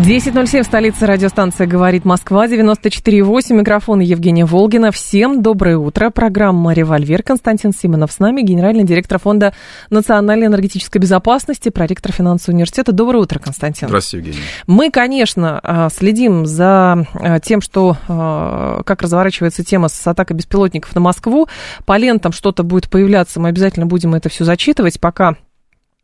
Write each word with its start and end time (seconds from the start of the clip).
10.07 0.00 0.62
в 0.62 0.64
столице 0.64 1.04
радиостанция 1.04 1.66
«Говорит 1.66 2.06
Москва», 2.06 2.46
94.8, 2.46 3.52
микрофон 3.52 4.00
Евгения 4.00 4.46
Волгина. 4.46 4.92
Всем 4.92 5.42
доброе 5.42 5.76
утро. 5.76 6.08
Программа 6.08 6.72
«Револьвер». 6.72 7.22
Константин 7.22 7.74
Симонов 7.74 8.10
с 8.10 8.18
нами, 8.18 8.40
генеральный 8.40 8.84
директор 8.84 9.18
Фонда 9.18 9.52
национальной 9.90 10.46
энергетической 10.46 10.96
безопасности, 10.96 11.68
проректор 11.68 12.12
финансового 12.12 12.56
университета. 12.56 12.92
Доброе 12.92 13.18
утро, 13.18 13.38
Константин. 13.40 13.88
Здравствуйте, 13.88 14.28
Евгений. 14.28 14.46
Мы, 14.66 14.90
конечно, 14.90 15.60
а, 15.62 15.90
следим 15.90 16.46
за 16.46 17.06
а, 17.12 17.38
тем, 17.40 17.60
что, 17.60 17.98
а, 18.08 18.82
как 18.84 19.02
разворачивается 19.02 19.64
тема 19.64 19.88
с 19.88 20.06
атакой 20.06 20.34
беспилотников 20.34 20.94
на 20.94 21.02
Москву. 21.02 21.46
По 21.84 21.98
лентам 21.98 22.32
что-то 22.32 22.62
будет 22.62 22.88
появляться, 22.88 23.38
мы 23.38 23.50
обязательно 23.50 23.84
будем 23.84 24.14
это 24.14 24.30
все 24.30 24.46
зачитывать, 24.46 24.98
пока 24.98 25.36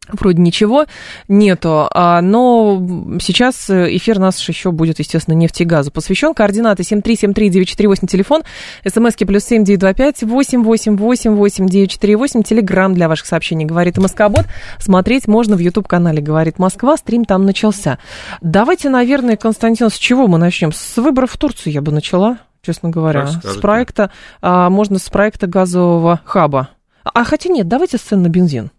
Вроде 0.09 0.41
ничего 0.41 0.87
нету, 1.28 1.88
а, 1.92 2.20
но 2.20 2.80
сейчас 3.20 3.69
эфир 3.70 4.19
наш 4.19 4.48
еще 4.48 4.70
будет, 4.70 4.98
естественно, 4.98 5.34
нефти 5.34 5.62
и 5.62 5.66
газу 5.66 5.91
посвящен. 5.91 6.34
Координаты 6.34 6.82
7373948, 6.82 8.06
телефон, 8.06 8.42
смски 8.87 9.24
плюс 9.24 9.45
7925 9.45 10.23
888 10.23 11.37
8948, 11.37 12.42
телеграмм 12.42 12.95
для 12.95 13.09
ваших 13.09 13.26
сообщений 13.26 13.65
«Говорит 13.65 13.98
Москобот». 13.98 14.46
Смотреть 14.79 15.26
можно 15.26 15.57
в 15.57 15.59
YouTube-канале 15.59 16.23
«Говорит 16.23 16.59
Москва», 16.59 16.96
стрим 16.96 17.24
там 17.24 17.45
начался. 17.45 17.98
Давайте, 18.41 18.91
наверное, 18.91 19.37
Константин, 19.37 19.91
с 19.91 19.95
чего 19.95 20.26
мы 20.26 20.38
начнем? 20.38 20.73
С 20.73 20.96
выборов 20.96 21.32
в 21.32 21.38
Турцию 21.38 21.73
я 21.73 21.82
бы 21.82 21.93
начала, 21.93 22.38
честно 22.63 22.91
говоря. 22.91 23.26
С 23.26 23.57
проекта, 23.57 24.10
а, 24.41 24.70
можно 24.70 24.98
с 24.98 25.09
проекта 25.09 25.46
газового 25.46 26.20
хаба. 26.24 26.70
А 27.04 27.24
хотя 27.24 27.51
нет, 27.51 27.68
давайте 27.68 27.98
с 27.98 28.02
цен 28.02 28.23
на 28.23 28.29
бензин. 28.29 28.70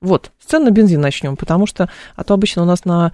Вот, 0.00 0.30
с 0.38 0.46
цен 0.46 0.64
на 0.64 0.70
бензин 0.70 1.00
начнем, 1.00 1.36
потому 1.36 1.66
что, 1.66 1.90
а 2.16 2.24
то 2.24 2.34
обычно 2.34 2.62
у 2.62 2.66
нас 2.66 2.84
на 2.84 3.12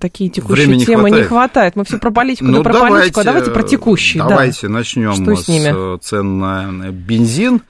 такие 0.00 0.30
текущие 0.30 0.66
Времени 0.66 0.84
темы 0.84 1.02
хватает. 1.02 1.22
не 1.22 1.28
хватает. 1.28 1.76
Мы 1.76 1.84
все 1.84 1.98
про 1.98 2.10
политику, 2.10 2.46
ну, 2.46 2.58
да 2.58 2.62
про 2.62 2.72
давайте, 2.72 2.96
политику, 2.96 3.20
а 3.20 3.24
давайте 3.24 3.50
про 3.50 3.62
текущие. 3.62 4.22
Давайте 4.22 4.68
да. 4.68 4.72
начнем 4.72 5.12
что 5.12 5.36
с, 5.36 5.48
ними? 5.48 5.98
с 5.98 6.04
цен 6.04 6.38
на 6.38 6.90
бензин. 6.90 7.62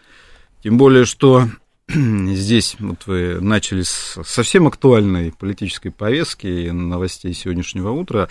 Тем 0.63 0.79
более, 0.79 1.05
что 1.05 1.49
здесь 1.89 2.77
вот 2.79 3.07
вы 3.07 3.41
начали 3.41 3.83
с 3.83 4.19
совсем 4.25 4.69
актуальной 4.69 5.33
политической 5.33 5.91
повестки 5.91 6.47
и 6.47 6.71
новостей 6.71 7.35
сегодняшнего 7.35 7.91
утра. 7.91 8.29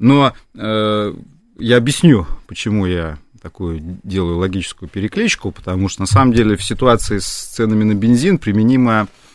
Но 0.00 0.32
э, 0.54 1.14
я 1.58 1.76
объясню, 1.76 2.26
почему 2.48 2.86
я 2.86 3.18
такую 3.40 4.00
делаю 4.02 4.38
логическую 4.38 4.88
перекличку, 4.88 5.52
потому 5.52 5.88
что 5.88 6.00
на 6.00 6.06
самом 6.06 6.32
деле 6.32 6.56
в 6.56 6.64
ситуации 6.64 7.18
с 7.18 7.26
ценами 7.26 7.84
на 7.84 7.94
бензин 7.94 8.38
применима 8.38 9.06
Э, 9.06 9.27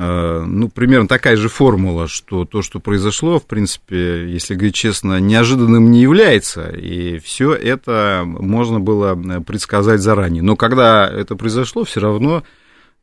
ну, 0.00 0.68
примерно 0.68 1.08
такая 1.08 1.36
же 1.36 1.48
формула, 1.48 2.06
что 2.06 2.44
то, 2.44 2.62
что 2.62 2.78
произошло, 2.78 3.40
в 3.40 3.46
принципе, 3.46 4.30
если 4.30 4.54
говорить 4.54 4.76
честно, 4.76 5.18
неожиданным 5.18 5.90
не 5.90 6.00
является, 6.00 6.68
и 6.68 7.18
все 7.18 7.52
это 7.52 8.22
можно 8.24 8.78
было 8.78 9.16
предсказать 9.40 10.00
заранее. 10.00 10.44
Но 10.44 10.54
когда 10.54 11.08
это 11.08 11.34
произошло, 11.34 11.82
все 11.82 11.98
равно 11.98 12.44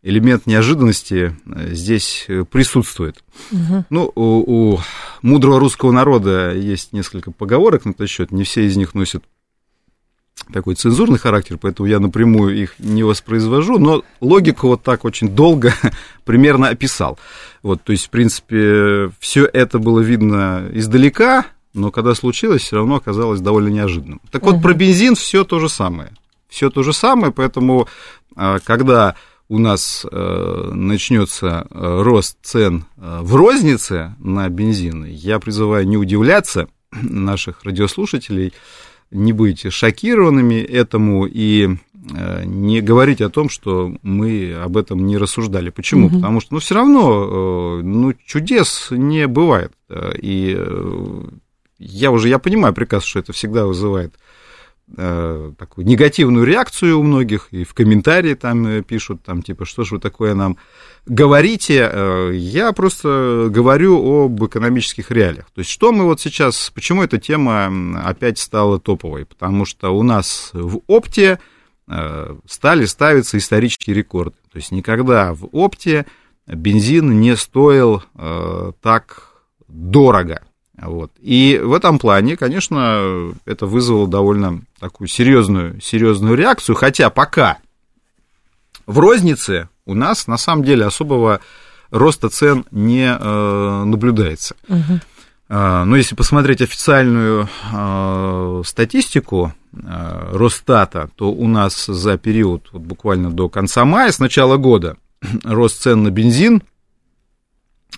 элемент 0.04 0.46
неожиданности 0.46 1.36
э, 1.46 1.74
здесь 1.74 2.28
присутствует. 2.50 3.24
Угу. 3.52 3.86
Ну, 3.90 4.12
у, 4.16 4.76
у 4.76 4.80
мудрого 5.22 5.60
русского 5.60 5.92
народа 5.92 6.54
есть 6.54 6.94
несколько 6.94 7.32
поговорок 7.32 7.84
на 7.84 7.90
этот 7.90 8.10
счет, 8.10 8.32
не 8.32 8.46
все 8.46 8.68
из 8.68 8.78
них 8.78 8.94
носят 8.94 9.24
такой 10.52 10.76
цензурный 10.76 11.20
характер, 11.20 11.58
поэтому 11.60 11.88
я 11.88 12.00
напрямую 12.00 12.56
их 12.56 12.76
не 12.80 13.04
воспроизвожу, 13.04 13.80
но 13.80 14.04
логику 14.22 14.68
вот 14.68 14.84
так 14.84 15.06
очень 15.06 15.30
долго 15.30 15.74
примерно 16.26 16.70
описал. 16.70 17.18
Вот, 17.64 17.84
то 17.84 17.92
есть, 17.92 18.08
в 18.08 18.10
принципе, 18.10 19.12
все 19.20 19.46
это 19.46 19.80
было 19.80 20.00
видно 20.00 20.70
издалека, 20.74 21.46
но 21.74 21.92
когда 21.92 22.16
случилось, 22.16 22.62
все 22.62 22.78
равно 22.78 22.96
оказалось 22.96 23.42
довольно 23.42 23.68
неожиданным. 23.70 24.22
Так 24.32 24.44
вот, 24.44 24.56
угу. 24.56 24.62
про 24.62 24.74
бензин 24.74 25.16
все 25.16 25.44
то 25.44 25.60
же 25.60 25.70
самое. 25.70 26.12
Все 26.48 26.70
то 26.70 26.84
же 26.84 26.94
самое, 26.94 27.34
поэтому, 27.34 27.88
а, 28.36 28.60
когда 28.60 29.16
у 29.48 29.60
нас 29.60 30.06
э, 30.10 30.72
начнется 30.74 31.68
э, 31.70 32.02
рост 32.02 32.38
цен 32.42 32.86
э, 32.98 33.20
в 33.22 33.36
рознице 33.36 34.16
на 34.20 34.50
бензин, 34.50 35.06
я 35.06 35.40
призываю 35.40 35.88
не 35.88 35.98
удивляться 35.98 36.68
наших 36.92 37.64
радиослушателей, 37.64 38.54
не 39.16 39.34
быть 39.34 39.72
шокированными 39.72 40.56
этому 40.56 41.26
и 41.26 41.68
э, 42.14 42.44
не 42.46 42.82
говорить 42.82 43.22
о 43.22 43.30
том, 43.30 43.50
что 43.50 43.96
мы 44.02 44.54
об 44.54 44.78
этом 44.78 45.06
не 45.06 45.18
рассуждали. 45.18 45.70
Почему? 45.70 46.08
Угу. 46.08 46.16
Потому 46.18 46.42
что, 46.42 46.54
ну, 46.54 46.60
все 46.60 46.76
равно, 46.76 47.80
э, 47.80 47.82
ну, 47.84 48.14
чудес 48.26 48.88
не 48.92 49.28
бывает. 49.28 49.72
И 50.22 50.56
э, 50.58 51.24
я 51.80 52.12
уже, 52.12 52.30
я 52.30 52.40
понимаю 52.40 52.74
прекрасно, 52.74 53.08
что 53.08 53.20
это 53.20 53.34
всегда 53.34 53.66
вызывает 53.66 54.14
такую 54.88 55.88
негативную 55.88 56.46
реакцию 56.46 57.00
у 57.00 57.04
многих, 57.04 57.48
и 57.52 57.64
в 57.64 57.74
комментарии 57.74 58.36
там 58.36 58.84
пишут, 58.84 59.24
там, 59.24 59.42
типа, 59.42 59.66
что 59.66 59.84
же 59.84 59.96
вы 59.96 60.02
такое 60.02 60.36
нам 60.36 60.58
говорите, 61.06 61.90
э, 61.92 62.32
я 62.34 62.72
просто 62.74 63.48
говорю 63.50 64.26
об 64.26 64.44
экономических 64.44 65.12
реалиях. 65.12 65.46
То 65.52 65.60
есть, 65.60 65.70
что 65.70 65.92
мы 65.92 66.06
вот 66.06 66.20
сейчас, 66.20 66.72
почему 66.74 67.04
эта 67.04 67.18
тема 67.18 67.72
опять 68.04 68.40
стала 68.40 68.80
топовой? 68.80 69.26
Потому 69.26 69.66
что 69.66 69.96
у 69.96 70.04
нас 70.04 70.52
в 70.54 70.82
опте 70.88 71.40
э, 71.88 72.36
стали 72.48 72.86
ставиться 72.86 73.38
исторические 73.38 73.96
рекорды. 73.96 74.38
То 74.52 74.58
есть, 74.58 74.72
никогда 74.72 75.34
в 75.34 75.48
опте 75.52 76.06
бензин 76.48 77.20
не 77.20 77.36
стоил 77.36 78.04
э, 78.16 78.72
так 78.82 79.34
дорого. 79.68 80.42
Вот. 80.78 81.12
И 81.22 81.60
в 81.64 81.74
этом 81.74 82.00
плане, 82.00 82.36
конечно, 82.36 83.34
это 83.46 83.66
вызвало 83.66 84.08
довольно 84.08 84.62
такую 84.80 85.08
серьезную, 85.08 85.80
серьезную 85.82 86.36
реакцию, 86.36 86.76
хотя 86.76 87.10
пока 87.10 87.60
в 88.86 89.00
рознице 89.00 89.70
у 89.86 89.94
нас 89.94 90.28
на 90.28 90.38
самом 90.38 90.64
деле 90.64 90.86
особого 90.86 91.40
роста 91.92 92.30
цен 92.30 92.66
не 92.72 93.06
э, 93.08 93.84
наблюдается. 93.84 94.56
Угу. 94.68 95.00
Но 95.48 95.96
если 95.96 96.16
посмотреть 96.16 96.64
официальную 96.64 97.48
э, 97.72 98.62
статистику 98.66 99.54
э, 99.74 100.30
Росстата, 100.34 101.12
то 101.16 101.32
у 101.32 101.48
нас 101.48 101.86
за 101.86 102.18
период 102.18 102.68
вот 102.72 102.82
буквально 102.82 103.30
до 103.30 103.48
конца 103.48 103.86
мая, 103.86 104.12
с 104.12 104.18
начала 104.18 104.58
года, 104.58 104.98
рост 105.44 105.84
цен 105.84 106.02
на 106.02 106.10
бензин, 106.10 106.64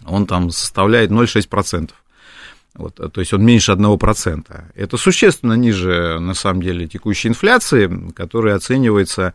он 0.05 0.25
там 0.25 0.49
составляет 0.49 1.09
0,6%. 1.09 1.91
Вот, 2.77 2.95
то 2.95 3.19
есть 3.19 3.33
он 3.33 3.43
меньше 3.43 3.71
1%. 3.71 4.63
Это 4.75 4.97
существенно 4.97 5.53
ниже, 5.53 6.19
на 6.19 6.35
самом 6.35 6.61
деле, 6.61 6.87
текущей 6.87 7.27
инфляции, 7.27 8.11
которая 8.15 8.55
оценивается 8.55 9.33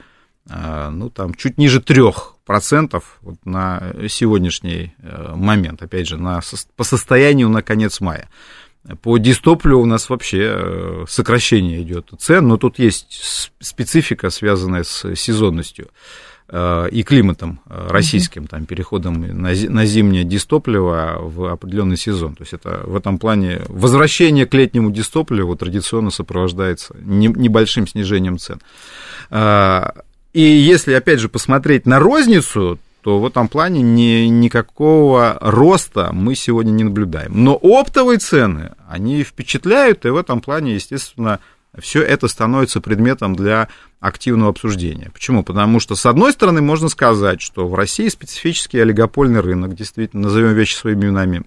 а, 0.48 0.90
ну, 0.90 1.10
там, 1.10 1.34
чуть 1.34 1.58
ниже 1.58 1.80
3% 1.80 3.02
вот 3.20 3.36
на 3.44 3.94
сегодняшний 4.08 4.94
э, 4.98 5.34
момент, 5.34 5.82
опять 5.82 6.08
же, 6.08 6.16
на, 6.16 6.40
по 6.76 6.84
состоянию 6.84 7.48
на 7.48 7.62
конец 7.62 8.00
мая. 8.00 8.28
По 9.02 9.18
дистопливу 9.18 9.82
у 9.82 9.86
нас 9.86 10.08
вообще 10.10 10.54
э, 10.56 11.04
сокращение 11.08 11.82
идет 11.82 12.10
цен, 12.18 12.48
но 12.48 12.56
тут 12.56 12.80
есть 12.80 13.50
специфика, 13.60 14.30
связанная 14.30 14.82
с 14.82 15.14
сезонностью 15.14 15.86
э, 15.86 15.90
и 16.52 17.02
климатом 17.02 17.60
российским, 17.66 18.46
там, 18.46 18.66
переходом 18.66 19.22
на, 19.22 19.52
на 19.52 19.86
зимнее 19.86 20.24
дистопливо 20.24 21.16
в 21.18 21.50
определенный 21.50 21.96
сезон. 21.96 22.34
То 22.34 22.42
есть 22.42 22.52
это 22.52 22.82
в 22.84 22.94
этом 22.94 23.18
плане 23.18 23.62
возвращение 23.68 24.44
к 24.44 24.52
летнему 24.52 24.90
дистопливу 24.90 25.56
традиционно 25.56 26.10
сопровождается 26.10 26.94
небольшим 27.00 27.86
снижением 27.86 28.36
цен. 28.36 28.60
А, 29.30 29.94
и 30.34 30.42
если, 30.42 30.92
опять 30.92 31.20
же, 31.20 31.30
посмотреть 31.30 31.86
на 31.86 31.98
розницу, 31.98 32.78
то 33.02 33.18
в 33.18 33.26
этом 33.26 33.48
плане 33.48 33.82
ни, 33.82 34.26
никакого 34.26 35.38
роста 35.40 36.10
мы 36.12 36.34
сегодня 36.34 36.70
не 36.70 36.84
наблюдаем. 36.84 37.44
Но 37.44 37.58
оптовые 37.60 38.18
цены, 38.18 38.72
они 38.88 39.24
впечатляют, 39.24 40.04
и 40.04 40.10
в 40.10 40.16
этом 40.16 40.40
плане, 40.40 40.74
естественно, 40.74 41.40
все 41.78 42.02
это 42.02 42.28
становится 42.28 42.80
предметом 42.80 43.34
для 43.34 43.68
активного 44.00 44.50
обсуждения. 44.50 45.10
Почему? 45.12 45.42
Потому 45.42 45.80
что, 45.80 45.94
с 45.94 46.04
одной 46.06 46.32
стороны, 46.32 46.60
можно 46.60 46.88
сказать, 46.88 47.40
что 47.40 47.66
в 47.66 47.74
России 47.74 48.08
специфический 48.08 48.78
олигопольный 48.78 49.40
рынок, 49.40 49.74
действительно, 49.74 50.24
назовем 50.24 50.54
вещи 50.54 50.74
своими 50.74 51.06
именами. 51.06 51.44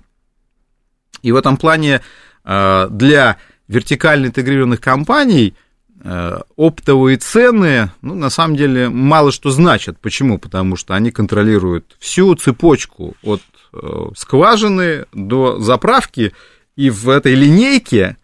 И 1.22 1.32
в 1.32 1.36
этом 1.36 1.58
плане 1.58 2.02
э, 2.44 2.88
для 2.90 3.38
вертикально 3.68 4.28
интегрированных 4.28 4.82
компаний– 4.82 5.56
Э, 6.08 6.42
оптовые 6.56 7.18
цены, 7.18 7.90
ну, 8.04 8.14
на 8.14 8.30
самом 8.30 8.56
деле, 8.56 8.90
мало 8.90 9.32
что 9.32 9.50
значат. 9.50 9.98
Почему? 10.00 10.38
Потому 10.38 10.76
что 10.76 10.94
они 10.94 11.10
контролируют 11.10 11.96
всю 11.98 12.36
цепочку 12.36 13.16
от 13.24 13.42
э, 13.74 14.10
скважины 14.16 15.06
до 15.14 15.60
заправки, 15.60 16.34
и 16.76 16.92
в 16.92 17.10
этой 17.10 17.34
линейке 17.34 18.18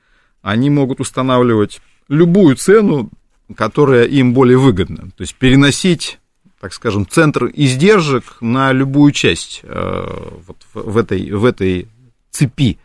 они 0.43 0.69
могут 0.69 0.99
устанавливать 0.99 1.81
любую 2.11 2.55
цену, 2.57 3.09
которая 3.55 4.05
им 4.05 4.33
более 4.33 4.57
выгодна. 4.57 5.11
То 5.15 5.21
есть 5.21 5.35
переносить, 5.35 6.19
так 6.59 6.73
скажем, 6.73 7.07
центр 7.07 7.49
издержек 7.53 8.37
на 8.41 8.71
любую 8.73 9.11
часть 9.13 9.61
э, 9.63 10.29
вот 10.45 10.57
в, 10.73 10.97
этой, 10.97 11.31
в 11.31 11.45
этой 11.45 11.87
цепи. 12.29 12.77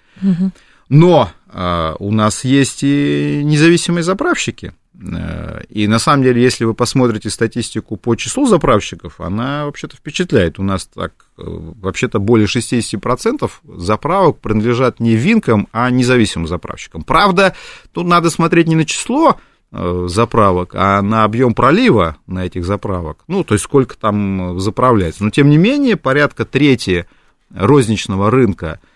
Но 0.89 1.31
а, 1.49 1.97
у 1.99 2.13
нас 2.13 2.45
есть 2.45 2.83
и 2.83 3.41
независимые 3.45 4.03
заправщики. 4.03 4.73
Э, 4.99 5.61
и 5.69 5.87
на 5.89 5.99
самом 5.99 6.23
деле, 6.23 6.43
если 6.43 6.65
вы 6.65 6.75
посмотрите 6.75 7.31
статистику 7.31 7.97
по 7.97 8.15
числу 8.17 8.47
заправщиков, 8.47 9.21
она 9.21 9.67
вообще-то 9.67 9.97
впечатляет. 9.97 10.59
У 10.59 10.63
нас 10.63 10.87
так, 10.87 11.13
э, 11.39 11.43
вообще-то 11.45 12.19
более 12.19 12.47
60% 12.47 13.51
заправок 13.65 14.39
принадлежат 14.39 15.01
не 15.01 15.17
винкам, 15.17 15.69
а 15.73 15.91
независимым 15.91 16.49
заправщикам. 16.49 17.03
Правда, 17.03 17.55
тут 17.93 18.07
надо 18.07 18.31
смотреть 18.31 18.69
не 18.69 18.77
на 18.77 18.85
число 18.85 19.37
э, 19.73 20.07
заправок, 20.09 20.71
а 20.75 21.03
на 21.03 21.25
объем 21.25 21.55
пролива 21.55 22.17
на 22.27 22.47
этих 22.47 22.65
заправок. 22.65 23.25
Ну, 23.29 23.45
то 23.45 23.55
есть 23.55 23.65
сколько 23.65 23.97
там 23.97 24.59
заправляется. 24.61 25.25
Но, 25.25 25.31
тем 25.31 25.51
не 25.51 25.59
менее, 25.59 25.97
порядка 25.97 26.45
трети 26.45 27.07
розничного 27.51 28.31
рынка– 28.31 28.81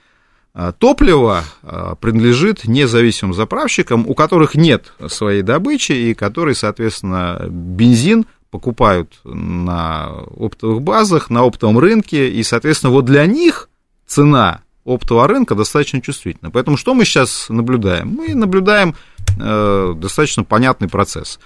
топливо 0.79 1.45
а, 1.63 1.95
принадлежит 1.95 2.65
независимым 2.65 3.35
заправщикам, 3.35 4.05
у 4.09 4.15
которых 4.15 4.57
нет 4.57 4.93
своей 5.09 5.43
добычи 5.43 5.93
и 5.93 6.15
которые, 6.15 6.55
соответственно, 6.55 7.47
бензин 7.49 8.27
покупают 8.51 9.21
на 9.25 10.09
оптовых 10.37 10.83
базах, 10.83 11.31
на 11.31 11.45
оптовом 11.45 11.79
рынке, 11.79 12.29
и, 12.29 12.43
соответственно, 12.43 12.93
вот 12.93 13.05
для 13.05 13.25
них 13.27 13.69
цена 14.07 14.63
оптового 14.85 15.29
рынка 15.29 15.55
достаточно 15.55 16.01
чувствительна. 16.01 16.51
Поэтому 16.51 16.77
что 16.77 16.95
мы 16.95 17.05
сейчас 17.05 17.49
наблюдаем? 17.49 18.09
Мы 18.09 18.35
наблюдаем 18.35 18.95
э, 19.39 19.95
достаточно 19.97 20.45
понятный 20.45 20.89
процесс. 20.89 21.39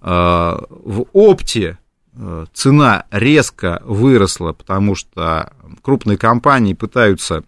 Э, 0.00 0.58
в 0.68 1.06
опте 1.12 1.78
э, 2.14 2.46
цена 2.52 3.06
резко 3.10 3.82
выросла, 3.84 4.52
потому 4.52 4.94
что 4.94 5.52
крупные 5.82 6.16
компании 6.16 6.74
пытаются 6.74 7.42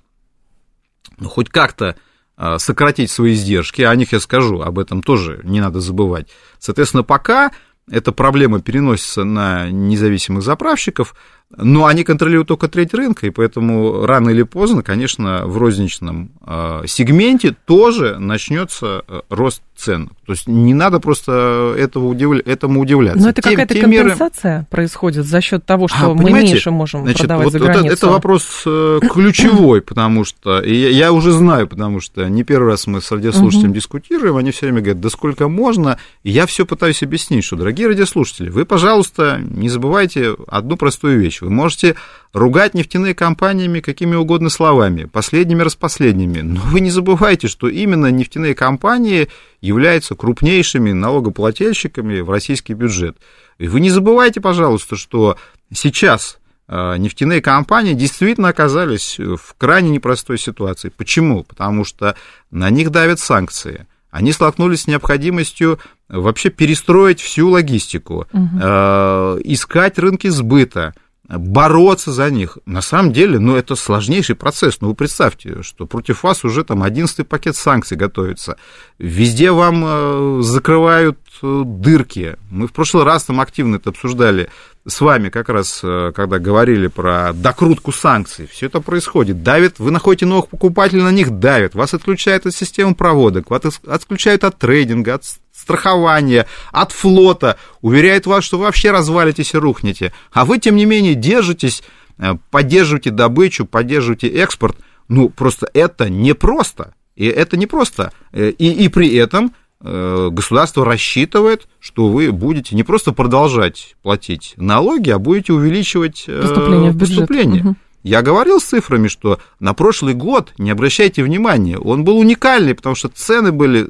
ну, 1.18 1.28
хоть 1.28 1.48
как-то 1.48 1.96
а, 2.36 2.58
сократить 2.58 3.10
свои 3.10 3.34
издержки, 3.34 3.82
о 3.82 3.94
них 3.94 4.12
я 4.12 4.20
скажу, 4.20 4.60
об 4.60 4.78
этом 4.78 5.02
тоже 5.02 5.40
не 5.44 5.60
надо 5.60 5.80
забывать. 5.80 6.28
Соответственно, 6.58 7.02
пока 7.02 7.52
эта 7.90 8.12
проблема 8.12 8.60
переносится 8.60 9.24
на 9.24 9.70
независимых 9.70 10.42
заправщиков, 10.42 11.14
но 11.56 11.86
они 11.86 12.04
контролируют 12.04 12.48
только 12.48 12.68
треть 12.68 12.94
рынка, 12.94 13.26
и 13.26 13.30
поэтому 13.30 14.06
рано 14.06 14.30
или 14.30 14.42
поздно, 14.42 14.82
конечно, 14.82 15.46
в 15.46 15.58
розничном 15.58 16.30
э, 16.46 16.82
сегменте 16.86 17.54
тоже 17.66 18.18
начнется 18.18 19.04
э, 19.06 19.20
рост 19.30 19.62
цен. 19.76 20.10
То 20.26 20.32
есть 20.32 20.46
не 20.46 20.72
надо 20.72 21.00
просто 21.00 21.74
этого 21.76 22.06
удивля... 22.06 22.40
этому 22.44 22.80
удивляться. 22.80 23.22
Но 23.22 23.30
это 23.30 23.42
какая-то 23.42 23.78
компенсация 23.78 24.52
меры... 24.52 24.66
происходит 24.70 25.26
за 25.26 25.40
счет 25.40 25.66
того, 25.66 25.88
что 25.88 26.12
а, 26.12 26.14
мы 26.14 26.30
меньше 26.30 26.70
можем 26.70 27.02
значит, 27.02 27.20
продавать 27.20 27.44
вот, 27.44 27.52
за 27.52 27.58
границу. 27.58 27.84
Вот 27.84 27.92
это 27.92 28.06
вопрос 28.08 28.62
э, 28.66 29.00
ключевой, 29.10 29.82
потому 29.82 30.24
что 30.24 30.62
я, 30.62 30.88
я 30.88 31.12
уже 31.12 31.32
знаю, 31.32 31.66
потому 31.68 32.00
что 32.00 32.28
не 32.28 32.44
первый 32.44 32.68
раз 32.68 32.86
мы 32.86 33.00
с 33.00 33.10
радиослушателем 33.10 33.70
угу. 33.70 33.74
дискутируем, 33.74 34.36
они 34.36 34.50
все 34.52 34.66
время 34.66 34.80
говорят, 34.80 35.00
да 35.00 35.10
сколько 35.10 35.48
можно, 35.48 35.98
и 36.22 36.30
я 36.30 36.46
все 36.46 36.64
пытаюсь 36.64 37.02
объяснить, 37.02 37.44
что, 37.44 37.56
дорогие 37.56 37.88
радиослушатели, 37.88 38.48
вы, 38.48 38.64
пожалуйста, 38.64 39.40
не 39.42 39.68
забывайте 39.68 40.36
одну 40.46 40.76
простую 40.76 41.18
вещь. 41.18 41.40
Вы 41.44 41.50
можете 41.50 41.94
ругать 42.32 42.74
нефтяные 42.74 43.14
компаниями 43.14 43.80
какими 43.80 44.16
угодно 44.16 44.48
словами, 44.50 45.04
последними 45.04 45.62
распоследними, 45.62 46.40
но 46.40 46.60
вы 46.62 46.80
не 46.80 46.90
забывайте, 46.90 47.48
что 47.48 47.68
именно 47.68 48.10
нефтяные 48.10 48.54
компании 48.54 49.28
являются 49.60 50.14
крупнейшими 50.14 50.92
налогоплательщиками 50.92 52.20
в 52.20 52.30
российский 52.30 52.74
бюджет. 52.74 53.16
И 53.58 53.68
вы 53.68 53.80
не 53.80 53.90
забывайте, 53.90 54.40
пожалуйста, 54.40 54.96
что 54.96 55.36
сейчас 55.72 56.38
а, 56.66 56.96
нефтяные 56.96 57.42
компании 57.42 57.94
действительно 57.94 58.48
оказались 58.48 59.18
в 59.18 59.54
крайне 59.58 59.90
непростой 59.90 60.38
ситуации. 60.38 60.88
Почему? 60.88 61.44
Потому 61.44 61.84
что 61.84 62.16
на 62.50 62.70
них 62.70 62.90
давят 62.90 63.20
санкции. 63.20 63.86
Они 64.10 64.32
столкнулись 64.32 64.82
с 64.82 64.86
необходимостью 64.86 65.80
вообще 66.08 66.50
перестроить 66.50 67.20
всю 67.20 67.48
логистику, 67.48 68.28
угу. 68.32 68.48
э, 68.62 69.40
искать 69.42 69.98
рынки 69.98 70.28
сбыта, 70.28 70.94
бороться 71.28 72.12
за 72.12 72.30
них. 72.30 72.58
На 72.66 72.82
самом 72.82 73.12
деле, 73.12 73.38
ну, 73.38 73.56
это 73.56 73.76
сложнейший 73.76 74.36
процесс. 74.36 74.80
Ну, 74.80 74.88
вы 74.88 74.94
представьте, 74.94 75.62
что 75.62 75.86
против 75.86 76.22
вас 76.22 76.44
уже 76.44 76.64
там 76.64 76.82
одиннадцатый 76.82 77.24
пакет 77.24 77.56
санкций 77.56 77.96
готовится. 77.96 78.56
Везде 78.98 79.50
вам 79.50 79.84
э, 79.84 80.40
закрывают 80.42 81.18
э, 81.42 81.62
дырки. 81.64 82.36
Мы 82.50 82.68
в 82.68 82.72
прошлый 82.72 83.04
раз 83.04 83.24
там 83.24 83.40
активно 83.40 83.76
это 83.76 83.90
обсуждали 83.90 84.50
с 84.86 85.00
вами 85.00 85.30
как 85.30 85.48
раз, 85.48 85.80
э, 85.82 86.12
когда 86.14 86.38
говорили 86.38 86.88
про 86.88 87.32
докрутку 87.32 87.90
санкций. 87.90 88.46
Все 88.46 88.66
это 88.66 88.80
происходит. 88.80 89.42
Давит, 89.42 89.78
вы 89.78 89.90
находите 89.90 90.26
новых 90.26 90.48
покупателей, 90.48 91.02
на 91.02 91.12
них 91.12 91.38
давят. 91.38 91.74
Вас 91.74 91.94
отключают 91.94 92.46
от 92.46 92.54
системы 92.54 92.94
проводок, 92.94 93.50
вас 93.50 93.80
отключают 93.86 94.44
от 94.44 94.58
трейдинга, 94.58 95.14
от 95.14 95.24
страхования, 95.64 96.46
от 96.72 96.92
флота, 96.92 97.56
уверяет 97.80 98.26
вас, 98.26 98.44
что 98.44 98.58
вы 98.58 98.64
вообще 98.64 98.90
развалитесь 98.90 99.54
и 99.54 99.58
рухнете. 99.58 100.12
А 100.32 100.44
вы, 100.44 100.58
тем 100.58 100.76
не 100.76 100.84
менее, 100.84 101.14
держитесь, 101.14 101.82
э, 102.18 102.34
поддерживаете 102.50 103.10
добычу, 103.10 103.64
поддерживаете 103.64 104.28
экспорт. 104.28 104.76
Ну, 105.08 105.30
просто 105.30 105.68
это 105.72 106.10
непросто. 106.10 106.92
И 107.16 107.26
это 107.26 107.56
непросто. 107.56 108.12
Э, 108.32 108.50
и, 108.50 108.84
и 108.84 108.88
при 108.88 109.14
этом 109.14 109.54
э, 109.80 110.28
государство 110.30 110.84
рассчитывает, 110.84 111.66
что 111.80 112.08
вы 112.08 112.30
будете 112.30 112.76
не 112.76 112.82
просто 112.82 113.12
продолжать 113.12 113.96
платить 114.02 114.52
налоги, 114.58 115.08
а 115.08 115.18
будете 115.18 115.54
увеличивать 115.54 116.26
поступление. 116.26 116.92
поступление. 116.92 117.62
Угу. 117.62 117.76
Я 118.04 118.20
говорил 118.20 118.60
с 118.60 118.64
цифрами, 118.64 119.08
что 119.08 119.38
на 119.60 119.72
прошлый 119.72 120.12
год, 120.12 120.52
не 120.58 120.70
обращайте 120.70 121.22
внимания, 121.22 121.78
он 121.78 122.04
был 122.04 122.18
уникальный, 122.18 122.74
потому 122.74 122.94
что 122.94 123.08
цены 123.08 123.50
были 123.50 123.88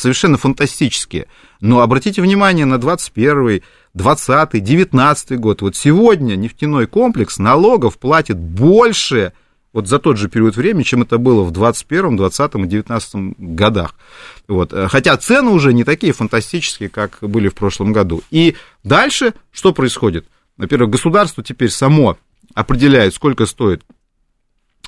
совершенно 0.00 0.38
фантастические. 0.38 1.26
Но 1.60 1.80
обратите 1.80 2.22
внимание 2.22 2.66
на 2.66 2.78
21 2.78 3.62
20 3.94 4.62
19 4.62 5.38
год. 5.38 5.62
Вот 5.62 5.76
сегодня 5.76 6.36
нефтяной 6.36 6.86
комплекс 6.86 7.38
налогов 7.38 7.98
платит 7.98 8.38
больше 8.38 9.32
вот 9.72 9.86
за 9.86 9.98
тот 9.98 10.16
же 10.16 10.28
период 10.28 10.56
времени, 10.56 10.82
чем 10.82 11.02
это 11.02 11.18
было 11.18 11.42
в 11.44 11.52
21, 11.52 12.16
20 12.16 12.54
и 12.54 12.66
19 12.66 13.14
годах. 13.38 13.94
Вот. 14.48 14.72
Хотя 14.88 15.16
цены 15.16 15.50
уже 15.50 15.72
не 15.72 15.84
такие 15.84 16.12
фантастические, 16.12 16.88
как 16.88 17.18
были 17.20 17.48
в 17.48 17.54
прошлом 17.54 17.92
году. 17.92 18.22
И 18.30 18.56
дальше 18.82 19.34
что 19.52 19.72
происходит? 19.72 20.26
Во-первых, 20.56 20.90
государство 20.90 21.44
теперь 21.44 21.70
само 21.70 22.18
определяет, 22.54 23.14
сколько 23.14 23.46
стоит 23.46 23.82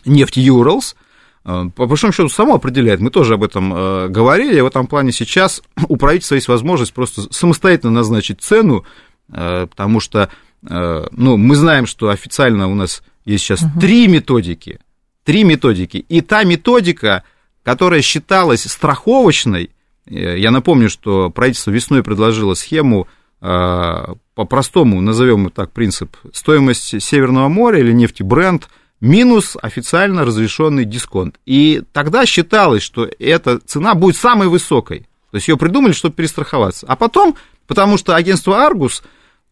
нефть 0.04 0.36
Юралс, 0.36 0.96
по 1.44 1.86
большому 1.86 2.12
счету, 2.12 2.28
само 2.28 2.54
определяет. 2.54 3.00
Мы 3.00 3.10
тоже 3.10 3.34
об 3.34 3.42
этом 3.42 3.72
э, 3.74 4.08
говорили. 4.08 4.60
В 4.60 4.66
этом 4.66 4.86
плане 4.86 5.12
сейчас 5.12 5.62
у 5.88 5.96
правительства 5.96 6.36
есть 6.36 6.48
возможность 6.48 6.92
просто 6.92 7.32
самостоятельно 7.32 7.92
назначить 7.92 8.40
цену, 8.40 8.84
э, 9.32 9.66
потому 9.68 10.00
что 10.00 10.28
ну, 10.64 11.36
мы 11.38 11.56
знаем, 11.56 11.86
что 11.86 12.10
официально 12.10 12.68
у 12.68 12.76
нас 12.76 13.02
есть 13.24 13.42
сейчас 13.42 13.62
угу. 13.62 13.80
три 13.80 14.06
методики. 14.06 14.78
Три 15.24 15.42
методики. 15.42 15.96
И 16.08 16.20
та 16.20 16.44
методика, 16.44 17.24
которая 17.64 18.00
считалась 18.00 18.62
страховочной, 18.62 19.70
я 20.06 20.52
напомню, 20.52 20.88
что 20.88 21.30
правительство 21.30 21.72
весной 21.72 22.04
предложило 22.04 22.54
схему 22.54 23.08
по-простому 23.40 25.00
назовем 25.00 25.50
так 25.50 25.72
принцип, 25.72 26.16
стоимость 26.32 27.02
Северного 27.02 27.48
моря 27.48 27.80
или 27.80 27.92
нефти 27.92 28.22
бренд 28.22 28.68
минус 29.02 29.56
официально 29.60 30.24
разрешенный 30.24 30.86
дисконт. 30.86 31.38
И 31.44 31.82
тогда 31.92 32.24
считалось, 32.24 32.82
что 32.82 33.10
эта 33.18 33.58
цена 33.58 33.94
будет 33.94 34.16
самой 34.16 34.48
высокой. 34.48 35.00
То 35.30 35.36
есть 35.36 35.48
ее 35.48 35.56
придумали, 35.58 35.92
чтобы 35.92 36.14
перестраховаться. 36.14 36.86
А 36.88 36.94
потом, 36.94 37.34
потому 37.66 37.98
что 37.98 38.14
агентство 38.14 38.64
Аргус, 38.64 39.02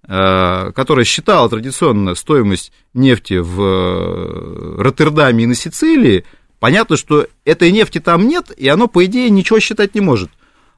э, 0.07 0.73
которое 0.73 1.05
считало 1.05 1.51
традиционно 1.51 2.15
стоимость 2.15 2.73
нефти 2.95 3.39
в 3.39 3.61
э, 3.61 4.83
Роттердаме 4.83 5.45
и 5.45 5.47
на 5.49 5.55
Сицилии, 5.57 6.25
понятно, 6.61 6.97
что 6.97 7.27
этой 7.45 7.73
нефти 7.73 7.99
там 7.99 8.29
нет, 8.29 8.53
и 8.57 8.69
оно, 8.69 8.87
по 8.87 9.05
идее, 9.05 9.31
ничего 9.31 9.59
считать 9.59 9.97
не 9.97 10.01
может. 10.01 10.31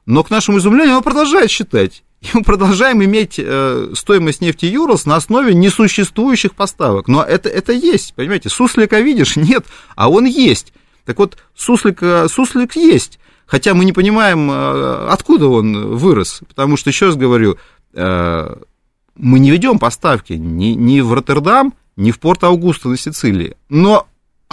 Но, 0.07 0.23
к 0.23 0.31
нашему 0.31 0.57
изумлению, 0.57 0.93
оно 0.93 1.03
продолжает 1.03 1.51
считать. 1.51 2.03
И 2.23 2.27
мы 2.33 2.41
продолжаем 2.43 3.03
иметь 3.03 3.35
э, 3.37 3.91
стоимость 3.93 4.41
нефти 4.41 4.65
Юрос 4.65 5.05
на 5.05 5.17
основе 5.17 5.53
несуществующих 5.53 6.55
поставок. 6.55 7.07
Но 7.07 7.21
это, 7.21 7.49
это 7.49 7.73
есть, 7.73 8.13
понимаете, 8.13 8.49
суслика 8.49 8.99
видишь? 9.01 9.35
Нет, 9.35 9.65
а 9.95 10.09
он 10.09 10.25
есть. 10.25 10.73
Так 11.05 11.19
вот, 11.19 11.37
суслик, 11.53 12.01
суслик 12.29 12.77
есть, 12.77 13.19
хотя 13.45 13.73
мы 13.73 13.83
не 13.83 13.91
понимаем, 13.91 14.49
э, 14.49 15.07
откуда 15.09 15.47
он 15.47 15.95
вырос, 15.97 16.41
потому 16.47 16.77
что, 16.77 16.89
еще 16.89 17.07
раз 17.07 17.15
говорю, 17.15 17.57
э, 17.93 18.55
мы 19.15 19.39
не 19.39 19.51
ведем 19.51 19.79
поставки 19.79 20.33
ни, 20.33 20.67
ни 20.67 21.01
в 21.01 21.13
Роттердам, 21.13 21.73
ни 21.95 22.11
в 22.11 22.19
порт 22.19 22.43
Аугуста 22.43 22.87
на 22.89 22.97
Сицилии, 22.97 23.55
но 23.69 24.07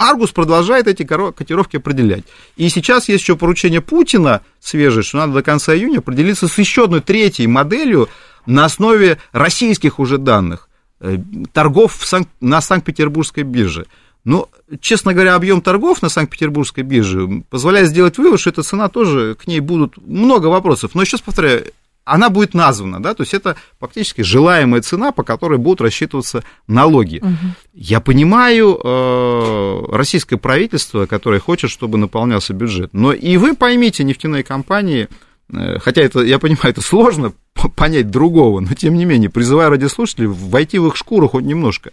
Аргус 0.09 0.31
продолжает 0.31 0.87
эти 0.87 1.03
котировки 1.03 1.77
определять. 1.77 2.23
И 2.57 2.67
сейчас 2.69 3.07
есть 3.07 3.21
еще 3.21 3.35
поручение 3.35 3.81
Путина 3.81 4.41
свежее, 4.59 5.03
что 5.03 5.17
надо 5.17 5.33
до 5.33 5.43
конца 5.43 5.75
июня 5.75 5.99
определиться 5.99 6.47
с 6.47 6.57
еще 6.57 6.85
одной 6.85 7.01
третьей 7.01 7.47
моделью 7.47 8.09
на 8.45 8.65
основе 8.65 9.19
российских 9.31 9.99
уже 9.99 10.17
данных 10.17 10.69
торгов 11.53 11.97
в 11.97 12.05
Санкт, 12.05 12.29
на 12.41 12.61
Санкт-Петербургской 12.61 13.43
бирже. 13.43 13.85
Но, 14.23 14.49
честно 14.79 15.13
говоря, 15.13 15.33
объем 15.33 15.61
торгов 15.61 16.01
на 16.03 16.09
Санкт-Петербургской 16.09 16.83
бирже 16.83 17.43
позволяет 17.49 17.89
сделать 17.89 18.17
вывод, 18.19 18.39
что 18.39 18.51
эта 18.51 18.61
цена 18.61 18.87
тоже, 18.87 19.35
к 19.35 19.47
ней 19.47 19.59
будут 19.59 19.97
много 19.97 20.47
вопросов. 20.47 20.91
Но 20.93 21.01
еще 21.01 21.17
раз 21.17 21.21
повторяю, 21.21 21.71
она 22.03 22.29
будет 22.29 22.53
названа, 22.53 23.01
да, 23.01 23.13
то 23.13 23.23
есть 23.23 23.33
это 23.33 23.55
фактически 23.79 24.21
желаемая 24.21 24.81
цена, 24.81 25.11
по 25.11 25.23
которой 25.23 25.59
будут 25.59 25.81
рассчитываться 25.81 26.43
налоги. 26.67 27.19
Угу. 27.19 27.53
Я 27.73 27.99
понимаю 27.99 28.79
э, 28.83 29.85
российское 29.91 30.37
правительство, 30.37 31.05
которое 31.05 31.39
хочет, 31.39 31.69
чтобы 31.69 31.97
наполнялся 31.97 32.53
бюджет, 32.53 32.89
но 32.93 33.13
и 33.13 33.37
вы 33.37 33.55
поймите, 33.55 34.03
нефтяные 34.03 34.43
компании, 34.43 35.09
э, 35.53 35.77
хотя 35.79 36.01
это, 36.01 36.21
я 36.21 36.39
понимаю, 36.39 36.69
это 36.69 36.81
сложно 36.81 37.33
понять 37.75 38.09
другого, 38.09 38.59
но 38.59 38.73
тем 38.73 38.95
не 38.95 39.05
менее, 39.05 39.29
призываю 39.29 39.69
радиослушателей 39.69 40.27
войти 40.27 40.79
в 40.79 40.87
их 40.87 40.95
шкуру 40.95 41.27
хоть 41.27 41.43
немножко. 41.43 41.91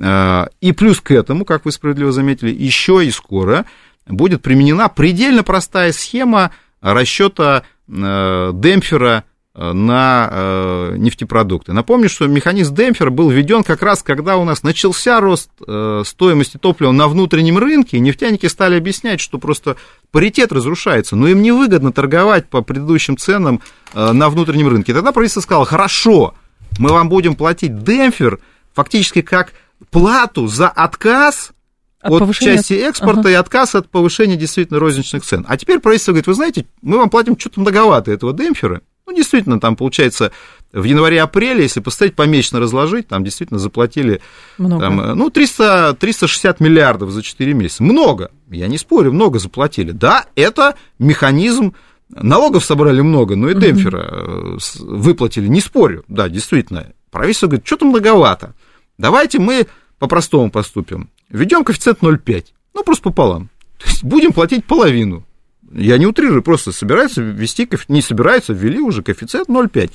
А, 0.00 0.48
и 0.60 0.72
плюс 0.72 1.00
к 1.00 1.10
этому, 1.10 1.44
как 1.44 1.64
вы 1.64 1.72
справедливо 1.72 2.12
заметили, 2.12 2.50
еще 2.50 3.04
и 3.04 3.10
скоро 3.10 3.66
будет 4.06 4.42
применена 4.42 4.88
предельно 4.88 5.42
простая 5.42 5.92
схема 5.92 6.50
расчета 6.80 7.64
э, 7.88 8.50
демпфера 8.54 9.24
на 9.54 10.28
э, 10.32 10.94
нефтепродукты. 10.96 11.72
Напомню, 11.72 12.08
что 12.08 12.26
механизм 12.26 12.74
демпфера 12.74 13.10
был 13.10 13.30
введен 13.30 13.62
как 13.62 13.82
раз, 13.82 14.02
когда 14.02 14.36
у 14.36 14.44
нас 14.44 14.64
начался 14.64 15.20
рост 15.20 15.50
э, 15.64 16.02
стоимости 16.04 16.56
топлива 16.56 16.90
на 16.90 17.06
внутреннем 17.06 17.58
рынке, 17.58 17.96
и 17.96 18.00
нефтяники 18.00 18.46
стали 18.46 18.76
объяснять, 18.76 19.20
что 19.20 19.38
просто 19.38 19.76
паритет 20.10 20.50
разрушается, 20.50 21.14
но 21.14 21.28
им 21.28 21.40
невыгодно 21.40 21.92
торговать 21.92 22.48
по 22.48 22.62
предыдущим 22.62 23.16
ценам 23.16 23.60
э, 23.92 24.12
на 24.12 24.28
внутреннем 24.28 24.68
рынке. 24.68 24.92
Тогда 24.92 25.12
правительство 25.12 25.40
сказало, 25.40 25.66
хорошо, 25.66 26.34
мы 26.78 26.90
вам 26.90 27.08
будем 27.08 27.36
платить 27.36 27.84
демпфер 27.84 28.40
фактически 28.72 29.22
как 29.22 29.52
плату 29.90 30.48
за 30.48 30.68
отказ 30.68 31.52
от, 32.00 32.12
от 32.12 32.18
повышения... 32.18 32.56
части 32.56 32.74
экспорта 32.74 33.20
ага. 33.20 33.30
и 33.30 33.34
отказ 33.34 33.76
от 33.76 33.88
повышения 33.88 34.36
действительно 34.36 34.80
розничных 34.80 35.24
цен. 35.24 35.46
А 35.48 35.56
теперь 35.56 35.78
правительство 35.78 36.10
говорит, 36.10 36.26
вы 36.26 36.34
знаете, 36.34 36.66
мы 36.82 36.98
вам 36.98 37.08
платим 37.08 37.38
что-то 37.38 37.60
многовато 37.60 38.10
этого 38.10 38.32
демпфера, 38.32 38.82
ну, 39.06 39.14
действительно, 39.14 39.60
там 39.60 39.76
получается 39.76 40.32
в 40.72 40.82
январе-апреле, 40.82 41.62
если 41.62 41.80
поставить 41.80 42.16
помесячно 42.16 42.58
разложить, 42.58 43.06
там 43.06 43.22
действительно 43.22 43.60
заплатили 43.60 44.20
Там, 44.56 44.96
ну, 45.14 45.30
300, 45.30 45.94
360 46.00 46.60
миллиардов 46.60 47.10
за 47.10 47.22
4 47.22 47.54
месяца. 47.54 47.82
Много, 47.82 48.30
я 48.50 48.66
не 48.66 48.78
спорю, 48.78 49.12
много 49.12 49.38
заплатили. 49.38 49.92
Да, 49.92 50.26
это 50.34 50.74
механизм, 50.98 51.74
налогов 52.08 52.64
собрали 52.64 53.00
много, 53.02 53.36
но 53.36 53.50
и 53.50 53.54
демпфера 53.54 54.08
э, 54.10 54.58
выплатили, 54.80 55.46
не 55.48 55.60
спорю, 55.60 56.04
да, 56.08 56.28
действительно. 56.28 56.92
Правительство 57.10 57.46
говорит, 57.46 57.66
что-то 57.66 57.84
многовато. 57.84 58.54
Давайте 58.98 59.38
мы 59.38 59.66
по-простому 59.98 60.50
поступим. 60.50 61.10
Введем 61.28 61.64
коэффициент 61.64 62.00
0,5, 62.00 62.46
ну, 62.74 62.84
просто 62.84 63.04
пополам. 63.04 63.50
То 63.78 63.86
есть 63.86 64.02
будем 64.02 64.32
платить 64.32 64.64
половину. 64.64 65.24
Я 65.74 65.98
не 65.98 66.06
утрирую, 66.06 66.42
просто 66.42 66.72
собираются 66.72 67.20
ввести, 67.20 67.68
не 67.88 68.00
собираются, 68.00 68.52
ввели 68.52 68.80
уже 68.80 69.02
коэффициент 69.02 69.48
0,5. 69.48 69.90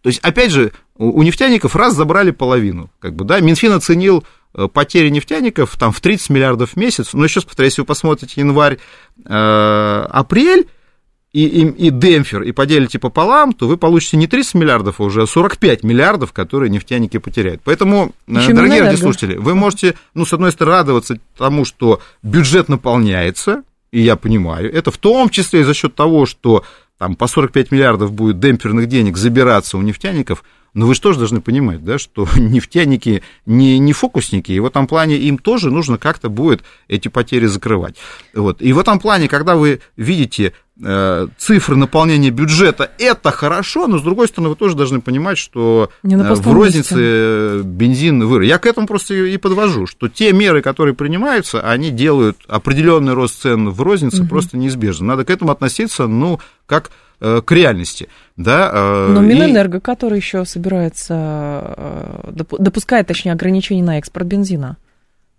То 0.00 0.08
есть, 0.08 0.18
опять 0.20 0.50
же, 0.50 0.72
у 0.96 1.22
нефтяников 1.22 1.76
раз 1.76 1.94
забрали 1.94 2.30
половину. 2.30 2.90
Как 2.98 3.14
бы, 3.14 3.24
да, 3.24 3.40
Минфин 3.40 3.72
оценил 3.72 4.24
э, 4.54 4.68
потери 4.72 5.10
нефтяников 5.10 5.76
там, 5.76 5.92
в 5.92 6.00
30 6.00 6.30
миллиардов 6.30 6.70
в 6.70 6.76
месяц. 6.76 7.12
Но 7.12 7.24
еще 7.24 7.40
раз 7.40 7.44
повторяю, 7.44 7.70
если 7.70 7.82
вы 7.82 7.86
посмотрите 7.86 8.40
январь, 8.40 8.78
э, 9.24 10.06
апрель, 10.10 10.66
и, 11.32 11.46
и, 11.46 11.86
и 11.86 11.90
демпфер, 11.90 12.42
и 12.42 12.52
поделите 12.52 12.98
пополам, 12.98 13.54
то 13.54 13.66
вы 13.66 13.78
получите 13.78 14.18
не 14.18 14.26
30 14.26 14.54
миллиардов, 14.54 15.00
а 15.00 15.04
уже 15.04 15.26
45 15.26 15.82
миллиардов, 15.82 16.32
которые 16.32 16.68
нефтяники 16.68 17.18
потеряют. 17.18 17.62
Поэтому, 17.64 18.12
э, 18.26 18.32
Еще 18.32 18.52
дорогие 18.52 18.82
радиослушатели, 18.82 19.36
вы 19.36 19.54
можете, 19.54 19.94
ну, 20.14 20.26
с 20.26 20.32
одной 20.32 20.52
стороны, 20.52 20.76
радоваться 20.76 21.18
тому, 21.36 21.64
что 21.64 22.00
бюджет 22.22 22.68
наполняется, 22.68 23.62
и 23.92 24.00
я 24.00 24.16
понимаю, 24.16 24.72
это 24.72 24.90
в 24.90 24.98
том 24.98 25.28
числе 25.28 25.64
за 25.64 25.74
счет 25.74 25.94
того, 25.94 26.26
что 26.26 26.64
там 26.98 27.14
по 27.14 27.26
45 27.26 27.70
миллиардов 27.70 28.12
будет 28.12 28.40
демпферных 28.40 28.88
денег 28.88 29.16
забираться 29.16 29.76
у 29.76 29.82
нефтяников, 29.82 30.42
но 30.72 30.86
вы 30.86 30.94
же 30.94 31.02
тоже 31.02 31.18
должны 31.18 31.42
понимать, 31.42 31.84
да, 31.84 31.98
что 31.98 32.26
нефтяники 32.36 33.22
не, 33.44 33.78
не 33.78 33.92
фокусники, 33.92 34.52
и 34.52 34.60
в 34.60 34.66
этом 34.66 34.86
плане 34.86 35.16
им 35.16 35.36
тоже 35.36 35.70
нужно 35.70 35.98
как-то 35.98 36.30
будет 36.30 36.62
эти 36.88 37.08
потери 37.08 37.46
закрывать. 37.46 37.96
Вот. 38.34 38.62
И 38.62 38.72
в 38.72 38.78
этом 38.78 38.98
плане, 38.98 39.28
когда 39.28 39.56
вы 39.56 39.80
видите 39.96 40.54
цифры 41.38 41.76
наполнения 41.76 42.30
бюджета 42.30 42.90
это 42.98 43.30
хорошо, 43.30 43.86
но 43.86 43.98
с 43.98 44.02
другой 44.02 44.26
стороны 44.26 44.48
вы 44.48 44.56
тоже 44.56 44.76
должны 44.76 45.00
понимать, 45.00 45.38
что 45.38 45.90
э, 46.02 46.08
в 46.08 46.52
рознице 46.52 47.62
бензин 47.62 48.26
вырос. 48.26 48.48
Я 48.48 48.58
к 48.58 48.66
этому 48.66 48.88
просто 48.88 49.14
и 49.14 49.36
подвожу, 49.36 49.86
что 49.86 50.08
те 50.08 50.32
меры, 50.32 50.60
которые 50.60 50.94
принимаются, 50.94 51.60
они 51.60 51.90
делают 51.90 52.38
определенный 52.48 53.12
рост 53.12 53.42
цен 53.42 53.70
в 53.70 53.80
рознице 53.80 54.22
угу. 54.22 54.30
просто 54.30 54.56
неизбежно. 54.56 55.06
Надо 55.06 55.24
к 55.24 55.30
этому 55.30 55.52
относиться, 55.52 56.08
ну, 56.08 56.40
как 56.66 56.90
э, 57.20 57.42
к 57.44 57.52
реальности. 57.52 58.08
Да, 58.36 59.06
Но 59.08 59.20
Минэнерго, 59.20 59.78
и... 59.78 59.80
который 59.80 60.18
еще 60.18 60.44
собирается, 60.44 62.24
допускает, 62.32 63.06
точнее, 63.06 63.32
ограничения 63.32 63.84
на 63.84 63.98
экспорт 63.98 64.26
бензина. 64.26 64.78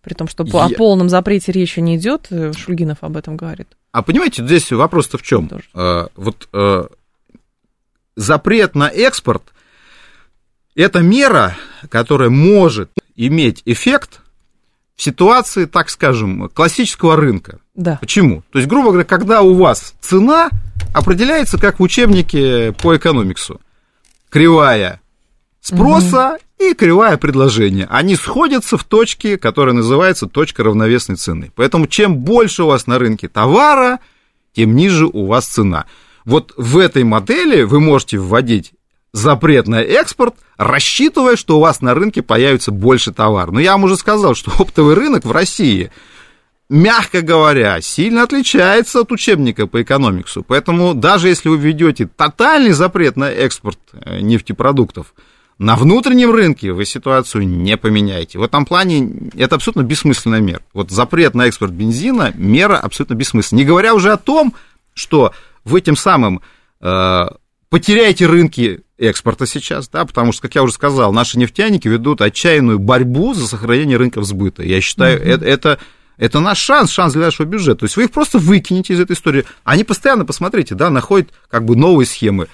При 0.04 0.14
том, 0.14 0.28
что 0.28 0.46
Я... 0.46 0.66
о 0.66 0.70
полном 0.70 1.10
запрете 1.10 1.52
речи 1.52 1.80
не 1.80 1.98
идет, 1.98 2.30
Шульгинов 2.56 3.00
об 3.02 3.18
этом 3.18 3.36
говорит. 3.36 3.68
А 3.94 4.02
понимаете, 4.02 4.44
здесь 4.44 4.72
вопрос-то 4.72 5.18
в 5.18 5.22
чем? 5.22 5.50
А, 5.74 6.08
вот 6.16 6.50
а, 6.52 6.88
запрет 8.16 8.76
на 8.76 8.90
экспорт 8.90 9.54
это 10.76 11.02
мера, 11.02 11.56
которая 11.90 12.32
может 12.32 12.90
иметь 13.16 13.62
эффект 13.66 14.22
в 14.96 15.04
ситуации, 15.04 15.66
так 15.66 15.92
скажем, 15.92 16.50
классического 16.50 17.16
рынка. 17.16 17.60
Да. 17.76 17.98
Почему? 18.02 18.44
То 18.52 18.58
есть, 18.58 18.68
грубо 18.68 18.90
говоря, 18.90 19.06
когда 19.06 19.42
у 19.44 19.54
вас 19.54 19.94
цена 20.02 20.50
определяется 20.94 21.60
как 21.60 21.80
в 21.80 21.84
учебнике 21.84 22.74
по 22.74 22.98
экономиксу. 22.98 23.62
Кривая 24.30 25.00
спроса 25.62 26.34
угу. 26.34 26.43
И 26.60 26.74
кривая 26.74 27.18
предложения. 27.18 27.88
Они 27.90 28.16
сходятся 28.16 28.78
в 28.78 28.84
точке, 28.84 29.38
которая 29.38 29.76
называется 29.76 30.28
точка 30.28 30.64
равновесной 30.64 31.16
цены. 31.16 31.52
Поэтому 31.56 31.88
чем 31.88 32.18
больше 32.18 32.64
у 32.64 32.68
вас 32.68 32.88
на 32.88 33.00
рынке 33.00 33.28
товара, 33.28 34.00
тем 34.54 34.76
ниже 34.76 35.06
у 35.06 35.26
вас 35.26 35.46
цена. 35.48 35.86
Вот 36.26 36.54
в 36.58 36.78
этой 36.78 37.04
модели 37.04 37.64
вы 37.64 37.80
можете 37.80 38.18
вводить 38.18 38.74
запрет 39.14 39.68
на 39.68 39.82
экспорт, 39.82 40.36
рассчитывая, 40.58 41.36
что 41.36 41.58
у 41.58 41.62
вас 41.62 41.82
на 41.82 41.94
рынке 41.94 42.22
появится 42.22 42.72
больше 42.72 43.12
товара. 43.12 43.52
Но 43.52 43.60
я 43.60 43.74
вам 43.74 43.86
уже 43.86 43.96
сказал, 43.96 44.36
что 44.36 44.52
оптовый 44.60 44.96
рынок 44.96 45.26
в 45.26 45.32
России, 45.32 45.92
мягко 46.70 47.22
говоря, 47.22 47.80
сильно 47.82 48.24
отличается 48.24 49.02
от 49.02 49.12
учебника 49.12 49.68
по 49.68 49.82
экономиксу. 49.82 50.44
Поэтому 50.44 50.94
даже 50.94 51.28
если 51.28 51.50
вы 51.50 51.58
введете 51.58 52.08
тотальный 52.08 52.72
запрет 52.72 53.16
на 53.16 53.30
экспорт 53.30 53.80
э, 53.94 54.20
нефтепродуктов, 54.22 55.14
на 55.60 55.76
внутреннем 55.76 56.32
рынке 56.32 56.72
вы 56.72 56.86
ситуацию 56.86 57.48
не 57.48 57.78
поменяете. 57.78 58.40
В 58.40 58.44
этом 58.44 58.66
плане 58.66 59.30
это 59.36 59.56
абсолютно 59.56 59.84
бессмысленная 59.84 60.42
мера. 60.42 60.62
Вот 60.74 60.92
запрет 60.92 61.36
на 61.36 61.48
экспорт 61.48 61.72
бензина– 61.72 62.32
мера 62.36 62.78
абсолютно 62.78 63.14
бессмысленная. 63.14 63.64
Не 63.64 63.68
говоря 63.68 63.94
уже 63.94 64.12
о 64.12 64.18
том, 64.18 64.54
что 64.94 65.34
вы 65.64 65.82
тем 65.82 65.96
самым 65.96 66.42
э, 66.82 67.26
потеряете 67.70 68.26
рынки 68.26 68.82
экспорта 68.98 69.46
сейчас, 69.46 69.88
да, 69.90 70.06
потому 70.06 70.32
что, 70.32 70.44
как 70.44 70.56
я 70.56 70.64
уже 70.64 70.74
сказал, 70.74 71.14
наши 71.14 71.38
нефтяники 71.38 71.88
ведут 71.88 72.22
отчаянную 72.22 72.80
борьбу 72.80 73.34
за 73.34 73.48
сохранение 73.48 73.98
рынков 73.98 74.26
сбыта. 74.26 74.64
Я 74.64 74.82
считаю, 74.82 75.20
mm-hmm. 75.20 75.26
это, 75.26 75.46
это 75.46 75.80
это 76.18 76.40
наш 76.40 76.60
шанс, 76.60 76.92
шанс 76.92 77.14
для 77.14 77.24
нашего 77.24 77.48
бюджета. 77.48 77.80
То 77.80 77.84
есть 77.86 77.98
вы 77.98 78.04
их 78.04 78.12
просто 78.12 78.38
выкинете 78.38 78.94
из 78.94 79.00
этой 79.00 79.14
истории. 79.14 79.46
Они 79.64 79.84
постоянно, 79.84 80.26
посмотрите, 80.26 80.76
да, 80.76 80.90
находят 80.90 81.30
как 81.50 81.66
бы 81.66 81.76
новые 81.76 82.06
схемы 82.06 82.48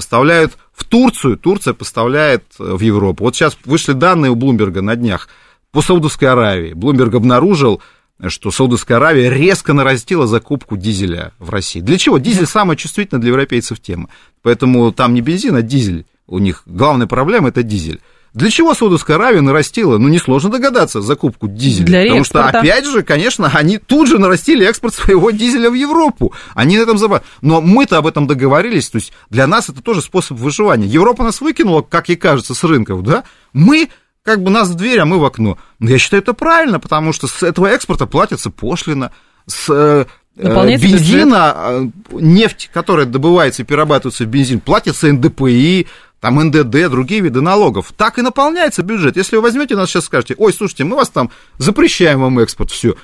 поставляют 0.00 0.56
в 0.72 0.84
Турцию, 0.84 1.36
Турция 1.36 1.74
поставляет 1.74 2.44
э, 2.58 2.64
в 2.74 2.80
Европу. 2.80 3.22
Вот 3.24 3.36
сейчас 3.36 3.58
вышли 3.66 3.92
данные 3.92 4.30
у 4.30 4.34
Блумберга 4.34 4.80
на 4.80 4.96
днях 4.96 5.28
по 5.72 5.82
Саудовской 5.82 6.26
Аравии. 6.26 6.72
Блумберг 6.72 7.14
обнаружил, 7.16 7.82
что 8.28 8.50
Саудовская 8.50 8.96
Аравия 8.96 9.28
резко 9.28 9.74
нарастила 9.74 10.26
закупку 10.26 10.78
дизеля 10.78 11.32
в 11.38 11.50
России. 11.50 11.80
Для 11.80 11.98
чего? 11.98 12.16
Дизель 12.16 12.46
самая 12.46 12.78
чувствительная 12.78 13.20
для 13.20 13.28
европейцев 13.28 13.78
тема. 13.78 14.08
Поэтому 14.40 14.90
там 14.90 15.12
не 15.12 15.20
бензин, 15.20 15.54
а 15.54 15.60
дизель. 15.60 16.06
У 16.26 16.38
них 16.38 16.62
главная 16.64 17.06
проблема 17.06 17.50
это 17.50 17.62
дизель. 17.62 18.00
Для 18.32 18.50
чего 18.50 18.74
Саудовская 18.74 19.16
Аравия 19.16 19.40
нарастила? 19.40 19.98
Ну, 19.98 20.08
несложно 20.08 20.50
догадаться, 20.50 21.00
закупку 21.00 21.48
дизеля. 21.48 21.86
Для 21.86 22.02
Потому 22.04 22.24
что, 22.24 22.44
опять 22.44 22.86
же, 22.86 23.02
конечно, 23.02 23.50
они 23.52 23.78
тут 23.78 24.08
же 24.08 24.18
нарастили 24.18 24.66
экспорт 24.66 24.94
своего 24.94 25.30
дизеля 25.30 25.70
в 25.70 25.74
Европу. 25.74 26.32
Они 26.54 26.78
на 26.78 26.82
этом 26.82 26.96
забывают. 26.98 27.24
Но 27.40 27.60
мы-то 27.60 27.98
об 27.98 28.06
этом 28.06 28.26
договорились, 28.26 28.88
то 28.88 28.96
есть 28.96 29.12
для 29.30 29.46
нас 29.46 29.68
это 29.68 29.82
тоже 29.82 30.00
способ 30.00 30.38
выживания. 30.38 30.86
Европа 30.86 31.24
нас 31.24 31.40
выкинула, 31.40 31.82
как 31.82 32.08
ей 32.08 32.16
кажется, 32.16 32.54
с 32.54 32.62
рынков, 32.62 33.02
да? 33.02 33.24
Мы 33.52 33.88
как 34.22 34.42
бы 34.42 34.50
нас 34.50 34.68
в 34.68 34.74
дверь, 34.74 35.00
а 35.00 35.06
мы 35.06 35.18
в 35.18 35.24
окно. 35.24 35.58
Но 35.78 35.90
я 35.90 35.98
считаю, 35.98 36.22
это 36.22 36.34
правильно, 36.34 36.78
потому 36.78 37.12
что 37.12 37.26
с 37.26 37.42
этого 37.42 37.66
экспорта 37.66 38.06
платится 38.06 38.50
пошлина, 38.50 39.12
с 39.46 39.68
э, 39.70 40.06
э 40.36 40.76
бензина, 40.76 41.54
э, 41.56 41.86
нефть, 42.12 42.70
которая 42.72 43.06
добывается 43.06 43.62
и 43.62 43.64
перерабатывается 43.64 44.24
в 44.24 44.28
бензин, 44.28 44.60
платится 44.60 45.12
НДПИ, 45.12 45.86
там 46.20 46.38
НДД, 46.38 46.90
другие 46.90 47.22
виды 47.22 47.40
налогов. 47.40 47.92
Так 47.96 48.18
и 48.18 48.22
наполняется 48.22 48.82
бюджет. 48.82 49.16
Если 49.16 49.36
вы 49.36 49.42
возьмете 49.42 49.74
нас 49.74 49.88
сейчас 49.88 50.04
скажете, 50.04 50.34
ой, 50.36 50.52
слушайте, 50.52 50.84
мы 50.84 50.96
вас 50.96 51.08
там 51.08 51.30
запрещаем 51.58 52.20
вам 52.20 52.38
экспорт, 52.38 52.70
все. 52.70 52.94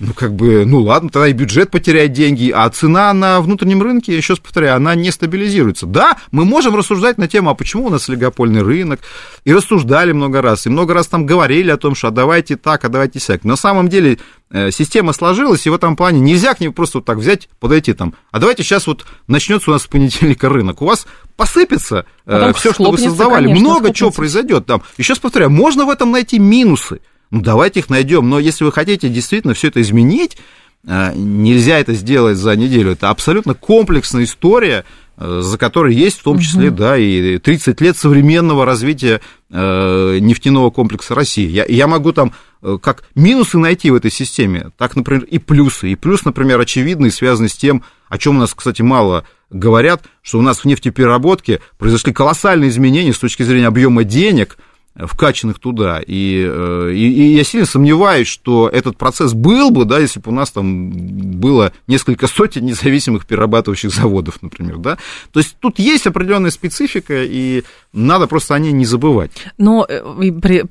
Ну, 0.00 0.12
как 0.12 0.34
бы, 0.34 0.64
ну 0.66 0.80
ладно, 0.80 1.08
тогда 1.08 1.28
и 1.28 1.32
бюджет 1.32 1.70
потеряет 1.70 2.12
деньги, 2.12 2.50
а 2.50 2.68
цена 2.68 3.12
на 3.12 3.40
внутреннем 3.40 3.80
рынке, 3.80 4.16
еще 4.16 4.32
раз 4.32 4.40
повторяю, 4.40 4.74
она 4.74 4.96
не 4.96 5.12
стабилизируется. 5.12 5.86
Да, 5.86 6.18
мы 6.32 6.44
можем 6.44 6.74
рассуждать 6.74 7.16
на 7.16 7.28
тему, 7.28 7.50
а 7.50 7.54
почему 7.54 7.86
у 7.86 7.90
нас 7.90 8.08
олигопольный 8.08 8.62
рынок, 8.62 8.98
и 9.44 9.52
рассуждали 9.52 10.10
много 10.10 10.42
раз, 10.42 10.66
и 10.66 10.68
много 10.68 10.94
раз 10.94 11.06
там 11.06 11.26
говорили 11.26 11.70
о 11.70 11.76
том, 11.76 11.94
что 11.94 12.08
а 12.08 12.10
давайте 12.10 12.56
так, 12.56 12.84
а 12.84 12.88
давайте 12.88 13.20
сяк. 13.20 13.44
На 13.44 13.54
самом 13.54 13.88
деле 13.88 14.18
э, 14.50 14.72
система 14.72 15.12
сложилась, 15.12 15.64
и 15.64 15.70
в 15.70 15.74
этом 15.74 15.94
плане 15.94 16.18
нельзя 16.18 16.54
к 16.54 16.60
ней 16.60 16.70
просто 16.70 16.98
вот 16.98 17.04
так 17.04 17.18
взять, 17.18 17.48
подойти 17.60 17.92
там, 17.92 18.14
а 18.32 18.40
давайте 18.40 18.64
сейчас 18.64 18.88
вот 18.88 19.06
начнется 19.28 19.70
у 19.70 19.74
нас 19.74 19.82
с 19.82 19.86
понедельника 19.86 20.48
рынок, 20.48 20.82
у 20.82 20.86
вас 20.86 21.06
посыпется 21.36 22.04
э, 22.26 22.52
все, 22.54 22.72
что 22.72 22.90
вы 22.90 22.98
создавали, 22.98 23.44
конечно, 23.44 23.60
много 23.60 23.74
схлопнется. 23.76 23.98
чего 23.98 24.10
произойдет 24.10 24.66
там. 24.66 24.82
Еще 24.98 25.12
раз 25.12 25.20
повторяю, 25.20 25.50
можно 25.50 25.84
в 25.84 25.90
этом 25.90 26.10
найти 26.10 26.40
минусы, 26.40 27.00
ну, 27.34 27.40
давайте 27.40 27.80
их 27.80 27.90
найдем. 27.90 28.30
Но 28.30 28.38
если 28.38 28.62
вы 28.62 28.70
хотите 28.70 29.08
действительно 29.08 29.54
все 29.54 29.66
это 29.66 29.82
изменить, 29.82 30.38
э, 30.86 31.12
нельзя 31.16 31.80
это 31.80 31.92
сделать 31.92 32.36
за 32.36 32.54
неделю. 32.54 32.92
Это 32.92 33.10
абсолютно 33.10 33.54
комплексная 33.54 34.22
история, 34.22 34.84
э, 35.16 35.40
за 35.42 35.58
которой 35.58 35.96
есть 35.96 36.20
в 36.20 36.22
том 36.22 36.38
числе, 36.38 36.68
угу. 36.68 36.76
да, 36.76 36.96
и 36.96 37.38
30 37.38 37.80
лет 37.80 37.96
современного 37.96 38.64
развития 38.64 39.20
э, 39.50 40.18
нефтяного 40.20 40.70
комплекса 40.70 41.16
России. 41.16 41.48
Я, 41.48 41.64
я 41.64 41.88
могу 41.88 42.12
там 42.12 42.32
как 42.80 43.04
минусы 43.14 43.58
найти 43.58 43.90
в 43.90 43.94
этой 43.94 44.10
системе, 44.10 44.70
так, 44.78 44.96
например, 44.96 45.24
и 45.24 45.38
плюсы. 45.38 45.90
И 45.90 45.96
плюс, 45.96 46.24
например, 46.24 46.58
очевидный, 46.60 47.10
связанный 47.10 47.50
с 47.50 47.54
тем, 47.54 47.82
о 48.08 48.16
чем 48.16 48.36
у 48.36 48.38
нас, 48.38 48.54
кстати, 48.54 48.80
мало 48.80 49.26
говорят, 49.50 50.04
что 50.22 50.38
у 50.38 50.42
нас 50.42 50.60
в 50.60 50.64
нефтепереработке 50.64 51.60
произошли 51.78 52.14
колоссальные 52.14 52.70
изменения 52.70 53.12
с 53.12 53.18
точки 53.18 53.42
зрения 53.42 53.66
объема 53.66 54.04
денег– 54.04 54.56
вкачанных 54.96 55.58
туда. 55.58 56.00
И, 56.06 56.44
э, 56.46 56.92
и, 56.94 57.12
и 57.12 57.36
я 57.36 57.44
сильно 57.44 57.66
сомневаюсь, 57.66 58.28
что 58.28 58.68
этот 58.68 58.96
процесс 58.96 59.32
был 59.32 59.70
бы, 59.70 59.84
да, 59.84 59.98
если 59.98 60.20
бы 60.20 60.30
у 60.30 60.34
нас 60.34 60.52
там 60.52 60.90
было 60.90 61.72
несколько 61.86 62.26
сотен 62.28 62.64
независимых 62.64 63.26
перерабатывающих 63.26 63.90
заводов, 63.92 64.40
например, 64.40 64.78
да. 64.78 64.98
То 65.32 65.40
есть 65.40 65.56
тут 65.58 65.78
есть 65.78 66.06
определенная 66.06 66.50
специфика, 66.50 67.24
и 67.24 67.64
надо 67.94 68.26
просто 68.26 68.54
о 68.54 68.58
ней 68.58 68.72
не 68.72 68.84
забывать. 68.84 69.30
Но 69.58 69.86
э, 69.88 70.00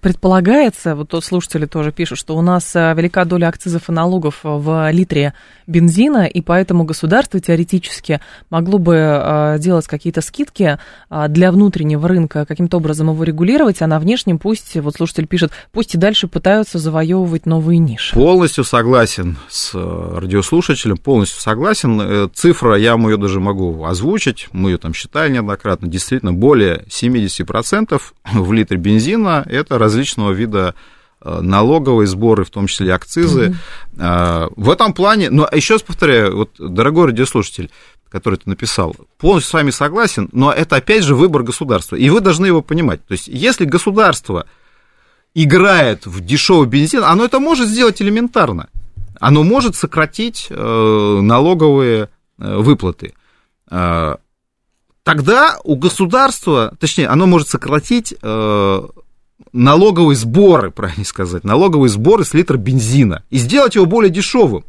предполагается, 0.02 0.96
вот 0.96 1.10
тут 1.10 1.24
слушатели 1.24 1.66
тоже 1.66 1.92
пишут, 1.92 2.18
что 2.18 2.36
у 2.36 2.42
нас 2.42 2.76
э, 2.76 2.94
велика 2.96 3.26
доля 3.26 3.48
акцизов 3.48 3.90
и 3.90 3.92
налогов 3.92 4.40
в 4.44 4.92
литре 4.92 5.34
бензина, 5.68 6.26
и 6.26 6.42
поэтому 6.42 6.84
государство 6.84 7.40
теоретически 7.40 8.20
могло 8.50 8.80
бы 8.80 9.58
делать 9.60 9.88
какие-то 9.88 10.22
скидки 10.22 10.78
для 11.30 11.52
внутреннего 11.52 12.08
рынка, 12.08 12.46
каким-то 12.46 12.78
образом 12.78 13.10
его 13.10 13.24
регулировать, 13.24 13.82
а 13.82 13.88
на 13.88 14.00
внешний 14.00 14.14
внешним 14.14 14.38
пусть, 14.38 14.76
вот 14.76 14.96
слушатель 14.96 15.26
пишет, 15.26 15.52
пусть 15.72 15.96
и 15.96 15.98
дальше 15.98 16.28
пытаются 16.28 16.78
завоевывать 16.78 17.46
новые 17.46 17.80
ниши. 17.80 18.14
Полностью 18.14 18.64
согласен 18.64 19.38
с 19.50 19.72
э, 19.74 20.18
радиослушателем, 20.20 20.98
полностью 20.98 21.42
согласен. 21.42 22.00
Э, 22.00 22.30
цифра, 22.34 22.76
я 22.76 22.94
ее 22.94 23.18
даже 23.18 23.40
могу 23.40 23.86
озвучить, 23.86 24.50
мы 24.52 24.70
ее 24.70 24.78
там 24.78 24.94
считали 24.94 25.32
неоднократно, 25.32 25.88
действительно, 25.88 26.32
более 26.32 26.86
70% 27.20 28.02
в 28.34 28.52
литре 28.54 28.78
бензина 28.78 29.44
это 29.50 29.78
различного 29.78 30.32
вида 30.32 30.76
э, 31.22 31.42
налоговые 31.42 32.08
сборы, 32.08 32.44
в 32.44 32.50
том 32.50 32.68
числе 32.68 32.94
акцизы. 32.94 33.56
Mm-hmm. 33.96 34.54
В 34.56 34.70
этом 34.70 34.94
плане, 34.94 35.30
но 35.30 35.48
еще 35.52 35.76
раз 35.76 35.84
повторяю, 35.84 36.36
вот, 36.38 36.52
дорогой 36.58 37.08
радиослушатель, 37.08 37.70
который 38.10 38.36
ты 38.36 38.50
написал, 38.50 38.96
полностью 39.18 39.50
с 39.50 39.54
вами 39.54 39.72
согласен, 39.72 40.30
но 40.32 40.52
это 40.52 40.76
опять 40.76 41.04
же 41.04 41.16
выбор 41.16 41.44
государства, 41.44 41.96
и 41.96 42.10
вы 42.10 42.22
должны 42.22 42.46
его 42.46 42.62
понимать. 42.62 43.06
То 43.06 43.14
есть, 43.14 43.28
если 43.28 43.66
государство 43.66 44.46
играет 45.34 46.06
в 46.06 46.22
дешевый 46.22 46.68
бензин, 46.68 47.04
оно 47.04 47.26
это 47.26 47.40
может 47.40 47.68
сделать 47.68 48.02
элементарно. 48.02 48.70
Оно 49.20 49.44
может 49.44 49.76
сократить 49.76 50.48
э, 50.50 51.20
налоговые 51.22 52.10
выплаты. 52.38 53.14
Тогда 55.04 55.60
у 55.64 55.76
государства, 55.76 56.76
точнее, 56.80 57.08
оно 57.08 57.28
может 57.28 57.50
сократить 57.50 58.14
э, 58.22 58.88
налоговые 59.52 60.16
сборы, 60.16 60.72
правильно 60.76 61.06
сказать, 61.06 61.44
налоговые 61.44 61.90
сборы 61.90 62.24
с 62.24 62.34
литра 62.34 62.58
бензина 62.58 63.24
и 63.30 63.38
сделать 63.38 63.76
его 63.76 63.86
более 63.86 64.10
дешевым 64.10 64.64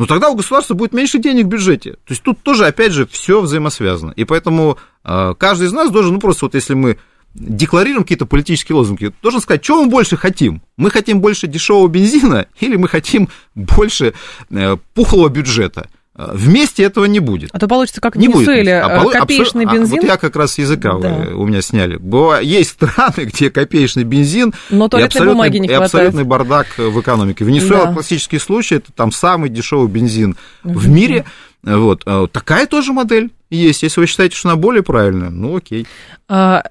но 0.00 0.06
тогда 0.06 0.30
у 0.30 0.34
государства 0.34 0.72
будет 0.72 0.94
меньше 0.94 1.18
денег 1.18 1.44
в 1.44 1.48
бюджете. 1.48 1.92
То 1.92 1.98
есть 2.08 2.22
тут 2.22 2.42
тоже, 2.42 2.64
опять 2.64 2.92
же, 2.92 3.06
все 3.06 3.42
взаимосвязано. 3.42 4.12
И 4.12 4.24
поэтому 4.24 4.78
э, 5.04 5.34
каждый 5.38 5.66
из 5.66 5.74
нас 5.74 5.90
должен, 5.90 6.14
ну 6.14 6.20
просто 6.20 6.46
вот 6.46 6.54
если 6.54 6.72
мы 6.72 6.98
декларируем 7.34 8.04
какие-то 8.04 8.24
политические 8.24 8.76
лозунги, 8.76 9.12
должен 9.20 9.42
сказать, 9.42 9.62
что 9.62 9.84
мы 9.84 9.90
больше 9.90 10.16
хотим. 10.16 10.62
Мы 10.78 10.90
хотим 10.90 11.20
больше 11.20 11.48
дешевого 11.48 11.86
бензина 11.86 12.46
или 12.60 12.76
мы 12.76 12.88
хотим 12.88 13.28
больше 13.54 14.14
э, 14.48 14.76
пухлого 14.94 15.28
бюджета. 15.28 15.90
Вместе 16.32 16.82
этого 16.82 17.06
не 17.06 17.20
будет. 17.20 17.50
А 17.52 17.58
то 17.58 17.66
получится 17.66 18.00
как 18.00 18.16
в 18.16 18.18
Венесуэле, 18.20 18.80
а, 18.80 19.06
э, 19.06 19.10
копеечный 19.10 19.64
абсол... 19.64 19.78
бензин. 19.80 19.98
А, 19.98 20.02
вот 20.02 20.08
я 20.08 20.16
как 20.16 20.36
раз 20.36 20.58
языка 20.58 20.98
да. 20.98 21.28
у 21.34 21.46
меня 21.46 21.62
сняли. 21.62 21.98
Есть 22.42 22.70
страны, 22.70 23.24
где 23.32 23.50
копеечный 23.50 24.04
бензин 24.04 24.52
Но 24.70 24.88
и, 24.92 25.02
абсолютный, 25.02 25.58
не 25.58 25.68
и 25.68 25.72
абсолютный 25.72 26.24
бардак 26.24 26.66
в 26.76 27.00
экономике. 27.00 27.44
Венесуэла 27.44 27.86
да. 27.86 27.92
классический 27.94 28.38
случай, 28.38 28.76
это 28.76 28.92
там 28.92 29.12
самый 29.12 29.48
дешевый 29.48 29.88
бензин 29.88 30.36
угу. 30.64 30.78
в 30.78 30.88
мире. 30.88 31.24
Вот. 31.62 32.02
А 32.06 32.26
такая 32.26 32.66
тоже 32.66 32.92
модель 32.92 33.30
есть. 33.50 33.82
Если 33.82 34.00
вы 34.00 34.06
считаете, 34.06 34.36
что 34.36 34.48
она 34.48 34.56
более 34.56 34.82
правильная, 34.82 35.30
ну 35.30 35.56
окей. 35.56 35.86
А, 36.28 36.62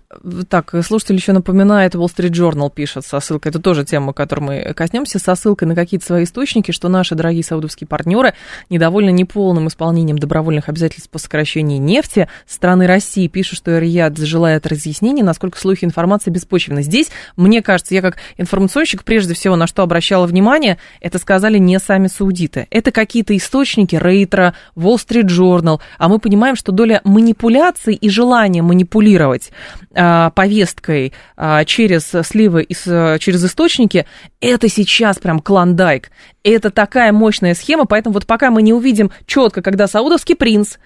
так, 0.48 0.74
слушатель 0.86 1.16
еще 1.16 1.34
напоминает, 1.34 1.94
Wall 1.94 2.06
Street 2.06 2.32
Journal 2.32 2.72
пишет 2.74 3.06
со 3.06 3.20
ссылкой, 3.20 3.50
это 3.50 3.60
тоже 3.60 3.84
тема, 3.84 4.14
которой 4.14 4.40
мы 4.40 4.74
коснемся, 4.74 5.20
со 5.20 5.36
ссылкой 5.36 5.68
на 5.68 5.76
какие-то 5.76 6.06
свои 6.06 6.24
источники, 6.24 6.72
что 6.72 6.88
наши 6.88 7.14
дорогие 7.14 7.44
саудовские 7.44 7.88
партнеры 7.88 8.34
недовольны 8.70 9.10
неполным 9.10 9.68
исполнением 9.68 10.18
добровольных 10.18 10.70
обязательств 10.70 11.10
по 11.10 11.20
сокращению 11.20 11.82
нефти. 11.82 12.30
Страны 12.48 12.88
России 12.88 13.28
пишут, 13.28 13.58
что 13.58 13.78
Рияд 13.78 14.18
желает 14.18 14.66
разъяснений, 14.66 15.24
насколько 15.24 15.60
слухи 15.60 15.84
информации 15.84 16.30
беспочвенны. 16.32 16.82
Здесь, 16.82 17.10
мне 17.36 17.62
кажется, 17.62 17.94
я 17.94 18.02
как 18.02 18.16
информационщик, 18.38 19.04
прежде 19.04 19.34
всего, 19.34 19.58
на 19.58 19.68
что 19.68 19.84
обращала 19.84 20.26
внимание, 20.26 20.78
это 21.02 21.20
сказали 21.20 21.58
не 21.58 21.80
сами 21.80 22.08
саудиты. 22.08 22.68
Это 22.70 22.92
какие-то 22.92 23.36
источники, 23.36 23.98
Рейтера, 23.98 24.54
Wall 24.78 24.96
Street 24.96 25.28
Journal, 25.28 25.82
а 25.98 26.08
мы 26.08 26.20
понимаем, 26.20 26.56
что 26.56 26.69
доля 26.72 27.02
манипуляций 27.04 27.96
и 27.96 28.10
желания 28.10 28.62
манипулировать 28.62 29.52
а, 29.94 30.30
повесткой 30.32 31.14
а, 31.38 31.66
через 31.66 32.12
сливы 32.28 32.64
и 32.64 32.74
через 32.74 33.44
источники, 33.44 34.06
это 34.42 34.70
сейчас 34.70 35.20
прям 35.20 35.40
клондайк. 35.40 36.12
Это 36.44 36.72
такая 36.72 37.12
мощная 37.12 37.54
схема, 37.54 37.86
поэтому 37.86 38.14
вот 38.14 38.26
пока 38.26 38.50
мы 38.50 38.62
не 38.62 38.74
увидим 38.74 39.12
четко, 39.26 39.62
когда 39.62 39.88
саудовский 39.88 40.36
принц 40.36 40.78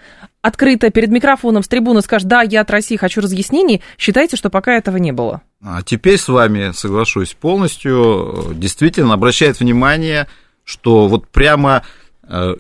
открыто 0.41 0.89
перед 0.89 1.09
микрофоном 1.09 1.63
с 1.63 1.67
трибуны 1.67 2.01
скажет, 2.01 2.27
да, 2.27 2.41
я 2.41 2.61
от 2.61 2.69
России 2.69 2.97
хочу 2.97 3.21
разъяснений, 3.21 3.81
считайте, 3.97 4.35
что 4.35 4.49
пока 4.49 4.73
этого 4.73 4.97
не 4.97 5.11
было. 5.11 5.41
А 5.63 5.81
теперь 5.81 6.17
с 6.17 6.27
вами 6.27 6.71
соглашусь 6.73 7.33
полностью. 7.33 8.53
Действительно, 8.55 9.13
обращает 9.13 9.59
внимание, 9.59 10.27
что 10.65 11.07
вот 11.07 11.29
прямо 11.29 11.83
э, 12.27 12.55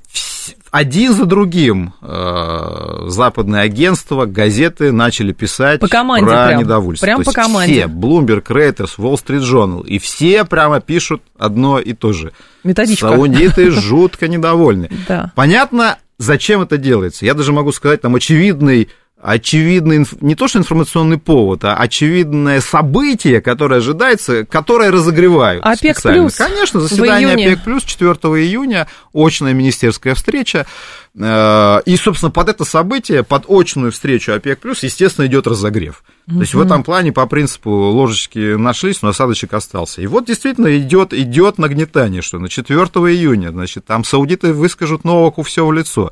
один 0.73 1.13
за 1.13 1.25
другим 1.25 1.93
э, 2.01 3.03
западные 3.05 3.61
агентства, 3.61 4.25
газеты 4.25 4.91
начали 4.91 5.31
писать 5.31 5.79
по 5.79 5.87
команде 5.87 6.25
про 6.25 6.47
прям, 6.47 6.61
недовольство. 6.61 7.05
Прям 7.05 7.23
по 7.23 7.31
команде. 7.31 7.73
Все, 7.73 7.83
Bloomberg, 7.83 8.47
Reuters, 8.47 8.97
Wall 8.97 9.13
Street 9.13 9.41
Journal, 9.43 9.85
и 9.85 9.99
все 9.99 10.45
прямо 10.45 10.81
пишут 10.81 11.21
одно 11.37 11.77
и 11.77 11.93
то 11.93 12.11
же. 12.11 12.31
Методичка. 12.63 13.09
Саудиты 13.09 13.69
жутко 13.71 14.27
недовольны. 14.27 14.89
Да. 15.07 15.31
Понятно, 15.35 15.99
зачем 16.17 16.61
это 16.61 16.77
делается. 16.77 17.23
Я 17.23 17.35
даже 17.35 17.53
могу 17.53 17.71
сказать, 17.71 18.01
там 18.01 18.15
очевидный 18.15 18.89
очевидный, 19.23 20.05
не 20.19 20.35
то 20.35 20.49
что 20.49 20.59
информационный 20.59 21.17
повод, 21.17 21.63
а 21.63 21.75
очевидное 21.75 22.59
событие, 22.59 23.39
которое 23.39 23.77
ожидается, 23.77 24.45
которое 24.45 24.91
разогревают 24.91 25.63
ОПЕК 25.65 25.97
специально. 25.97 26.23
плюс 26.23 26.35
Конечно, 26.35 26.81
заседание 26.81 27.33
ОПЕК 27.33 27.63
плюс 27.63 27.83
4 27.83 28.11
июня, 28.11 28.87
очная 29.13 29.53
министерская 29.53 30.13
встреча. 30.13 30.65
Э, 31.15 31.79
и, 31.85 31.95
собственно, 31.95 32.31
под 32.31 32.49
это 32.49 32.65
событие, 32.65 33.23
под 33.23 33.45
очную 33.47 33.93
встречу 33.93 34.33
ОПЕК 34.33 34.59
плюс, 34.59 34.83
естественно, 34.83 35.25
идет 35.25 35.47
разогрев. 35.47 36.03
То 36.27 36.41
есть 36.41 36.53
в 36.53 36.61
этом 36.61 36.83
плане 36.83 37.11
по 37.11 37.25
принципу 37.25 37.69
ложечки 37.69 38.55
нашлись, 38.55 39.01
но 39.01 39.09
осадочек 39.09 39.53
остался. 39.53 40.01
И 40.01 40.07
вот 40.07 40.25
действительно 40.25 40.77
идет, 40.77 41.13
идет 41.13 41.57
нагнетание, 41.57 42.21
что 42.21 42.39
на 42.39 42.49
4 42.49 42.77
июня, 42.77 43.51
значит, 43.51 43.85
там 43.85 44.03
саудиты 44.03 44.51
выскажут 44.53 45.05
Новаку 45.05 45.43
все 45.43 45.65
в 45.65 45.71
лицо 45.71 46.11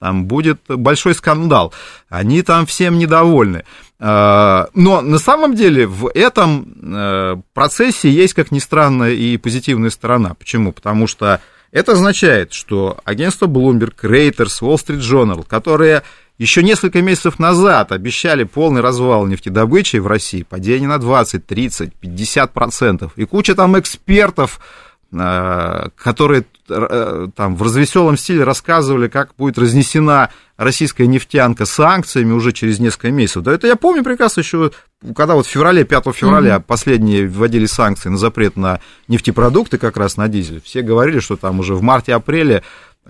там 0.00 0.26
будет 0.26 0.60
большой 0.68 1.14
скандал, 1.14 1.72
они 2.08 2.42
там 2.42 2.66
всем 2.66 2.98
недовольны. 2.98 3.64
А, 3.98 4.68
но 4.74 5.00
на 5.00 5.18
самом 5.18 5.54
деле 5.54 5.86
в 5.86 6.08
этом 6.14 6.74
э, 6.82 7.36
процессе 7.52 8.10
есть, 8.10 8.34
как 8.34 8.52
ни 8.52 8.60
странно, 8.60 9.04
и 9.04 9.36
позитивная 9.36 9.90
сторона. 9.90 10.34
Почему? 10.34 10.72
Потому 10.72 11.06
что 11.08 11.40
это 11.72 11.92
означает, 11.92 12.52
что 12.52 12.98
агентство 13.04 13.46
Bloomberg, 13.46 13.94
Reuters, 14.02 14.62
Wall 14.62 14.76
Street 14.76 15.00
Journal, 15.00 15.44
которые 15.46 16.02
еще 16.38 16.62
несколько 16.62 17.02
месяцев 17.02 17.40
назад 17.40 17.90
обещали 17.90 18.44
полный 18.44 18.80
развал 18.80 19.26
нефтедобычи 19.26 19.96
в 19.96 20.06
России, 20.06 20.44
падение 20.44 20.88
на 20.88 20.98
20, 20.98 21.44
30, 21.44 21.94
50 21.94 22.52
процентов, 22.52 23.12
и 23.16 23.24
куча 23.24 23.56
там 23.56 23.78
экспертов, 23.78 24.60
которые 25.10 26.44
э, 26.68 27.28
там 27.34 27.56
в 27.56 27.62
развеселом 27.62 28.18
стиле 28.18 28.44
рассказывали, 28.44 29.08
как 29.08 29.30
будет 29.38 29.56
разнесена 29.56 30.30
российская 30.58 31.06
нефтянка 31.06 31.64
санкциями 31.64 32.32
уже 32.32 32.52
через 32.52 32.78
несколько 32.78 33.10
месяцев. 33.10 33.42
Да 33.42 33.52
это 33.52 33.66
я 33.66 33.76
помню 33.76 34.04
прекрасно 34.04 34.40
еще, 34.40 34.70
когда 35.16 35.34
вот 35.34 35.46
в 35.46 35.48
феврале, 35.48 35.84
5 35.84 36.14
февраля 36.14 36.58
угу. 36.58 36.64
последние 36.66 37.26
вводили 37.26 37.64
санкции 37.64 38.10
на 38.10 38.18
запрет 38.18 38.56
на 38.56 38.80
нефтепродукты, 39.06 39.78
как 39.78 39.96
раз 39.96 40.18
на 40.18 40.28
дизель. 40.28 40.60
Все 40.62 40.82
говорили, 40.82 41.20
что 41.20 41.36
там 41.36 41.60
уже 41.60 41.74
в 41.74 41.80
марте-апреле 41.82 42.62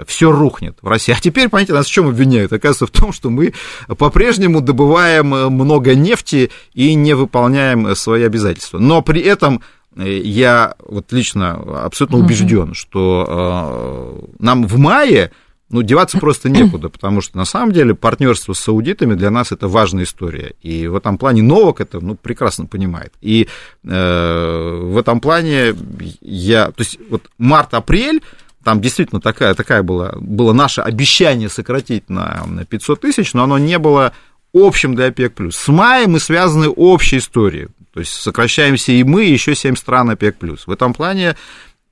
все 0.07 0.31
рухнет 0.31 0.79
в 0.81 0.87
России. 0.87 1.13
А 1.13 1.21
теперь, 1.21 1.49
понимаете, 1.49 1.73
нас 1.73 1.87
в 1.87 1.91
чем 1.91 2.07
обвиняют? 2.07 2.53
Оказывается, 2.53 2.87
в 2.87 2.91
том, 2.91 3.13
что 3.13 3.31
мы 3.31 3.55
по-прежнему 3.89 4.61
добываем 4.61 5.27
много 5.27 5.97
нефти 5.97 6.53
и 6.75 6.95
не 6.95 7.15
выполняем 7.15 7.97
свои 7.97 8.23
обязательства. 8.23 8.79
Но 8.79 9.03
при 9.03 9.21
этом 9.21 9.63
я 10.05 10.75
вот 10.87 11.13
лично 11.13 11.55
абсолютно 11.85 12.19
убежден, 12.19 12.75
что 12.75 14.21
э, 14.21 14.27
нам 14.39 14.67
в 14.67 14.79
мае 14.79 15.33
ну, 15.71 15.83
деваться 15.83 16.19
просто 16.19 16.49
некуда, 16.51 16.89
потому 16.89 17.21
что 17.21 17.37
на 17.37 17.45
самом 17.45 17.73
деле 17.73 17.95
партнерство 17.95 18.53
с 18.53 18.61
саудитами 18.61 19.15
для 19.15 19.31
нас 19.31 19.53
это 19.53 19.69
важная 19.69 20.05
история. 20.05 20.55
И 20.63 20.87
в 20.87 20.97
этом 20.97 21.19
плане 21.19 21.43
Новак 21.43 21.81
это 21.81 22.01
ну, 22.01 22.15
прекрасно 22.15 22.67
понимает. 22.67 23.13
И 23.21 23.49
э, 23.85 24.81
в 24.83 24.97
этом 24.97 25.21
плане 25.21 25.75
я. 26.21 26.67
То 26.67 26.81
есть, 26.83 26.99
вот 27.11 27.25
март-апрель. 27.39 28.23
Там 28.65 28.81
действительно 28.83 29.21
такая, 29.21 29.55
такая 29.55 29.83
была, 29.83 30.13
было 30.21 30.53
наше 30.53 30.83
обещание 30.83 31.49
сократить 31.49 32.11
на, 32.11 32.45
на 32.47 32.67
500 32.67 33.01
тысяч, 33.01 33.33
но 33.33 33.45
оно 33.45 33.57
не 33.57 33.79
было 33.79 34.13
общим 34.53 34.95
для 34.95 35.07
ОПЕК+. 35.07 35.41
С 35.53 35.69
мая 35.69 36.07
мы 36.07 36.21
связаны 36.21 36.69
общей 36.69 37.19
историей. 37.19 37.69
То 37.99 38.03
есть 38.03 38.13
сокращаемся 38.13 38.93
и 38.93 39.03
мы, 39.03 39.25
и 39.25 39.33
еще 39.33 39.57
7 39.57 39.75
стран 39.75 40.11
ОПЕК+. 40.11 40.37
В 40.69 40.71
этом 40.71 40.95
плане 40.95 41.35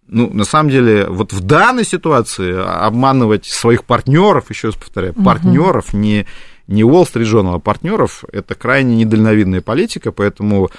ну, 0.06 0.30
на 0.32 0.44
самом 0.44 0.70
деле, 0.70 1.06
вот 1.08 1.32
в 1.32 1.40
данной 1.40 1.84
ситуации 1.84 2.54
обманывать 2.56 3.44
своих 3.44 3.82
партнеров, 3.82 4.48
еще 4.50 4.68
раз 4.68 4.76
повторяю, 4.76 5.14
угу. 5.14 5.24
партнеров, 5.24 5.92
не, 5.92 6.26
не 6.68 6.82
Street 6.82 7.24
Journal, 7.24 7.56
а 7.56 7.58
партнеров, 7.58 8.22
это 8.30 8.54
крайне 8.54 8.94
недальновидная 8.94 9.62
политика, 9.62 10.12
поэтому, 10.12 10.70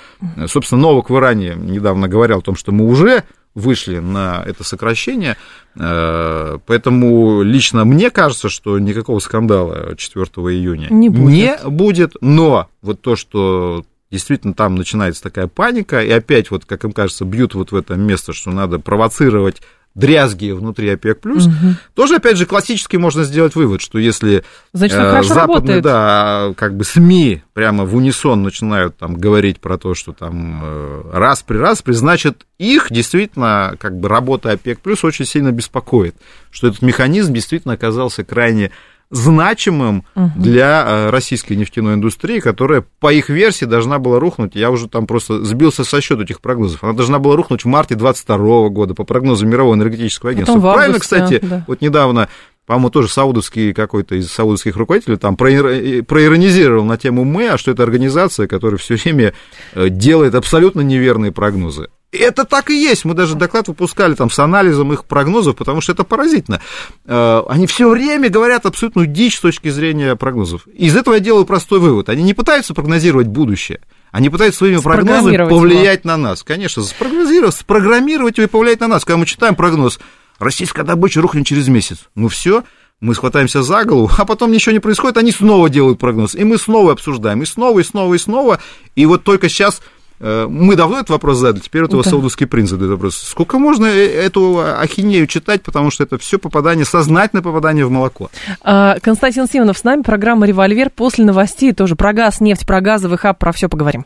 собственно, 0.48 0.84
Новак 0.84 1.10
в 1.10 1.18
Иране 1.18 1.56
недавно 1.58 2.08
говорил 2.08 2.38
о 2.38 2.42
том, 2.42 2.56
что 2.56 2.72
мы 2.72 2.86
уже 2.86 3.26
вышли 3.54 4.00
на 4.00 4.46
это 4.48 4.64
сокращение, 4.64 5.36
э, 5.76 6.58
поэтому 6.66 7.42
лично 7.42 7.84
мне 7.84 8.12
кажется, 8.12 8.48
что 8.48 8.80
никакого 8.80 9.20
скандала 9.20 9.94
4 9.98 10.26
июня 10.26 10.88
не 10.90 11.10
будет, 11.10 11.66
не 11.66 11.70
будет 11.70 12.14
но 12.22 12.70
вот 12.82 13.02
то, 13.02 13.18
что 13.18 13.84
действительно 14.12 14.54
там 14.54 14.76
начинается 14.76 15.22
такая 15.22 15.48
паника, 15.48 16.02
и 16.02 16.10
опять, 16.10 16.52
вот, 16.52 16.66
как 16.66 16.84
им 16.84 16.92
кажется, 16.92 17.26
бьют 17.26 17.54
вот 17.56 17.72
в 17.72 17.76
это 17.76 17.96
место, 17.96 18.34
что 18.34 18.52
надо 18.52 18.80
провоцировать 18.80 19.62
дрязги 19.98 20.52
внутри 20.52 20.90
ОПЕК+, 20.90 21.26
угу. 21.26 21.50
тоже, 21.96 22.18
опять 22.18 22.38
же, 22.38 22.46
классически 22.46 22.98
можно 22.98 23.24
сделать 23.24 23.56
вывод, 23.56 23.82
что 23.82 23.98
если 23.98 24.44
Значит, 24.72 25.00
э, 25.00 25.24
западные, 25.24 25.82
да, 25.82 26.54
как 26.56 26.78
бы 26.78 26.84
СМИ 26.84 27.42
прямо 27.54 27.84
в 27.84 27.96
унисон 27.96 28.44
начинают 28.44 28.96
там 28.96 29.16
говорить 29.16 29.60
про 29.60 29.80
то, 29.80 29.96
что 29.96 30.14
там 30.14 30.62
э, 30.64 31.02
раз 31.14 31.42
при 31.42 31.58
раз 31.58 31.82
при, 31.82 31.94
значит, 31.94 32.46
их 32.60 32.88
действительно, 32.92 33.76
как 33.80 34.00
бы, 34.00 34.08
работа 34.08 34.52
ОПЕК+, 34.52 34.80
очень 35.02 35.26
сильно 35.26 35.52
беспокоит, 35.52 36.16
что 36.52 36.68
этот 36.68 36.84
механизм 36.84 37.34
действительно 37.34 37.74
оказался 37.74 38.24
крайне 38.24 38.72
значимым 39.10 40.04
угу. 40.16 40.32
для 40.36 40.84
э, 40.86 41.10
российской 41.10 41.54
нефтяной 41.54 41.94
индустрии, 41.94 42.40
которая, 42.40 42.84
по 43.00 43.12
их 43.12 43.30
версии, 43.30 43.66
должна 43.66 44.00
была 44.00 44.20
рухнуть. 44.20 44.56
Я 44.56 44.70
уже 44.70 44.88
там 44.88 45.08
просто 45.08 45.44
сбился 45.46 45.84
со 45.84 46.02
счета 46.02 46.24
этих 46.24 46.42
прогнозов. 46.42 46.84
Она 46.84 46.94
должна 46.94 47.20
была 47.20 47.36
рухнуть 47.36 47.64
в 47.64 47.68
марте 47.68 47.96
2022 47.96 48.70
года 48.70 48.94
по 48.94 49.04
прогнозам 49.04 49.50
Мирового 49.50 49.76
энергетического 49.76 50.32
агентства. 50.32 50.56
Потом 50.56 50.74
Правильно, 50.74 50.96
августе, 50.96 51.16
кстати, 51.16 51.40
да. 51.42 51.64
вот 51.68 51.82
недавно 51.82 52.28
по-моему, 52.68 52.90
тоже 52.90 53.08
саудовский 53.08 53.74
какой-то 53.74 54.16
из 54.16 54.30
саудовских 54.30 54.76
руководителей 54.76 55.16
там 55.16 55.38
проиронизировал 55.38 56.84
на 56.84 56.98
тему 56.98 57.24
МЭА, 57.24 57.58
что 57.58 57.72
это 57.72 57.82
организация, 57.82 58.46
которая 58.46 58.78
все 58.78 58.96
время 58.96 59.34
э, 59.74 59.88
делает 59.88 60.36
абсолютно 60.36 60.82
неверные 60.82 61.32
прогнозы. 61.32 61.88
Это 62.12 62.46
так 62.46 62.70
и 62.70 62.82
есть. 62.82 63.04
Мы 63.04 63.14
даже 63.14 63.36
доклад 63.36 63.68
выпускали 63.68 64.16
там 64.16 64.30
с 64.30 64.40
анализом 64.40 64.94
их 64.94 65.04
прогнозов, 65.04 65.58
потому 65.58 65.82
что 65.82 65.92
это 65.92 66.06
поразительно. 66.06 66.62
Э, 67.06 67.42
они 67.50 67.68
все 67.68 67.90
время 67.90 68.30
говорят 68.30 68.66
абсолютную 68.66 69.08
дичь 69.08 69.38
с 69.38 69.42
точки 69.42 69.70
зрения 69.70 70.16
прогнозов. 70.16 70.68
Из 70.68 70.96
этого 70.96 71.16
я 71.16 71.20
делаю 71.20 71.46
простой 71.46 71.80
вывод. 71.80 72.08
Они 72.08 72.24
не 72.24 72.34
пытаются 72.34 72.74
прогнозировать 72.74 73.28
будущее. 73.28 73.82
Они 74.12 74.30
пытаются 74.30 74.60
своими 74.60 74.78
прогнозами 74.78 75.38
повлиять 75.50 76.06
его. 76.06 76.12
на 76.12 76.18
нас. 76.18 76.44
Конечно, 76.44 76.82
спрогнозировать, 76.84 77.56
спрограммировать 77.56 78.38
его 78.38 78.46
и 78.46 78.50
повлиять 78.50 78.80
на 78.80 78.88
нас. 78.88 79.04
Когда 79.04 79.18
мы 79.18 79.26
читаем 79.26 79.56
прогноз, 79.56 80.00
российская 80.40 80.84
добыча 80.84 81.22
рухнет 81.22 81.46
через 81.46 81.68
месяц. 81.68 82.08
Ну 82.16 82.30
все, 82.30 82.64
мы 83.00 83.16
схватаемся 83.16 83.64
за 83.64 83.84
голову, 83.84 84.10
а 84.18 84.26
потом 84.26 84.52
ничего 84.52 84.72
не 84.72 84.80
происходит, 84.80 85.18
они 85.18 85.32
снова 85.32 85.70
делают 85.70 86.00
прогноз, 86.00 86.36
и 86.36 86.44
мы 86.44 86.58
снова 86.58 86.94
обсуждаем, 86.94 87.44
и 87.44 87.46
снова, 87.46 87.80
и 87.80 87.84
снова, 87.84 88.14
и 88.14 88.18
снова, 88.18 88.60
и 88.96 89.06
вот 89.06 89.24
только 89.24 89.50
сейчас 89.50 89.82
мы 90.20 90.76
давно 90.76 90.98
этот 90.98 91.10
вопрос 91.12 91.38
задали, 91.38 91.62
теперь 91.62 91.84
вот 91.84 91.92
его 91.92 92.04
да. 92.04 92.10
саудовский 92.10 92.48
принц 92.48 92.70
задает 92.70 92.92
вопрос. 92.92 93.18
Сколько 93.18 93.60
можно 93.60 93.86
э, 93.86 94.08
эту 94.08 94.60
ахинею 94.60 95.28
читать, 95.28 95.62
потому 95.62 95.92
что 95.92 96.04
это 96.04 96.18
все 96.18 96.40
попадание, 96.40 96.86
сознательное 96.86 97.44
попадание 97.44 97.86
в 97.86 97.92
молоко. 97.92 98.30
А, 98.62 98.98
Константин 99.02 99.48
Симонов 99.48 99.78
с 99.78 99.84
нами, 99.84 100.02
программа 100.02 100.48
«Револьвер». 100.48 100.90
После 100.90 101.26
новостей 101.26 101.74
тоже 101.74 101.96
про 101.96 102.14
газ, 102.14 102.40
нефть, 102.40 102.66
про 102.66 102.82
газовый 102.82 103.18
хаб, 103.18 103.38
про 103.38 103.52
все 103.52 103.70
поговорим. 103.70 104.06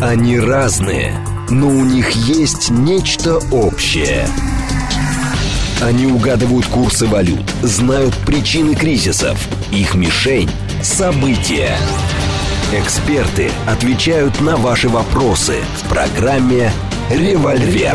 Они 0.00 0.38
разные, 0.38 1.14
но 1.48 1.68
у 1.68 1.84
них 1.84 2.10
есть 2.10 2.70
нечто 2.70 3.38
общее. 3.52 4.26
Они 5.80 6.06
угадывают 6.06 6.66
курсы 6.66 7.06
валют, 7.06 7.48
знают 7.62 8.14
причины 8.26 8.74
кризисов. 8.74 9.38
Их 9.72 9.94
мишень– 9.94 10.50
события. 10.82 11.76
Эксперты 12.74 13.50
отвечают 13.68 14.40
на 14.40 14.56
ваши 14.56 14.88
вопросы 14.88 15.56
в 15.74 15.90
программе 15.90 16.70
«Револьвер». 17.10 17.94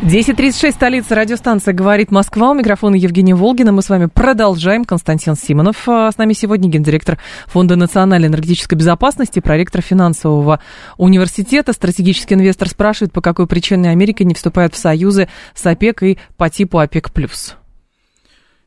10.36, 0.00 0.72
столица 0.72 1.14
радиостанция 1.14 1.74
«Говорит 1.74 2.10
Москва». 2.10 2.52
У 2.52 2.54
микрофона 2.54 2.94
Евгения 2.94 3.34
Волгина. 3.34 3.72
Мы 3.72 3.82
с 3.82 3.90
вами 3.90 4.06
продолжаем. 4.06 4.86
Константин 4.86 5.36
Симонов 5.36 5.86
а, 5.86 6.10
с 6.10 6.16
нами 6.16 6.32
сегодня, 6.32 6.70
гендиректор 6.70 7.18
Фонда 7.48 7.76
национальной 7.76 8.28
энергетической 8.28 8.76
безопасности, 8.76 9.40
проректор 9.40 9.82
финансового 9.82 10.60
университета. 10.96 11.74
Стратегический 11.74 12.36
инвестор 12.36 12.70
спрашивает, 12.70 13.12
по 13.12 13.20
какой 13.20 13.46
причине 13.46 13.90
Америка 13.90 14.24
не 14.24 14.32
вступает 14.32 14.74
в 14.74 14.78
союзы 14.78 15.28
с 15.54 15.66
ОПЕК 15.66 16.02
и 16.04 16.18
по 16.38 16.48
типу 16.48 16.78
ОПЕК+. 16.78 17.10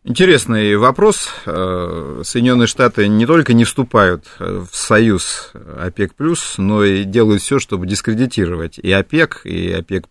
Интересный 0.08 0.76
вопрос. 0.76 1.30
Э, 1.48 2.22
Соединенные 2.24 2.68
Штаты 2.68 3.08
не 3.08 3.26
только 3.26 3.54
не 3.54 3.64
вступают 3.64 4.28
в 4.38 4.68
союз 4.72 5.52
ОПЕК+, 5.56 6.14
но 6.60 6.84
и 6.84 7.06
делают 7.06 7.42
все, 7.42 7.58
чтобы 7.58 7.88
дискредитировать 7.88 8.78
и 8.78 8.92
ОПЕК, 8.92 9.42
и 9.46 9.72
ОПЕК+. 9.72 10.08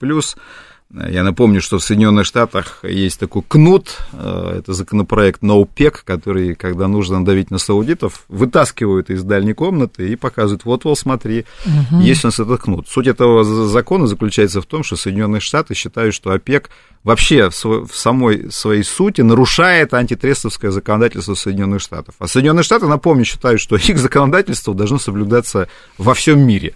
Я 0.94 1.24
напомню, 1.24 1.60
что 1.60 1.78
в 1.78 1.82
Соединенных 1.82 2.24
Штатах 2.24 2.80
есть 2.84 3.18
такой 3.18 3.42
кнут, 3.42 3.98
э, 4.12 4.58
это 4.58 4.72
законопроект 4.74 5.42
NOPEC, 5.42 5.96
который, 6.04 6.54
когда 6.54 6.86
нужно 6.86 7.24
давить 7.24 7.50
на 7.50 7.58
саудитов, 7.58 8.24
вытаскивают 8.28 9.10
из 9.10 9.24
дальней 9.24 9.54
комнаты 9.54 10.08
и 10.08 10.14
показывают, 10.14 10.64
вот, 10.64 10.84
вот, 10.84 10.96
смотри, 10.96 11.46
угу. 11.66 12.00
есть 12.00 12.24
у 12.24 12.28
нас 12.28 12.38
этот 12.38 12.62
кнут. 12.62 12.88
Суть 12.88 13.08
этого 13.08 13.42
закона 13.44 14.06
заключается 14.06 14.60
в 14.60 14.66
том, 14.66 14.84
что 14.84 14.94
Соединенные 14.94 15.40
Штаты 15.40 15.74
считают, 15.74 16.14
что 16.14 16.30
ОПЕК 16.30 16.70
вообще 17.02 17.50
в 17.50 17.88
самой 17.92 18.50
своей 18.50 18.82
сути 18.82 19.20
нарушает 19.20 19.94
антитрестовское 19.94 20.70
законодательство 20.70 21.34
Соединенных 21.34 21.80
Штатов. 21.80 22.14
А 22.18 22.26
Соединенные 22.26 22.62
Штаты, 22.62 22.86
напомню, 22.86 23.24
считают, 23.24 23.60
что 23.60 23.76
их 23.76 23.98
законодательство 23.98 24.74
должно 24.74 24.98
соблюдаться 24.98 25.68
во 25.98 26.14
всем 26.14 26.40
мире. 26.40 26.74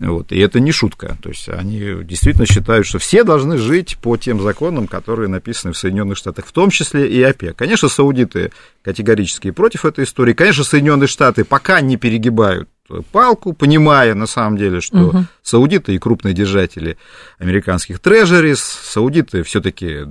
Вот, 0.00 0.32
и 0.32 0.38
это 0.38 0.60
не 0.60 0.70
шутка. 0.70 1.16
То 1.22 1.30
есть 1.30 1.48
они 1.48 2.04
действительно 2.04 2.46
считают, 2.46 2.86
что 2.86 2.98
все 2.98 3.24
должны 3.24 3.58
жить 3.58 3.98
по 4.00 4.16
тем 4.16 4.40
законам, 4.40 4.86
которые 4.86 5.28
написаны 5.28 5.72
в 5.72 5.78
Соединенных 5.78 6.16
Штатах, 6.16 6.46
в 6.46 6.52
том 6.52 6.70
числе 6.70 7.08
и 7.08 7.20
ОПЕК. 7.22 7.56
Конечно, 7.56 7.88
саудиты 7.88 8.52
категорически 8.82 9.50
против 9.50 9.84
этой 9.84 10.04
истории. 10.04 10.34
Конечно, 10.34 10.62
Соединенные 10.62 11.08
Штаты 11.08 11.44
пока 11.44 11.80
не 11.80 11.96
перегибают 11.96 12.68
палку, 13.12 13.52
понимая 13.52 14.14
на 14.14 14.26
самом 14.26 14.56
деле, 14.56 14.80
что 14.80 15.08
угу. 15.08 15.24
саудиты 15.42 15.94
и 15.94 15.98
крупные 15.98 16.34
держатели 16.34 16.96
американских 17.38 17.98
трежерис, 17.98 18.60
саудиты 18.60 19.42
все-таки 19.42 20.06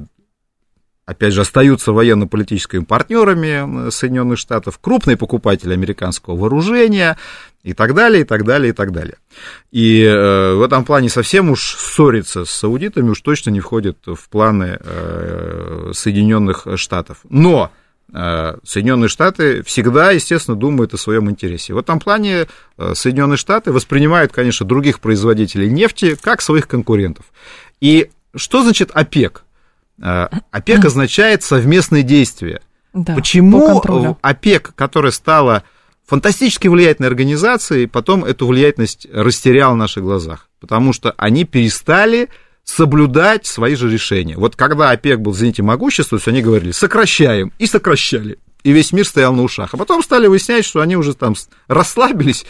опять 1.08 1.34
же, 1.34 1.41
остаются 1.41 1.93
военно-политическими 1.93 2.84
партнерами 2.84 3.89
Соединенных 3.89 4.38
Штатов, 4.38 4.78
крупные 4.80 5.15
покупатели 5.17 5.74
американского 5.74 6.36
вооружения 6.36 7.17
и 7.63 7.74
так 7.74 7.96
далее, 7.96 8.22
и 8.22 8.24
так 8.26 8.43
далее, 8.43 8.70
и 8.70 8.74
так 8.74 8.91
далее. 8.91 9.15
И 9.72 10.04
э, 10.04 10.54
в 10.54 10.62
этом 10.62 10.84
плане 10.84 11.10
совсем 11.10 11.50
уж 11.50 11.76
ссориться 11.78 12.43
с 12.43 12.52
саудитами 12.52 13.10
уж 13.10 13.22
точно 13.22 13.52
не 13.52 13.62
входит 13.62 13.98
в 14.06 14.30
планы 14.30 14.78
э, 14.80 15.91
Соединенных 15.93 16.67
Штатов. 16.76 17.20
Но 17.30 17.72
э, 18.13 18.58
Соединенные 18.65 19.08
Штаты 19.08 19.63
всегда, 19.63 20.12
естественно, 20.12 20.58
думают 20.58 20.93
о 20.93 20.98
своем 20.98 21.30
интересе. 21.30 21.74
В 21.74 21.78
этом 21.78 22.02
плане 22.02 22.48
Соединенные 22.93 23.38
Штаты 23.38 23.72
воспринимают, 23.72 24.34
конечно, 24.34 24.65
других 24.65 25.00
производителей 25.00 25.70
нефти 25.70 26.17
как 26.22 26.41
своих 26.41 26.67
конкурентов. 26.67 27.26
И 27.80 28.10
что 28.36 28.62
значит 28.62 28.91
ОПЕК? 28.93 29.46
Э, 30.01 30.27
ОПЕК 30.51 30.86
означает 30.86 31.43
совместные 31.43 32.03
действия. 32.03 32.62
Да, 32.93 33.15
Почему 33.15 34.17
ОПЕК, 34.21 34.73
которая 34.75 35.12
стала 35.12 35.63
фантастически 36.05 36.67
влиятельной 36.67 37.10
организацией, 37.10 37.86
потом 37.88 38.23
эту 38.23 38.47
влиятельность 38.47 39.07
растеряла 39.12 39.73
в 39.73 39.77
наших 39.77 40.03
глазах? 40.03 40.49
Потому 40.60 40.93
что 40.93 41.13
они 41.17 41.45
перестали 41.45 42.29
соблюдать 42.63 43.45
свои 43.45 43.75
же 43.75 43.89
решения. 43.89 44.36
Вот 44.38 44.55
когда 44.55 44.91
ОПЕК 44.91 45.19
был 45.21 45.31
в 45.31 45.38
зените 45.38 45.63
могущества, 45.63 46.19
они 46.25 46.41
говорили, 46.41 46.71
сокращаем, 46.71 47.53
и 47.60 47.65
сокращали. 47.65 48.39
И 48.63 48.71
весь 48.71 48.91
мир 48.91 49.07
стоял 49.07 49.33
на 49.33 49.43
ушах. 49.43 49.73
А 49.73 49.77
потом 49.77 50.03
стали 50.03 50.27
выяснять, 50.27 50.65
что 50.65 50.81
они 50.81 50.97
уже 50.97 51.13
там 51.13 51.36
расслабились, 51.67 52.45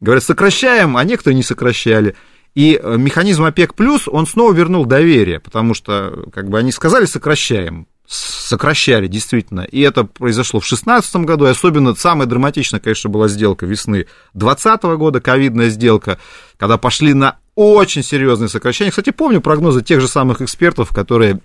говорят, 0.00 0.24
сокращаем, 0.24 0.96
а 0.96 1.04
некоторые 1.04 1.36
не 1.36 1.42
сокращали. 1.42 2.16
И 2.54 2.78
э, 2.82 2.96
механизм 2.96 3.44
ОПЕК+, 3.44 3.74
плюс, 3.74 4.08
он 4.08 4.26
снова 4.26 4.52
вернул 4.52 4.84
доверие, 4.84 5.40
потому 5.40 5.74
что, 5.74 6.26
как 6.32 6.48
бы, 6.48 6.58
они 6.58 6.72
сказали, 6.72 7.04
сокращаем, 7.04 7.86
сокращали, 8.06 9.06
действительно. 9.06 9.60
И 9.60 9.80
это 9.80 10.04
произошло 10.04 10.58
в 10.58 10.64
2016 10.64 11.16
году, 11.16 11.46
и 11.46 11.50
особенно 11.50 11.94
самая 11.94 12.26
драматичная, 12.26 12.80
конечно, 12.80 13.08
была 13.08 13.28
сделка 13.28 13.66
весны 13.66 14.06
2020 14.34 14.82
года, 14.98 15.20
ковидная 15.20 15.68
сделка, 15.68 16.18
когда 16.56 16.76
пошли 16.76 17.14
на 17.14 17.38
очень 17.54 18.02
серьезные 18.02 18.48
сокращения. 18.48 18.90
Кстати, 18.90 19.10
помню 19.10 19.40
прогнозы 19.40 19.82
тех 19.82 20.00
же 20.00 20.08
самых 20.08 20.42
экспертов, 20.42 20.90
которые 20.90 21.40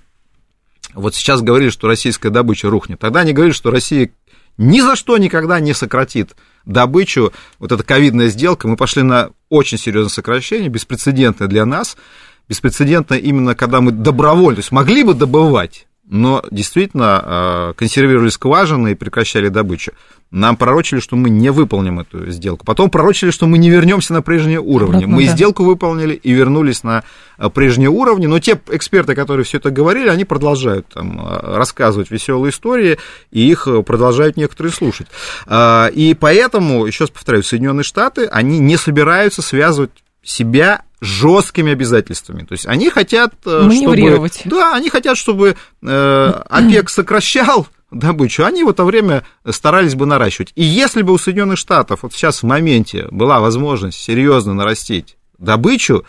вот 0.96 1.14
сейчас 1.14 1.42
говорили, 1.42 1.70
что 1.70 1.88
российская 1.88 2.30
добыча 2.30 2.70
рухнет. 2.70 3.00
Тогда 3.00 3.20
они 3.20 3.34
говорили, 3.34 3.54
что 3.54 3.70
Россия 3.70 4.12
ни 4.58 4.80
за 4.80 4.96
что 4.96 5.18
никогда 5.18 5.60
не 5.60 5.74
сократит 5.74 6.36
добычу, 6.66 7.34
вот 7.60 7.72
эта 7.72 7.84
ковидная 7.84 8.28
сделка, 8.30 8.68
мы 8.68 8.76
пошли 8.76 9.04
на 9.04 9.30
очень 9.50 9.78
серьезное 9.78 10.10
сокращение, 10.10 10.70
беспрецедентное 10.70 11.48
для 11.48 11.66
нас, 11.66 11.98
беспрецедентное 12.50 13.18
именно 13.20 13.56
когда 13.56 13.82
мы 13.82 13.92
добровольно, 13.92 14.56
то 14.56 14.60
есть 14.62 14.72
могли 14.72 15.04
бы 15.04 15.14
добывать, 15.14 15.88
но 16.08 16.44
действительно 16.52 17.22
а, 17.24 17.74
консервировали 17.74 18.30
скважины 18.30 18.92
и 18.92 18.96
прекращали 18.96 19.50
добычу. 19.50 19.92
Нам 20.32 20.58
пророчили, 20.58 21.00
что 21.00 21.16
мы 21.16 21.30
не 21.30 21.50
выполним 21.50 22.00
эту 22.00 22.30
сделку. 22.32 22.66
Потом 22.66 22.90
пророчили, 22.90 23.32
что 23.32 23.48
мы 23.48 23.58
не 23.58 23.70
вернемся 23.70 24.14
на 24.14 24.22
прежние 24.22 24.60
уровни. 24.60 24.98
Обратно, 24.98 25.16
мы 25.16 25.26
да. 25.26 25.32
сделку 25.32 25.64
выполнили 25.64 26.14
и 26.14 26.32
вернулись 26.32 26.84
на 26.84 27.04
а, 27.38 27.50
прежние 27.50 27.90
уровни. 27.90 28.28
Но 28.28 28.40
те 28.40 28.60
эксперты, 28.70 29.16
которые 29.16 29.46
все 29.46 29.58
это 29.58 29.72
говорили, 29.72 30.10
они 30.10 30.26
продолжают 30.26 30.88
там, 30.94 31.20
а, 31.22 31.58
рассказывать 31.58 32.12
веселые 32.12 32.52
истории, 32.52 32.98
и 33.32 33.50
их 33.50 33.68
продолжают 33.86 34.38
некоторые 34.38 34.74
слушать. 34.74 35.08
И 35.50 36.18
поэтому, 36.20 36.86
еще 36.86 37.06
раз 37.06 37.12
повторяю, 37.12 37.44
Соединенные 37.44 37.84
Штаты, 37.84 38.26
они 38.26 38.60
не 38.60 38.78
собираются 38.78 39.42
связывать 39.42 39.92
себя 40.26 40.84
жесткими 41.00 41.72
обязательствами. 41.72 42.44
То 42.44 42.54
есть 42.54 42.66
они 42.66 42.90
хотят, 42.90 43.34
э, 43.46 43.70
чтобы... 43.72 44.30
Да, 44.46 44.74
они 44.74 44.90
хотят, 44.90 45.18
чтобы 45.18 45.56
э, 45.84 46.34
ОПЕК 46.50 46.90
сокращал 46.90 47.68
добычу, 47.92 48.44
они 48.44 48.64
в 48.64 48.70
это 48.70 48.84
время 48.84 49.24
старались 49.50 49.96
бы 49.96 50.06
наращивать. 50.06 50.52
И 50.56 50.64
если 50.64 51.04
бы 51.04 51.14
у 51.14 51.18
Соединенных 51.18 51.60
Штатов 51.60 52.00
вот 52.02 52.14
сейчас 52.14 52.42
в 52.42 52.46
моменте 52.46 53.08
была 53.12 53.40
возможность 53.40 54.00
серьезно 54.00 54.54
нарастить 54.54 55.18
добычу, 55.38 56.06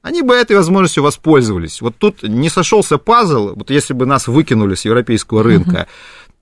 они 0.00 0.22
бы 0.22 0.34
этой 0.34 0.56
возможностью 0.56 1.02
воспользовались. 1.02 1.82
Вот 1.82 1.96
тут 1.98 2.22
не 2.22 2.48
сошелся 2.48 2.96
пазл, 2.96 3.54
вот 3.54 3.70
если 3.70 3.92
бы 3.92 4.06
нас 4.06 4.28
выкинули 4.28 4.74
с 4.76 4.84
европейского 4.84 5.42
рынка, 5.42 5.80
Э, 5.80 5.86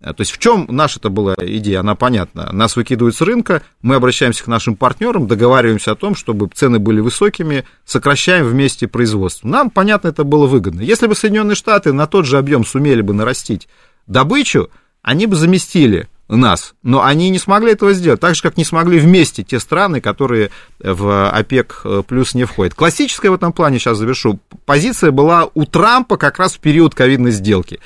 то 0.00 0.16
есть 0.18 0.30
в 0.30 0.38
чем 0.38 0.66
наша-то 0.68 1.08
была 1.08 1.34
идея, 1.40 1.80
она 1.80 1.94
понятна. 1.94 2.50
Нас 2.52 2.76
выкидывают 2.76 3.16
с 3.16 3.20
рынка, 3.20 3.62
мы 3.82 3.94
обращаемся 3.94 4.44
к 4.44 4.46
нашим 4.46 4.76
партнерам, 4.76 5.26
договариваемся 5.26 5.92
о 5.92 5.96
том, 5.96 6.14
чтобы 6.14 6.48
цены 6.52 6.78
были 6.78 7.00
высокими, 7.00 7.64
сокращаем 7.84 8.46
вместе 8.46 8.88
производство. 8.88 9.48
Нам, 9.48 9.70
понятно, 9.70 10.08
это 10.08 10.24
было 10.24 10.46
выгодно. 10.46 10.82
Если 10.82 11.06
бы 11.06 11.14
Соединенные 11.14 11.54
Штаты 11.56 11.92
на 11.92 12.06
тот 12.06 12.26
же 12.26 12.38
объем 12.38 12.64
сумели 12.64 13.00
бы 13.00 13.14
нарастить 13.14 13.68
добычу, 14.06 14.70
они 15.02 15.26
бы 15.26 15.36
заместили 15.36 16.08
нас, 16.28 16.74
но 16.82 17.04
они 17.04 17.30
не 17.30 17.38
смогли 17.38 17.72
этого 17.72 17.92
сделать, 17.92 18.20
так 18.20 18.34
же, 18.34 18.42
как 18.42 18.56
не 18.56 18.64
смогли 18.64 18.98
вместе 18.98 19.44
те 19.44 19.60
страны, 19.60 20.00
которые 20.00 20.50
в 20.80 21.30
ОПЕК 21.30 21.80
э, 21.84 22.02
плюс 22.06 22.34
не 22.34 22.44
входят. 22.44 22.74
Классическая 22.74 23.30
в 23.30 23.34
этом 23.34 23.52
плане, 23.52 23.78
сейчас 23.78 23.98
завершу, 23.98 24.40
позиция 24.64 25.12
была 25.12 25.48
у 25.54 25.64
Трампа 25.64 26.16
как 26.16 26.38
раз 26.38 26.54
в 26.54 26.58
период 26.58 26.94
ковидной 26.94 27.30
сделки. 27.30 27.78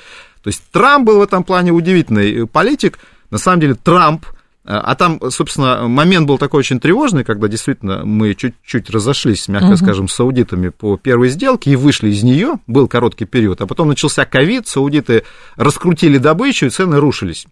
То 0.43 0.47
есть 0.47 0.63
Трамп 0.71 1.05
был 1.05 1.19
в 1.19 1.21
этом 1.21 1.43
плане 1.43 1.71
удивительный 1.71 2.47
политик. 2.47 2.99
На 3.29 3.37
самом 3.37 3.59
деле 3.59 3.75
Трамп, 3.75 4.25
э, 4.25 4.29
а 4.65 4.95
там, 4.95 5.19
собственно, 5.29 5.87
момент 5.87 6.27
был 6.27 6.37
такой 6.37 6.59
очень 6.59 6.79
тревожный, 6.79 7.23
когда 7.23 7.47
действительно 7.47 8.03
мы 8.03 8.33
чуть-чуть 8.33 8.89
разошлись, 8.89 9.47
мягко 9.47 9.69
угу. 9.69 9.77
скажем, 9.77 10.07
с 10.07 10.13
саудитами 10.13 10.69
по 10.69 10.97
первой 10.97 11.29
сделке 11.29 11.71
и 11.71 11.75
вышли 11.75 12.09
из 12.09 12.23
нее, 12.23 12.55
был 12.67 12.87
короткий 12.87 13.25
период, 13.25 13.61
а 13.61 13.67
потом 13.67 13.89
начался 13.89 14.25
ковид, 14.25 14.67
саудиты 14.67 15.23
раскрутили 15.55 16.17
добычу, 16.17 16.65
и 16.65 16.69
цены 16.69 16.99
рушились. 16.99 17.45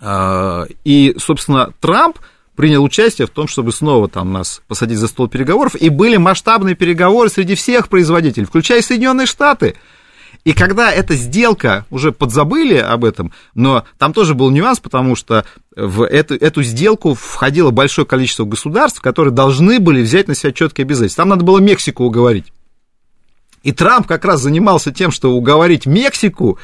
А, 0.00 0.66
и, 0.84 1.14
собственно, 1.18 1.72
Трамп 1.80 2.18
принял 2.54 2.84
участие 2.84 3.26
в 3.26 3.30
том, 3.30 3.48
чтобы 3.48 3.72
снова 3.72 4.08
там 4.08 4.32
нас 4.32 4.62
посадить 4.68 4.98
за 4.98 5.08
стол 5.08 5.28
переговоров, 5.28 5.74
и 5.74 5.88
были 5.88 6.18
масштабные 6.18 6.76
переговоры 6.76 7.28
среди 7.28 7.56
всех 7.56 7.88
производителей, 7.88 8.46
включая 8.46 8.80
Соединенные 8.80 9.26
Штаты– 9.26 9.74
и 10.44 10.52
когда 10.52 10.92
эта 10.92 11.14
сделка, 11.14 11.86
уже 11.90 12.12
подзабыли 12.12 12.76
об 12.76 13.04
этом, 13.04 13.32
но 13.54 13.84
там 13.98 14.12
тоже 14.12 14.34
был 14.34 14.50
нюанс, 14.50 14.78
потому 14.78 15.16
что 15.16 15.46
в 15.74 16.02
эту, 16.02 16.34
эту 16.34 16.62
сделку 16.62 17.14
входило 17.14 17.70
большое 17.70 18.06
количество 18.06 18.44
государств, 18.44 19.00
которые 19.00 19.32
должны 19.32 19.80
были 19.80 20.02
взять 20.02 20.28
на 20.28 20.34
себя 20.34 20.52
четкие 20.52 20.84
обязательства. 20.84 21.22
Там 21.22 21.30
надо 21.30 21.44
было 21.44 21.60
Мексику 21.60 22.04
уговорить. 22.04 22.52
И 23.62 23.72
Трамп 23.72 24.06
как 24.06 24.26
раз 24.26 24.42
занимался 24.42 24.92
тем, 24.92 25.10
что 25.10 25.32
уговорить 25.32 25.86
Мексику 25.86 26.58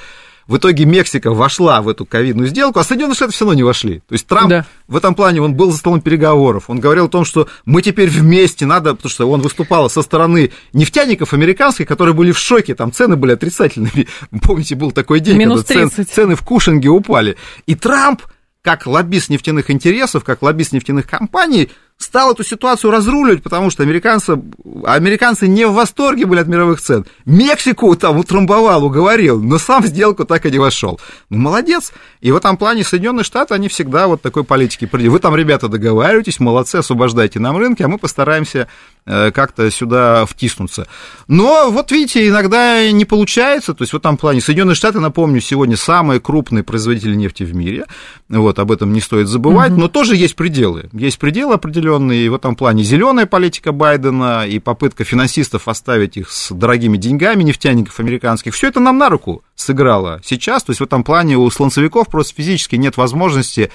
в 0.51 0.57
итоге 0.57 0.85
Мексика 0.85 1.31
вошла 1.31 1.81
в 1.81 1.89
эту 1.89 2.05
ковидную 2.05 2.49
сделку, 2.49 2.81
а 2.81 2.85
Соединенные 2.85 3.15
Штаты 3.15 3.33
все 3.33 3.45
равно 3.45 3.55
не 3.55 3.63
вошли. 3.63 4.01
То 4.01 4.15
есть 4.15 4.27
Трамп 4.27 4.51
да. 4.51 4.67
в 4.89 4.97
этом 4.97 5.15
плане, 5.15 5.41
он 5.41 5.55
был 5.55 5.71
за 5.71 5.79
столом 5.79 6.01
переговоров, 6.01 6.65
он 6.67 6.81
говорил 6.81 7.05
о 7.05 7.09
том, 7.09 7.25
что 7.25 7.47
мы 7.65 7.83
теперь 7.83 8.09
вместе 8.11 8.67
надо, 8.67 8.97
потому 8.97 9.11
что 9.11 9.31
он 9.31 9.43
выступал 9.43 9.89
со 9.89 10.03
стороны 10.03 10.51
нефтяников 10.73 11.35
американских, 11.35 11.87
которые 11.87 12.17
были 12.17 12.33
в 12.33 12.39
шоке, 12.39 12.75
там 12.75 12.91
цены 12.91 13.15
были 13.15 13.31
отрицательными. 13.31 14.09
Помните, 14.43 14.75
был 14.75 14.91
такой 14.91 15.21
день, 15.21 15.37
Минус 15.37 15.65
когда 15.65 15.89
цен, 15.89 16.05
цены 16.05 16.35
в 16.35 16.43
Кушинге 16.43 16.89
упали. 16.89 17.37
И 17.67 17.77
Трамп, 17.77 18.23
как 18.61 18.89
лоббист 18.89 19.31
нефтяных 19.31 19.71
интересов, 19.71 20.25
как 20.25 20.43
лоббист 20.43 20.73
нефтяных 20.73 21.07
компаний, 21.07 21.71
стал 22.01 22.33
эту 22.33 22.43
ситуацию 22.43 22.91
разруливать, 22.91 23.43
потому 23.43 23.71
что 23.71 23.83
американцы, 23.83 24.41
американцы 24.85 25.47
не 25.47 25.67
в 25.67 25.75
восторге 25.75 26.25
были 26.25 26.41
от 26.41 26.49
мировых 26.49 26.81
цен. 26.81 27.05
Мексику 27.27 27.95
там 27.95 28.19
утрамбовал, 28.19 28.85
уговорил, 28.85 29.41
но 29.41 29.59
сам 29.59 29.83
в 29.83 29.87
сделку 29.87 30.25
так 30.25 30.47
и 30.47 30.51
не 30.51 30.59
вошел. 30.59 30.99
Ну, 31.29 31.39
молодец. 31.39 31.93
И 32.21 32.33
в 32.33 32.37
этом 32.37 32.57
плане 32.57 32.85
Соединенные 32.85 33.25
Штаты, 33.25 33.55
они 33.55 33.69
всегда 33.69 34.07
вот 34.07 34.23
такой 34.23 34.45
политики 34.45 34.89
Вы 34.91 35.19
там, 35.19 35.37
ребята, 35.37 35.69
договариваетесь, 35.69 36.41
молодцы, 36.41 36.77
освобождайте 36.77 37.39
нам 37.39 37.59
рынки, 37.59 37.83
а 37.83 37.89
мы 37.89 37.99
постараемся 37.99 38.67
Э, 39.07 39.31
как-то 39.33 39.71
сюда 39.71 40.27
втиснуться. 40.27 40.87
Но 41.27 41.71
вот 41.71 41.91
видите, 41.91 42.29
иногда 42.29 42.91
не 42.93 43.07
получается. 43.07 43.73
То 43.73 43.83
есть 43.83 43.93
в 43.93 43.97
этом 43.97 44.17
плане 44.17 44.41
Соединенные 44.41 44.75
Штаты, 44.75 45.01
напомню, 45.01 45.41
сегодня 45.41 45.77
самые 45.77 46.21
крупные 46.21 46.63
производители 46.63 47.15
нефти 47.15 47.43
в 47.43 47.55
мире. 47.55 47.87
Вот 48.29 48.59
об 48.59 48.71
этом 48.71 48.93
не 48.93 49.01
стоит 49.01 49.27
забывать. 49.27 49.73
Но 49.73 49.89
тоже 49.89 50.17
есть 50.17 50.37
пределы. 50.37 50.91
Есть 50.93 51.19
пределы 51.19 51.55
определенные. 51.55 51.90
И 51.99 52.29
в 52.29 52.35
этом 52.35 52.57
плане 52.57 52.83
зеленая 52.83 53.27
политика 53.27 53.73
Байдена 53.73 54.47
и 54.47 54.59
попытка 54.59 55.05
финансистов 55.05 55.69
оставить 55.69 56.17
их 56.17 56.31
с 56.31 56.51
дорогими 56.53 56.97
деньгами 56.97 57.43
нефтяников 57.43 58.01
американских. 58.01 58.55
Все 58.55 58.69
это 58.69 58.81
нам 58.81 58.99
на 58.99 59.09
руку 59.09 59.43
сыграло 59.55 60.21
сейчас. 60.25 60.65
То 60.65 60.71
есть 60.71 60.81
в 60.81 60.85
этом 60.85 61.05
плане 61.05 61.37
у 61.37 61.51
слонцевиков 61.51 62.09
просто 62.09 62.35
физически 62.35 62.77
нет 62.77 62.97
возможности 62.97 63.71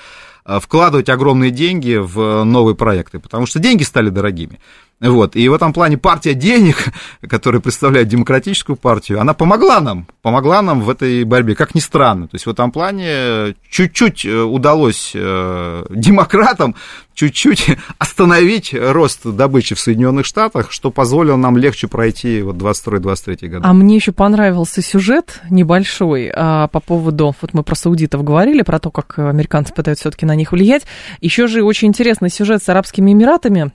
э, 0.45 0.60
вкладывать 0.62 1.10
огромные 1.10 1.51
деньги 1.51 1.95
в 1.95 2.43
новые 2.43 2.75
проекты, 2.75 3.19
потому 3.19 3.45
что 3.45 3.60
деньги 3.60 3.84
стали 3.84 4.10
дорогими. 4.10 4.60
Вот. 5.02 5.36
И 5.36 5.48
в 5.50 5.54
этом 5.54 5.74
плане 5.74 5.98
партия 5.98 6.34
денег, 6.34 6.94
которая 7.28 7.62
представляет 7.62 8.08
демократическую 8.08 8.78
партию, 8.78 9.20
она 9.20 9.34
помогла 9.34 9.82
нам, 9.82 10.08
помогла 10.22 10.62
нам 10.62 10.82
в 10.82 10.90
этой 10.90 11.24
борьбе, 11.26 11.56
как 11.56 11.76
ни 11.76 11.80
странно. 11.80 12.28
То 12.28 12.36
есть 12.36 12.46
в 12.46 12.50
этом 12.50 12.72
плане 12.72 13.56
чуть-чуть 13.70 14.26
э, 14.26 14.42
удалось 14.42 15.12
э, 15.14 15.86
демократам 15.90 16.76
чуть-чуть 17.14 17.78
остановить 17.98 18.74
рост 18.74 19.26
добычи 19.26 19.76
в 19.76 19.80
Соединенных 19.80 20.26
Штатах, 20.26 20.72
что 20.72 20.92
позволило 20.92 21.36
нам 21.36 21.58
легче 21.58 21.88
пройти 21.88 22.42
вот 22.42 22.56
22-23 22.56 23.48
годы. 23.48 23.62
А 23.68 23.74
мне 23.74 23.96
еще 23.96 24.14
понравился 24.14 24.82
сюжет 24.82 25.42
небольшой 25.50 26.32
а, 26.34 26.68
по 26.68 26.80
поводу, 26.80 27.36
вот 27.42 27.54
мы 27.54 27.64
про 27.64 27.76
саудитов 27.76 28.24
говорили, 28.24 28.62
про 28.62 28.80
то, 28.80 28.92
как 28.92 29.20
американцы 29.20 29.74
пытаются 29.74 30.04
все-таки 30.04 30.26
на 30.26 30.36
них 30.36 30.52
влиять. 30.52 30.84
Еще 31.22 31.48
же 31.48 31.64
очень 31.64 31.88
интересный 31.90 32.30
сюжет 32.30 32.62
с 32.64 32.70
Арабскими 32.70 33.12
Эмиратами 33.12 33.72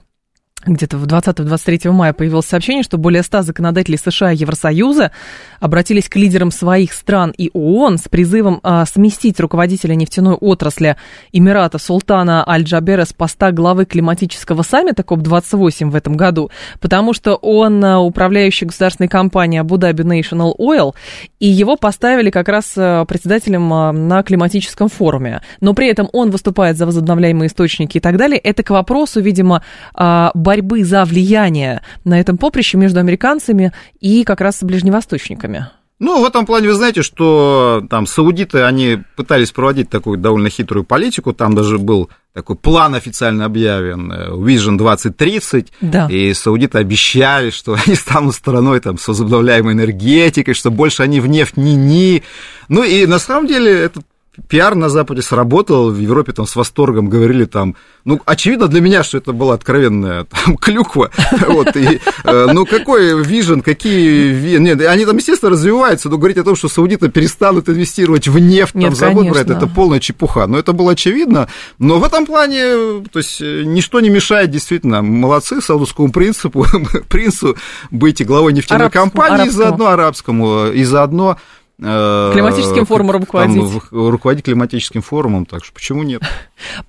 где-то 0.65 0.97
в 0.97 1.05
20-23 1.05 1.91
мая 1.91 2.13
появилось 2.13 2.45
сообщение, 2.45 2.83
что 2.83 2.97
более 2.97 3.23
100 3.23 3.43
законодателей 3.43 3.97
США 3.97 4.31
и 4.31 4.37
Евросоюза 4.37 5.11
обратились 5.59 6.09
к 6.09 6.15
лидерам 6.15 6.51
своих 6.51 6.93
стран 6.93 7.33
и 7.37 7.49
ООН 7.53 7.97
с 7.97 8.07
призывом 8.07 8.59
а, 8.63 8.85
сместить 8.85 9.39
руководителя 9.39 9.95
нефтяной 9.95 10.35
отрасли 10.35 10.97
Эмирата 11.31 11.77
Султана 11.77 12.47
Аль-Джабера 12.47 13.05
с 13.05 13.13
поста 13.13 13.51
главы 13.51 13.85
климатического 13.85 14.63
саммита 14.63 15.03
КОП-28 15.03 15.89
в 15.89 15.95
этом 15.95 16.15
году, 16.15 16.51
потому 16.79 17.13
что 17.13 17.35
он 17.35 17.83
а, 17.83 17.99
управляющий 17.99 18.65
государственной 18.65 19.07
компанией 19.09 19.61
Abu 19.61 19.77
Dhabi 19.77 20.03
National 20.03 20.53
Oil, 20.57 20.93
и 21.39 21.47
его 21.47 21.75
поставили 21.75 22.29
как 22.29 22.47
раз 22.47 22.73
а, 22.77 23.05
председателем 23.05 23.73
а, 23.73 23.91
на 23.91 24.23
климатическом 24.23 24.89
форуме. 24.89 25.41
Но 25.59 25.73
при 25.73 25.87
этом 25.87 26.09
он 26.13 26.29
выступает 26.29 26.77
за 26.77 26.85
возобновляемые 26.85 27.47
источники 27.47 27.97
и 27.97 27.99
так 27.99 28.17
далее. 28.17 28.39
Это 28.39 28.63
к 28.63 28.69
вопросу, 28.69 29.21
видимо, 29.21 29.63
а, 29.93 30.31
борьбы 30.51 30.83
за 30.83 31.05
влияние 31.05 31.81
на 32.03 32.19
этом 32.19 32.37
поприще 32.37 32.77
между 32.77 32.99
американцами 32.99 33.71
и 34.01 34.25
как 34.25 34.41
раз 34.41 34.61
ближневосточниками? 34.61 35.67
Ну, 35.97 36.21
в 36.21 36.25
этом 36.25 36.45
плане 36.45 36.67
вы 36.67 36.73
знаете, 36.73 37.03
что 37.03 37.85
там 37.89 38.05
саудиты, 38.05 38.63
они 38.63 38.97
пытались 39.15 39.51
проводить 39.51 39.89
такую 39.89 40.17
довольно 40.17 40.49
хитрую 40.49 40.83
политику, 40.83 41.31
там 41.31 41.55
даже 41.55 41.77
был 41.77 42.09
такой 42.33 42.57
план 42.57 42.95
официально 42.95 43.45
объявлен, 43.45 44.11
э, 44.11 44.31
Vision 44.31 44.77
2030, 44.77 45.71
да. 45.79 46.07
и 46.09 46.33
саудиты 46.33 46.79
обещали, 46.79 47.49
что 47.49 47.77
они 47.85 47.95
станут 47.95 48.35
страной 48.35 48.81
там, 48.81 48.97
с 48.97 49.07
возобновляемой 49.07 49.73
энергетикой, 49.73 50.53
что 50.53 50.69
больше 50.69 51.03
они 51.03 51.21
в 51.21 51.27
нефть 51.27 51.55
ни-ни. 51.55 52.23
Ну 52.67 52.83
и 52.83 53.05
на 53.05 53.19
самом 53.19 53.47
деле 53.47 53.71
этот 53.71 54.03
пиар 54.47 54.75
на 54.75 54.89
Западе 54.89 55.21
сработал, 55.21 55.91
в 55.91 55.99
Европе 55.99 56.31
там 56.31 56.47
с 56.47 56.55
восторгом 56.55 57.09
говорили 57.09 57.43
там, 57.45 57.75
ну, 58.05 58.21
очевидно 58.25 58.67
для 58.67 58.79
меня, 58.79 59.03
что 59.03 59.17
это 59.17 59.33
была 59.33 59.55
откровенная 59.55 60.25
там, 60.25 60.57
клюква, 60.61 61.11
вот, 61.47 61.75
и, 61.75 61.99
э, 62.23 62.47
ну, 62.53 62.65
какой 62.65 63.21
вижен, 63.23 63.61
какие, 63.61 64.57
нет, 64.57 64.81
они 64.81 65.05
там, 65.05 65.17
естественно, 65.17 65.51
развиваются, 65.51 66.09
но 66.09 66.17
говорить 66.17 66.37
о 66.37 66.43
том, 66.43 66.55
что 66.55 66.69
саудиты 66.69 67.09
перестанут 67.09 67.67
инвестировать 67.67 68.29
в 68.29 68.39
нефть, 68.39 68.73
там, 68.73 68.95
забудь 68.95 69.29
про 69.29 69.39
это, 69.39 69.53
это 69.53 69.67
полная 69.67 69.99
чепуха, 69.99 70.47
но 70.47 70.57
это 70.57 70.71
было 70.71 70.93
очевидно, 70.93 71.49
но 71.77 71.99
в 71.99 72.03
этом 72.03 72.25
плане, 72.25 73.03
то 73.11 73.19
есть, 73.19 73.41
э, 73.41 73.63
ничто 73.65 73.99
не 73.99 74.09
мешает, 74.09 74.49
действительно, 74.49 75.01
молодцы 75.01 75.61
саудовскому 75.61 76.11
принципу, 76.11 76.65
принцу 77.09 77.57
быть 77.89 78.25
главой 78.25 78.53
нефтяной 78.53 78.87
арабскому, 78.87 79.11
компании, 79.11 79.33
арабскому. 79.33 79.51
и 79.51 79.65
заодно 79.65 79.87
арабскому, 79.87 80.67
и 80.67 80.83
заодно 80.85 81.37
климатическим 81.81 82.85
форумом 82.85 83.17
руководить. 83.17 83.61
Там, 83.61 84.09
руководить 84.09 84.45
климатическим 84.45 85.01
форумом, 85.01 85.45
так 85.45 85.65
что 85.65 85.73
почему 85.73 86.03
нет? 86.03 86.21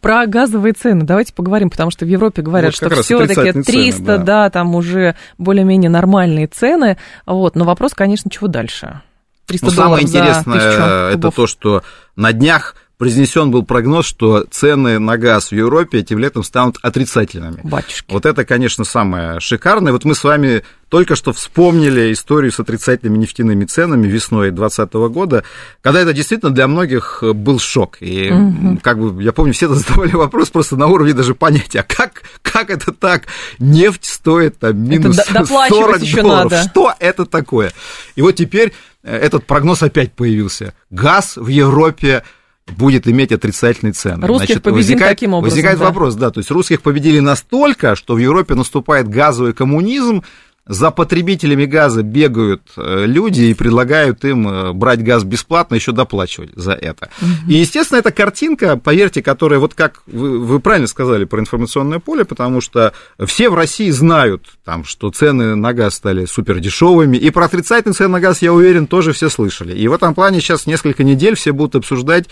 Про 0.01 0.27
газовые 0.27 0.75
цены 0.75 1.05
давайте 1.05 1.33
поговорим, 1.33 1.71
потому 1.71 1.91
что 1.91 2.05
в 2.05 2.09
Европе 2.09 2.43
говорят, 2.43 2.79
вот 2.79 2.93
что 2.93 3.03
все-таки 3.03 3.53
300, 3.53 3.63
цены, 3.73 4.07
да. 4.07 4.19
да, 4.19 4.51
там 4.51 4.75
уже 4.75 5.17
более-менее 5.39 5.91
нормальные 5.91 6.47
цены, 6.47 6.99
вот, 7.25 7.57
но 7.57 7.65
вопрос, 7.65 7.95
конечно, 7.95 8.31
чего 8.31 8.49
дальше? 8.49 9.01
300 9.47 9.67
ну, 9.67 9.73
самое 9.73 10.05
интересное 10.05 11.11
это 11.11 11.31
то, 11.31 11.47
что 11.47 11.83
на 12.15 12.33
днях 12.33 12.77
произнесен 13.03 13.51
был 13.51 13.65
прогноз, 13.65 14.07
что 14.07 14.47
цены 14.49 15.01
на 15.01 15.19
газ 15.19 15.49
в 15.49 15.53
Европе 15.57 15.99
этим 15.99 16.21
летом 16.21 16.45
станут 16.45 16.79
отрицательными. 16.83 17.59
Батюшки. 17.65 18.05
Вот 18.09 18.27
это, 18.27 18.45
конечно, 18.45 18.85
самое 18.85 19.41
шикарное. 19.41 19.91
Вот 19.91 20.05
мы 20.05 20.15
с 20.15 20.23
вами 20.23 20.63
только 20.89 21.17
что 21.17 21.33
вспомнили 21.33 22.13
историю 22.13 22.53
с 22.53 22.61
отрицательными 22.61 23.19
нефтяными 23.19 23.65
ценами 23.65 24.07
весной 24.07 24.53
2020 24.53 24.93
года, 25.13 25.43
когда 25.81 26.01
это 26.01 26.13
действительно 26.13 26.53
для 26.53 26.69
многих 26.69 27.25
был 27.35 27.59
шок. 27.59 27.97
И 27.99 28.31
угу. 28.31 28.79
как 28.81 29.01
бы, 29.01 29.21
я 29.21 29.33
помню, 29.33 29.53
все 29.53 29.67
задавали 29.75 30.13
вопрос 30.13 30.51
просто 30.51 30.77
на 30.77 30.87
уровне 30.87 31.13
даже 31.13 31.35
понятия, 31.35 31.81
а 31.81 31.83
как, 31.83 32.23
как 32.43 32.71
это 32.71 32.93
так? 32.93 33.25
Нефть 33.59 34.05
стоит 34.05 34.61
там 34.61 34.79
минус 34.81 35.19
это 35.19 35.45
40 35.45 36.03
еще 36.03 36.23
долларов. 36.23 36.53
Надо. 36.53 36.69
Что 36.69 36.95
это 37.01 37.27
такое? 37.27 37.73
И 38.15 38.23
вот 38.23 38.37
теперь 38.37 38.73
э, 39.03 39.17
этот 39.17 39.45
прогноз 39.45 39.83
опять 39.83 40.13
появился. 40.13 40.75
Газ 40.89 41.37
в 41.37 41.49
Европе 41.49 42.23
будет 42.67 43.09
иметь 43.09 43.33
отрицательные 43.33 43.93
цены. 43.93 44.27
Русских 44.27 44.47
Значит, 44.47 44.63
победим 44.63 44.77
возникает, 44.79 45.17
таким 45.17 45.35
образом. 45.35 45.51
Возникает 45.51 45.79
да. 45.79 45.85
вопрос, 45.87 46.15
да, 46.15 46.31
то 46.31 46.39
есть 46.39 46.51
русских 46.51 46.83
победили 46.83 47.19
настолько, 47.19 47.97
что 47.97 48.15
в 48.15 48.19
Европе 48.19 48.55
наступает 48.55 49.09
газовый 49.09 49.53
коммунизм, 49.53 50.23
за 50.67 50.93
потребителями 50.93 51.65
газа 51.65 52.03
бегают 52.03 52.63
э, 52.77 53.05
люди 53.07 53.43
и 53.43 53.55
предлагают 53.55 54.25
им 54.25 54.47
э, 54.49 54.73
брать 54.73 55.03
газ 55.03 55.25
бесплатно, 55.25 55.75
еще 55.75 55.91
доплачивать 55.91 56.51
за 56.55 56.73
это. 56.73 57.11
Угу. 57.21 57.51
И, 57.51 57.55
естественно, 57.55 57.99
эта 57.99 58.13
картинка, 58.13 58.77
поверьте, 58.77 59.23
которая, 59.23 59.59
вот 59.59 59.75
как 59.75 60.03
вы, 60.07 60.39
вы 60.39 60.61
правильно 60.61 60.87
сказали 60.87 61.25
про 61.25 61.41
информационное 61.41 61.99
поле, 61.99 62.25
потому 62.25 62.61
что 62.61 62.93
все 63.27 63.51
в 63.51 63.55
России 63.55 63.91
знают, 63.91 64.47
там, 64.65 64.85
что 64.85 65.11
цены 65.11 65.57
на 65.57 65.73
газ 65.73 65.97
стали 65.97 66.27
супер 66.27 66.61
дешевыми, 66.61 67.17
и 67.17 67.31
про 67.31 67.47
отрицательные 67.47 67.95
цены 67.95 68.11
на 68.11 68.21
газ, 68.21 68.41
я 68.41 68.53
уверен, 68.53 68.87
тоже 68.87 69.13
все 69.13 69.29
слышали. 69.31 69.77
И 69.77 69.89
в 69.89 69.93
этом 69.93 70.15
плане 70.15 70.41
сейчас 70.41 70.67
несколько 70.67 71.03
недель 71.03 71.35
все 71.35 71.51
будут 71.51 71.75
обсуждать 71.75 72.29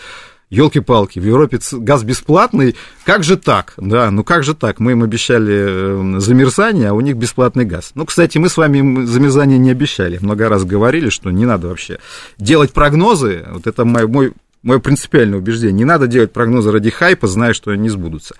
елки-палки, 0.50 1.18
в 1.18 1.24
Европе 1.24 1.58
газ 1.72 2.02
бесплатный, 2.02 2.76
как 3.04 3.24
же 3.24 3.36
так? 3.36 3.74
Да, 3.76 4.10
ну 4.10 4.24
как 4.24 4.44
же 4.44 4.54
так? 4.54 4.80
Мы 4.80 4.92
им 4.92 5.02
обещали 5.02 5.54
эм, 5.54 6.20
замерзание, 6.20 6.88
а 6.88 6.94
у 6.94 7.00
них 7.00 7.16
бесплатный 7.16 7.64
газ. 7.64 7.92
Ну, 7.94 8.04
кстати, 8.04 8.38
мы 8.38 8.48
с 8.48 8.56
вами 8.56 9.04
замерзание 9.06 9.58
не 9.58 9.70
обещали. 9.70 10.18
Много 10.20 10.48
раз 10.48 10.64
говорили, 10.64 11.08
что 11.08 11.30
не 11.30 11.46
надо 11.46 11.68
вообще 11.68 11.98
делать 12.36 12.72
прогнозы. 12.72 13.46
Вот 13.50 13.66
это 13.66 13.84
мой, 13.84 14.06
мой 14.06 14.32
мое 14.62 14.78
принципиальное 14.78 15.38
убеждение. 15.38 15.72
Не 15.72 15.84
надо 15.84 16.06
делать 16.06 16.32
прогнозы 16.32 16.70
ради 16.70 16.90
хайпа, 16.90 17.26
зная, 17.26 17.52
что 17.52 17.70
они 17.70 17.88
сбудутся. 17.88 18.34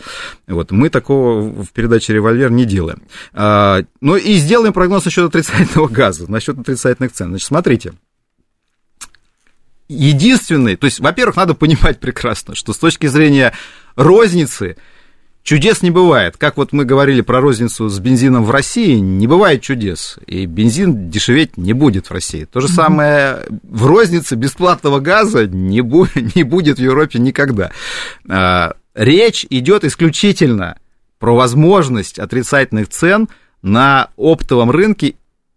Вот. 0.46 0.70
Мы 0.70 0.90
такого 0.90 1.40
в 1.40 1.70
передаче 1.73 2.12
«Револьвер» 2.12 2.51
не 2.51 2.64
делаем. 2.64 3.03
А, 3.33 3.83
ну 4.01 4.16
и 4.16 4.35
сделаем 4.35 4.73
прогноз 4.73 5.05
насчет 5.05 5.25
отрицательного 5.25 5.88
газа, 5.90 6.31
насчет 6.31 6.59
отрицательных 6.59 7.12
цен. 7.12 7.29
Значит, 7.29 7.49
смотрите, 7.49 7.92
единственный, 9.90 10.76
то 10.76 10.85
есть, 10.87 11.00
во-первых, 11.00 11.37
надо 11.37 11.55
понимать 11.55 11.98
прекрасно, 11.98 12.55
что 12.55 12.72
с 12.72 12.79
точки 12.79 13.07
зрения 13.07 13.53
розницы 13.96 14.76
чудес 15.42 15.83
не 15.83 15.90
бывает. 15.90 16.37
Как 16.37 16.57
вот 16.57 16.72
мы 16.72 16.85
говорили 16.85 17.22
про 17.22 17.40
розницу 17.40 17.88
с 17.88 17.98
бензином 17.98 18.44
в 18.44 18.50
России, 18.50 18.94
не 18.94 19.26
бывает 19.26 19.62
чудес, 19.62 20.18
и 20.26 20.46
бензин 20.46 21.11
дешеветь 21.11 21.57
не 21.57 21.72
будет 21.72 22.07
в 22.07 22.12
России. 22.12 22.44
То 22.44 22.61
же 22.61 22.68
самое 22.68 23.40
в 23.64 23.87
рознице 23.87 24.37
бесплатного 24.37 25.00
газа 25.00 25.46
не, 25.46 25.81
бу- 25.81 26.09
не 26.35 26.44
будет 26.44 26.79
в 26.79 26.83
Европе 26.83 27.18
никогда. 27.18 27.72
А, 28.29 28.74
речь 28.94 29.44
идет 29.50 29.85
исключительно 29.85 30.79
про 31.18 31.35
возможность 31.35 32.18
отрицательных 32.18 32.88
цен 32.88 33.29
на 33.61 34.11
оптовом 34.16 34.70
рынке 34.70 35.16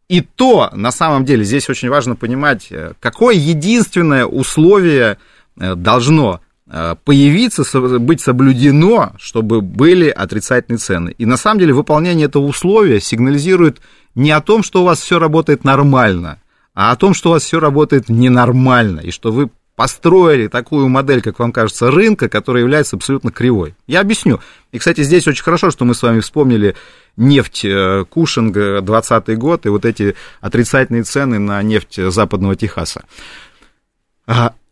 и 0.10 0.22
то, 0.22 0.70
на 0.74 0.92
самом 0.92 1.26
деле, 1.26 1.44
здесь 1.44 1.70
очень 1.70 1.89
важно 1.89 2.16
понимать, 2.16 2.68
э, 2.70 2.94
какое 3.00 3.36
единственное 3.36 4.26
условие 4.26 5.18
э, 5.58 5.76
должно 5.76 6.42
э, 6.68 6.96
появиться, 7.04 7.63
быть 8.00 8.22
соблюдено, 8.22 9.13
чтобы 9.18 9.62
были 9.62 10.10
отрицательные 10.10 10.80
цены. 10.80 11.16
И 11.18 11.26
на 11.26 11.38
самом 11.38 11.60
деле 11.60 11.74
выполнение 11.74 12.26
этого 12.26 12.44
условия 12.44 13.00
сигнализирует 13.00 13.80
не 14.13 14.32
о 14.32 14.42
том, 14.42 14.62
что 14.62 14.82
у 14.82 14.86
вас 14.86 15.00
все 15.00 15.20
работает 15.20 15.63
нормально, 15.63 16.39
а 16.76 16.92
о 16.92 16.96
том, 16.96 17.13
что 17.13 17.30
у 17.30 17.34
вас 17.34 17.44
все 17.44 17.60
работает 17.60 18.10
ненормально, 18.10 19.00
и 19.00 19.12
что 19.12 19.32
вы 19.32 19.50
построили 19.76 20.48
такую 20.48 20.88
модель, 20.88 21.22
как 21.22 21.39
вам 21.39 21.52
кажется, 21.52 21.89
рынка, 21.89 22.30
которая 22.30 22.62
является 22.62 22.96
абсолютно 22.96 23.32
кривой. 23.32 23.76
Я 23.88 24.02
объясню. 24.02 24.39
И, 24.72 24.78
кстати, 24.78 25.02
здесь 25.02 25.28
очень 25.28 25.44
хорошо, 25.44 25.72
что 25.72 25.86
мы 25.86 25.96
с 25.96 26.04
вами 26.04 26.20
вспомнили 26.20 26.76
нефть 27.17 27.65
э, 27.65 28.06
Кушинга 28.10 28.82
20 28.82 29.38
год 29.38 29.65
и 29.65 29.69
вот 29.69 29.86
эти 29.86 30.15
отрицательные 30.41 31.04
цены 31.04 31.39
на 31.39 31.62
нефть 31.62 31.99
западного 32.12 32.56
Техаса. 32.56 33.04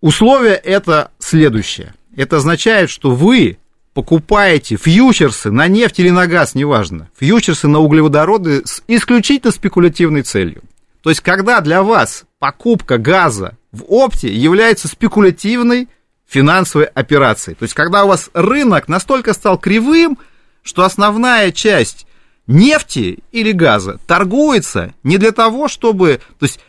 Условие 0.01 0.55
это 0.55 1.11
следующее. 1.19 1.93
Это 2.15 2.37
означает, 2.37 2.89
что 2.89 3.11
вы 3.11 3.57
покупаете 3.93 4.77
фьючерсы 4.77 5.51
на 5.51 5.67
нефть 5.67 5.99
или 5.99 6.09
на 6.09 6.27
газ, 6.27 6.55
неважно, 6.55 7.09
фьючерсы 7.17 7.67
на 7.67 7.79
углеводороды 7.79 8.63
с 8.65 8.81
исключительно 8.87 9.51
спекулятивной 9.51 10.23
целью. 10.23 10.63
То 11.01 11.09
есть, 11.09 11.21
когда 11.21 11.61
для 11.61 11.83
вас 11.83 12.25
покупка 12.39 12.97
газа 12.97 13.57
в 13.71 13.83
опте 13.87 14.33
является 14.33 14.87
спекулятивной 14.87 15.89
финансовой 16.27 16.85
операцией. 16.85 17.55
То 17.55 17.63
есть, 17.63 17.73
когда 17.73 18.05
у 18.05 18.07
вас 18.07 18.29
рынок 18.33 18.87
настолько 18.87 19.33
стал 19.33 19.57
кривым, 19.57 20.17
что 20.63 20.83
основная 20.83 21.51
часть 21.51 22.05
нефти 22.51 23.19
или 23.31 23.51
газа 23.51 23.99
торгуется 24.07 24.93
не 25.03 25.17
для 25.17 25.31
того, 25.31 25.67
чтобы... 25.67 26.21
То 26.39 26.45
есть, 26.45 26.59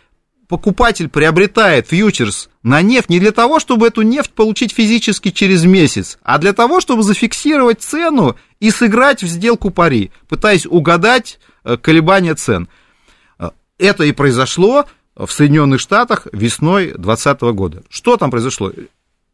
покупатель 0.48 1.08
приобретает 1.08 1.88
фьючерс 1.88 2.50
на 2.62 2.82
нефть 2.82 3.08
не 3.08 3.20
для 3.20 3.32
того, 3.32 3.58
чтобы 3.58 3.86
эту 3.86 4.02
нефть 4.02 4.32
получить 4.32 4.72
физически 4.72 5.30
через 5.30 5.64
месяц, 5.64 6.18
а 6.22 6.38
для 6.38 6.52
того, 6.52 6.80
чтобы 6.80 7.02
зафиксировать 7.02 7.80
цену 7.80 8.36
и 8.60 8.70
сыграть 8.70 9.22
в 9.22 9.26
сделку 9.26 9.70
пари, 9.70 10.10
пытаясь 10.28 10.66
угадать 10.66 11.38
э, 11.64 11.78
колебания 11.78 12.34
цен. 12.34 12.68
Э, 13.38 13.50
это 13.78 14.04
и 14.04 14.12
произошло 14.12 14.84
в 15.16 15.30
Соединенных 15.30 15.80
Штатах 15.80 16.26
весной 16.32 16.88
2020 16.88 17.40
года. 17.54 17.82
Что 17.88 18.16
там 18.16 18.30
произошло? 18.30 18.72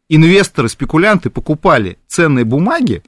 Инвесторы, 0.07 0.69
спекулянты 0.69 1.29
покупали 1.29 1.99
ценные 2.07 2.45
бумаги 2.45 3.03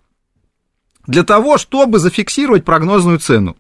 для 1.08 1.24
того, 1.24 1.58
чтобы 1.58 2.00
зафиксировать 2.00 2.66
прогнозную 2.66 3.20
цену. 3.20 3.56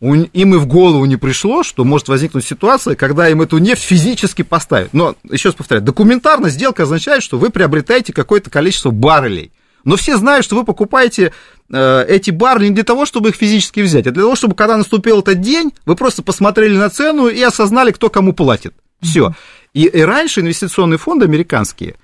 Им 0.00 0.54
и 0.54 0.58
в 0.58 0.66
голову 0.66 1.06
не 1.06 1.16
пришло, 1.16 1.62
что 1.62 1.82
может 1.84 2.08
возникнуть 2.08 2.44
ситуация, 2.44 2.94
когда 2.96 3.28
им 3.30 3.40
эту 3.40 3.56
нефть 3.58 3.82
физически 3.82 4.42
поставят. 4.42 4.92
Но, 4.92 5.16
еще 5.24 5.48
раз 5.48 5.56
повторяю, 5.56 5.84
документарно 5.84 6.50
сделка 6.50 6.82
означает, 6.82 7.22
что 7.22 7.38
вы 7.38 7.48
приобретаете 7.48 8.12
какое-то 8.12 8.50
количество 8.50 8.90
баррелей. 8.90 9.52
Но 9.84 9.96
все 9.96 10.18
знают, 10.18 10.44
что 10.44 10.56
вы 10.56 10.64
покупаете 10.64 11.32
э, 11.72 12.04
эти 12.08 12.30
баррели 12.30 12.68
не 12.68 12.74
для 12.74 12.84
того, 12.84 13.06
чтобы 13.06 13.30
их 13.30 13.36
физически 13.36 13.80
взять, 13.80 14.06
а 14.06 14.10
для 14.10 14.24
того, 14.24 14.36
чтобы, 14.36 14.54
когда 14.54 14.76
наступил 14.76 15.20
этот 15.20 15.40
день, 15.40 15.72
вы 15.86 15.94
просто 15.94 16.22
посмотрели 16.22 16.76
на 16.76 16.90
цену 16.90 17.28
и 17.28 17.40
осознали, 17.40 17.92
кто 17.92 18.10
кому 18.10 18.34
платит. 18.34 18.74
Все. 19.00 19.32
И, 19.72 19.84
и 19.84 20.00
раньше 20.02 20.40
инвестиционные 20.40 20.98
фонды 20.98 21.24
американские, 21.24 21.94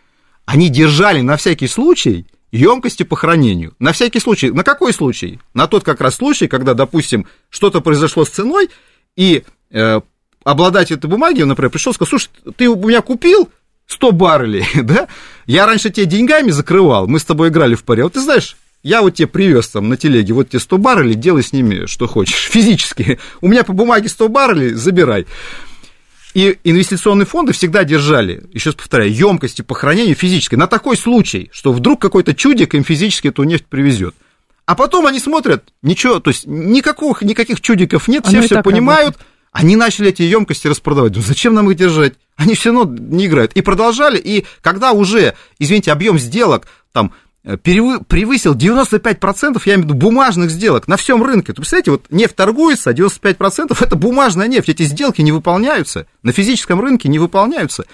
они 0.46 0.68
держали 0.68 1.20
на 1.20 1.36
всякий 1.36 1.66
случай 1.66 2.26
емкости 2.52 3.02
по 3.02 3.16
хранению. 3.16 3.74
На 3.78 3.92
всякий 3.92 4.20
случай. 4.20 4.50
На 4.50 4.62
какой 4.62 4.92
случай? 4.92 5.40
На 5.54 5.66
тот 5.66 5.82
как 5.82 6.00
раз 6.00 6.16
случай, 6.16 6.46
когда, 6.46 6.74
допустим, 6.74 7.26
что-то 7.50 7.80
произошло 7.80 8.24
с 8.24 8.28
ценой, 8.28 8.70
и 9.16 9.42
э, 9.70 10.00
обладатель 10.44 10.96
этой 10.96 11.08
бумаги, 11.10 11.42
например, 11.42 11.70
пришел 11.70 11.92
и 11.92 11.94
сказал, 11.94 12.10
слушай, 12.10 12.30
ты 12.56 12.68
у 12.68 12.76
меня 12.76 13.00
купил 13.00 13.48
100 13.86 14.12
баррелей, 14.12 14.66
да? 14.82 15.08
Я 15.46 15.66
раньше 15.66 15.90
тебе 15.90 16.06
деньгами 16.06 16.50
закрывал, 16.50 17.08
мы 17.08 17.18
с 17.18 17.24
тобой 17.24 17.48
играли 17.48 17.74
в 17.74 17.84
паре. 17.84 18.04
Вот 18.04 18.12
ты 18.12 18.20
знаешь, 18.20 18.56
я 18.82 19.02
вот 19.02 19.14
тебе 19.14 19.28
привез 19.28 19.68
там 19.68 19.88
на 19.88 19.96
телеге, 19.96 20.34
вот 20.34 20.50
тебе 20.50 20.60
100 20.60 20.78
баррелей, 20.78 21.14
делай 21.14 21.42
с 21.42 21.52
ними 21.52 21.86
что 21.86 22.06
хочешь, 22.06 22.48
физически. 22.50 23.18
У 23.40 23.48
меня 23.48 23.64
по 23.64 23.72
бумаге 23.72 24.08
100 24.08 24.28
баррелей, 24.28 24.74
забирай. 24.74 25.26
И 26.34 26.58
инвестиционные 26.64 27.26
фонды 27.26 27.52
всегда 27.52 27.84
держали, 27.84 28.44
еще 28.52 28.70
раз 28.70 28.76
повторяю, 28.76 29.12
емкости 29.12 29.62
по 29.62 29.74
хранению 29.74 30.14
физической 30.16 30.54
на 30.54 30.66
такой 30.66 30.96
случай, 30.96 31.50
что 31.52 31.72
вдруг 31.72 32.00
какой-то 32.00 32.34
чудик 32.34 32.74
им 32.74 32.84
физически 32.84 33.28
эту 33.28 33.42
нефть 33.42 33.66
привезет. 33.66 34.14
А 34.64 34.74
потом 34.74 35.06
они 35.06 35.18
смотрят, 35.18 35.72
ничего, 35.82 36.20
то 36.20 36.30
есть 36.30 36.46
никаких, 36.46 37.22
никаких 37.22 37.60
чудиков 37.60 38.08
нет, 38.08 38.26
все 38.26 38.40
все 38.40 38.62
понимают, 38.62 39.16
работает. 39.16 39.26
они 39.52 39.76
начали 39.76 40.08
эти 40.08 40.22
емкости 40.22 40.68
распродавать. 40.68 41.14
Ну 41.14 41.20
зачем 41.20 41.52
нам 41.54 41.70
их 41.70 41.76
держать? 41.76 42.14
Они 42.36 42.54
все 42.54 42.72
равно 42.72 42.94
не 42.96 43.26
играют. 43.26 43.52
И 43.52 43.60
продолжали, 43.60 44.18
и 44.18 44.46
когда 44.62 44.92
уже, 44.92 45.34
извините, 45.58 45.92
объем 45.92 46.18
сделок 46.18 46.66
там 46.92 47.12
превысил 47.42 48.54
95%, 48.54 49.60
я 49.64 49.74
имею 49.74 49.82
в 49.82 49.84
виду 49.90 49.94
бумажных 49.94 50.50
сделок 50.50 50.86
на 50.86 50.96
всем 50.96 51.22
рынке. 51.22 51.52
То, 51.52 51.56
представляете, 51.56 51.90
вот 51.90 52.06
нефть 52.10 52.36
торгуется, 52.36 52.90
а 52.90 52.92
95% 52.92 53.76
это 53.80 53.96
бумажная 53.96 54.46
нефть. 54.46 54.68
Эти 54.68 54.84
сделки 54.84 55.22
не 55.22 55.32
выполняются, 55.32 56.06
на 56.22 56.32
физическом 56.32 56.80
рынке 56.80 57.08
не 57.08 57.18
выполняются. 57.18 57.84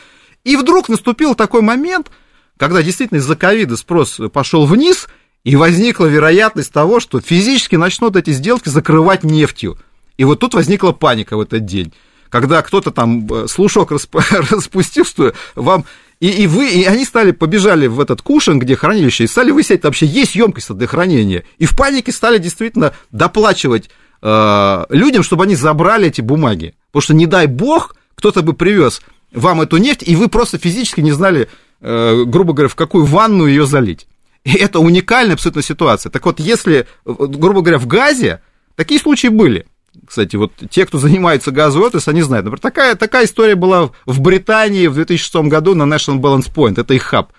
И 0.45 0.57
вдруг 0.57 0.89
наступил 0.89 1.35
такой 1.35 1.63
момент, 1.63 2.11
когда 2.59 2.83
действительно 2.83 3.19
из-за 3.19 3.37
ковида 3.37 3.77
спрос 3.77 4.21
пошел 4.33 4.67
вниз, 4.67 5.09
и 5.45 5.57
возникла 5.57 6.07
вероятность 6.07 6.73
того, 6.73 7.01
что 7.01 7.21
физически 7.21 7.77
начнут 7.77 8.17
эти 8.17 8.33
сделки 8.33 8.69
закрывать 8.69 9.25
нефтью. 9.25 9.79
И 10.19 10.25
вот 10.25 10.41
тут 10.41 10.53
возникла 10.53 10.93
паника 10.93 11.37
в 11.37 11.41
этот 11.41 11.65
день 11.65 11.93
когда 12.31 12.63
кто-то 12.63 12.91
там 12.91 13.27
э, 13.27 13.47
слушок 13.49 13.91
распустил, 14.51 15.05
что 15.05 15.33
вам 15.55 15.85
и, 16.21 16.29
и 16.29 16.47
вы, 16.47 16.69
и 16.71 16.85
они 16.85 17.05
стали, 17.05 17.31
побежали 17.31 17.87
в 17.87 18.01
этот 18.01 18.23
кушин, 18.23 18.59
где 18.59 18.75
хранилище, 18.75 19.25
и 19.25 19.29
стали 19.29 19.53
выяснять, 19.53 19.85
вообще 19.85 20.07
есть 20.07 20.35
емкость 20.35 20.73
для 20.73 20.87
хранения. 20.87 21.45
И 21.59 21.67
в 21.67 21.77
панике 21.77 22.11
стали 22.11 22.39
действительно 22.39 22.93
доплачивать 23.13 23.89
э, 24.21 24.85
людям, 24.91 25.23
чтобы 25.23 25.45
они 25.45 25.55
забрали 25.55 26.09
эти 26.09 26.21
бумаги. 26.21 26.75
Потому 26.91 27.03
что, 27.03 27.15
не 27.15 27.27
дай 27.27 27.47
бог, 27.47 27.95
кто-то 28.17 28.43
бы 28.43 28.53
привез 28.53 29.01
вам 29.33 29.61
эту 29.61 29.77
нефть, 29.77 30.03
и 30.05 30.17
вы 30.17 30.29
просто 30.29 30.59
физически 30.59 31.01
не 31.01 31.13
знали, 31.13 31.49
э, 31.81 32.25
грубо 32.25 32.53
говоря, 32.53 32.69
в 32.69 32.75
какую 32.75 33.05
ванну 33.05 33.47
ее 33.47 33.65
залить. 33.65 34.09
И 34.45 34.55
это 34.55 34.81
уникальная 34.81 35.35
абсолютно 35.35 35.63
ситуация. 35.63 36.11
Так 36.11 36.25
вот, 36.27 36.41
если, 36.41 36.87
грубо 37.05 37.61
говоря, 37.61 37.79
в 37.79 37.87
газе, 37.87 38.41
такие 38.75 39.01
случаи 39.01 39.29
были. 39.29 39.67
Кстати, 40.07 40.37
вот 40.37 40.53
те, 40.71 40.87
кто 40.87 40.99
занимается 40.99 41.51
газовой 41.51 41.89
отраслью, 41.89 42.13
они 42.13 42.23
знают. 42.23 42.45
Например, 42.45 42.61
такая, 42.61 42.95
такая 42.95 43.25
история 43.25 43.55
была 43.55 43.91
в 44.07 44.21
Британии 44.21 44.87
в 44.87 44.95
2006 44.95 45.35
году 45.49 45.75
на 45.75 45.83
National 45.83 46.21
Balance 46.21 46.53
Point, 46.53 46.81
это 46.81 46.95
их 46.95 47.03
хаб. 47.03 47.33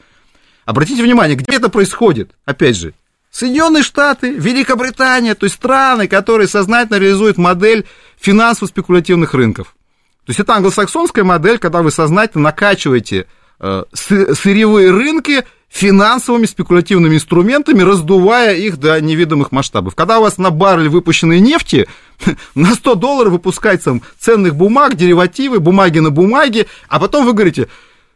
Обратите 0.65 1.01
внимание, 1.03 1.35
где 1.35 1.55
это 1.55 1.69
происходит? 1.69 2.31
Опять 2.45 2.77
же, 2.77 2.93
Соединенные 3.31 3.83
Штаты, 3.83 4.31
Великобритания, 4.31 5.35
то 5.35 5.45
есть 5.45 5.55
страны, 5.55 6.07
которые 6.07 6.47
сознательно 6.47 6.97
реализуют 6.97 7.37
модель 7.37 7.85
финансово-спекулятивных 8.19 9.33
рынков. 9.33 9.75
То 10.25 10.31
есть 10.31 10.39
это 10.39 10.55
англосаксонская 10.55 11.23
модель, 11.23 11.59
когда 11.59 11.81
вы 11.81 11.91
сознательно 11.91 12.45
накачиваете 12.45 13.27
э, 13.59 13.83
сырьевые 13.93 14.91
рынки 14.91 15.45
финансовыми 15.69 16.45
спекулятивными 16.45 17.15
инструментами, 17.15 17.83
раздувая 17.83 18.55
их 18.55 18.77
до 18.77 18.99
невидимых 18.99 19.51
масштабов. 19.51 19.95
Когда 19.95 20.19
у 20.19 20.23
вас 20.23 20.37
на 20.37 20.49
баррель 20.49 20.89
выпущенной 20.89 21.39
нефти 21.39 21.87
на 22.55 22.73
100 22.73 22.95
долларов 22.95 23.33
выпускается 23.33 23.99
ценных 24.19 24.55
бумаг, 24.55 24.95
деривативы, 24.95 25.59
бумаги 25.59 25.99
на 25.99 26.09
бумаге, 26.09 26.65
а 26.87 26.99
потом 26.99 27.25
вы 27.25 27.33
говорите, 27.33 27.67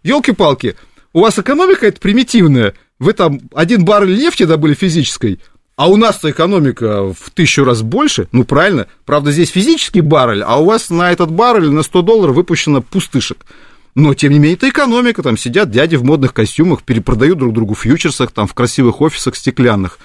елки-палки, 0.02 0.76
у 1.14 1.22
вас 1.22 1.38
экономика 1.38 1.86
это 1.86 2.02
примитивная, 2.02 2.74
вы 3.00 3.14
там 3.14 3.40
один 3.54 3.86
баррель 3.86 4.18
нефти 4.18 4.44
добыли 4.44 4.74
физической, 4.74 5.40
а 5.76 5.90
у 5.90 5.96
нас-то 5.96 6.32
экономика 6.32 7.14
в 7.14 7.30
тысячу 7.34 7.64
раз 7.64 7.82
больше, 7.82 8.28
ну 8.32 8.44
правильно, 8.44 8.88
правда 9.06 9.32
здесь 9.32 9.50
физический 9.50 10.02
баррель, 10.02 10.44
а 10.44 10.58
у 10.58 10.66
вас 10.66 10.90
на 10.90 11.12
этот 11.12 11.32
баррель 11.32 11.70
на 11.70 11.84
100 11.84 12.02
долларов 12.02 12.36
выпущено 12.36 12.82
пустышек. 12.82 13.46
Но, 13.96 14.14
тем 14.14 14.32
не 14.32 14.40
менее, 14.40 14.56
это 14.56 14.70
экономика. 14.70 15.22
Там 15.22 15.38
сидят 15.38 15.70
дяди 15.70 15.96
в 15.96 16.04
модных 16.04 16.34
костюмах, 16.34 16.84
перепродают 16.84 17.38
друг 17.38 17.54
другу 17.54 17.74
в 17.76 17.80
фьючерсах, 17.80 18.32
там, 18.32 18.48
в 18.48 18.54
красивых 18.54 19.02
офисах 19.02 19.36
стеклянных. 19.36 20.00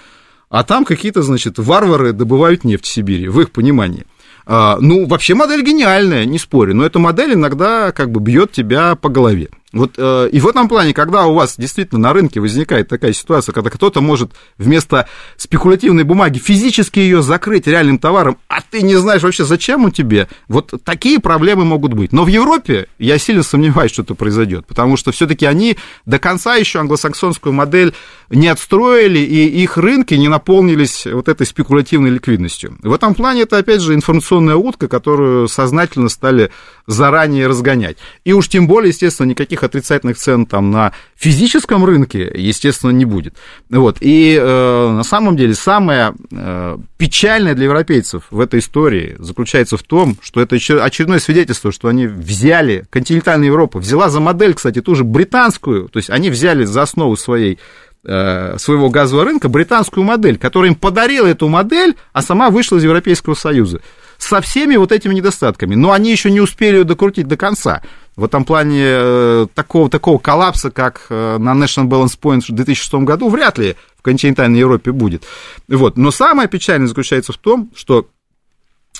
А 0.51 0.65
там 0.65 0.85
какие-то, 0.85 1.23
значит, 1.23 1.59
варвары 1.59 2.13
добывают 2.13 2.65
нефть 2.65 2.85
в 2.85 2.89
Сибири, 2.89 3.29
в 3.29 3.41
их 3.41 3.51
понимании. 3.51 4.07
А, 4.47 4.79
ну, 4.81 5.07
вообще 5.07 5.35
модель 5.35 5.63
гениальная, 5.63 6.25
не 6.25 6.39
спорю, 6.39 6.75
но 6.75 6.85
эта 6.87 6.99
модель 6.99 7.35
иногда 7.35 7.93
как 7.93 8.11
бы 8.11 8.21
бьет 8.21 8.53
тебя 8.53 8.95
по 8.95 9.11
голове. 9.11 9.49
Вот, 9.73 9.95
э, 9.99 10.31
и 10.33 10.41
в 10.41 10.49
этом 10.49 10.67
плане, 10.67 10.95
когда 10.95 11.27
у 11.27 11.35
вас 11.35 11.57
действительно 11.59 12.01
на 12.01 12.13
рынке 12.15 12.41
возникает 12.41 12.89
такая 12.89 13.13
ситуация, 13.13 13.53
когда 13.53 13.69
кто-то 13.69 14.01
может 14.01 14.33
вместо 14.57 15.09
спекулятивной 15.37 16.05
бумаги 16.05 16.39
физически 16.39 17.01
ее 17.01 17.23
закрыть 17.23 17.67
реальным 17.67 17.99
товаром, 17.99 18.39
а 18.49 18.63
ты 18.63 18.81
не 18.81 18.97
знаешь 18.97 19.23
вообще, 19.23 19.45
зачем 19.45 19.85
он 19.85 19.93
тебе, 19.93 20.29
вот 20.49 20.73
такие 20.85 21.21
проблемы 21.21 21.67
могут 21.67 21.93
быть. 21.93 22.13
Но 22.13 22.25
в 22.25 22.29
Европе 22.29 22.87
я 22.99 23.19
сильно 23.19 23.43
сомневаюсь, 23.43 23.93
что 23.93 24.03
это 24.03 24.15
произойдет, 24.15 24.67
потому 24.67 24.97
что 24.97 25.13
все-таки 25.13 25.45
они 25.45 25.77
до 26.07 26.19
конца 26.19 26.55
еще 26.55 26.81
англосаксонскую 26.81 27.53
модель 27.53 27.93
не 28.31 28.49
отстроили, 28.49 29.19
и 29.19 29.63
их 29.63 29.77
рынки 29.77 30.15
не 30.15 30.29
наполнились 30.29 31.07
вот 31.07 31.29
этой 31.29 31.47
спекулятивной 31.47 32.11
ликвидностью. 32.11 32.79
В 32.83 32.93
этом 32.93 33.15
плане 33.15 33.43
это, 33.43 33.59
опять 33.59 33.83
же, 33.83 33.95
информационная 33.95 34.57
утка, 34.57 34.89
которую 34.89 35.49
сознательно 35.49 36.09
стали 36.09 36.51
заранее 36.87 37.49
разгонять. 37.49 37.99
И 38.25 38.33
уж 38.33 38.49
тем 38.49 38.67
более, 38.67 38.91
естественно, 38.91 39.27
никаких 39.27 39.58
никаких 39.59 39.63
отрицательных 39.63 40.17
цен 40.17 40.47
там 40.47 40.71
на 40.71 40.93
физическом 41.17 41.85
рынке, 41.85 42.31
естественно, 42.35 42.91
не 42.91 43.05
будет. 43.05 43.35
Вот. 43.71 43.99
И 44.01 44.39
э, 44.41 44.91
на 44.91 45.05
самом 45.05 45.37
деле 45.37 45.55
самое 45.55 46.15
э, 46.31 46.79
печальное 46.97 47.55
для 47.55 47.65
европейцев 47.65 48.25
в 48.31 48.41
этой 48.41 48.61
истории 48.61 49.17
заключается 49.19 49.77
в 49.77 49.83
том, 49.83 50.17
что 50.23 50.41
это 50.41 50.57
очередное 50.57 51.19
свидетельство, 51.19 51.73
что 51.73 51.89
они 51.89 52.07
взяли, 52.07 52.85
континентальная 52.91 53.49
Европа 53.49 53.79
взяла 53.79 54.09
за 54.09 54.21
модель, 54.21 54.55
кстати, 54.55 54.81
ту 54.81 54.95
же 54.95 55.05
британскую, 55.05 55.89
то 55.89 55.99
есть 55.99 56.11
они 56.11 56.31
взяли 56.31 56.65
за 56.65 56.83
основу 56.83 57.17
своей 57.17 57.59
Э, 58.05 58.57
своего 58.59 58.91
газового 58.91 59.27
рынка 59.27 59.49
британскую 59.49 60.05
модель, 60.05 60.39
которая 60.39 60.71
им 60.71 60.77
подарила 60.77 61.27
эту 61.27 61.49
модель, 61.49 61.97
а 62.13 62.23
сама 62.23 62.49
вышла 62.49 62.77
из 62.77 62.85
Европейского 62.85 63.35
Союза. 63.35 63.81
Со 64.19 64.41
всеми 64.41 64.77
вот 64.77 64.93
этими 64.93 65.15
недостатками. 65.15 65.75
Но 65.75 65.91
они 65.91 66.13
еще 66.13 66.31
не 66.31 66.41
успели 66.41 66.77
ее 66.77 66.85
докрутить 66.85 67.27
до 67.27 67.37
конца. 67.37 67.83
В 68.19 68.25
этом 68.25 68.45
плане 68.45 68.83
э, 68.85 69.47
такого, 69.55 69.89
такого 69.89 70.19
коллапса, 70.19 70.73
как 70.73 71.07
э, 71.09 71.39
на 71.39 71.53
National 71.53 71.87
Balance 71.87 72.19
Point 72.21 72.41
в 72.49 72.53
2006 72.53 72.95
году, 73.05 73.29
вряд 73.29 73.59
ли 73.59 73.77
в 73.97 74.03
континентальной 74.03 74.59
Европе 74.59 74.91
будет. 74.91 75.23
Вот. 75.69 75.97
Но 75.97 76.11
самое 76.11 76.49
печальное 76.49 76.89
заключается 76.89 77.33
в 77.33 77.37
том, 77.37 77.71
что 77.77 78.09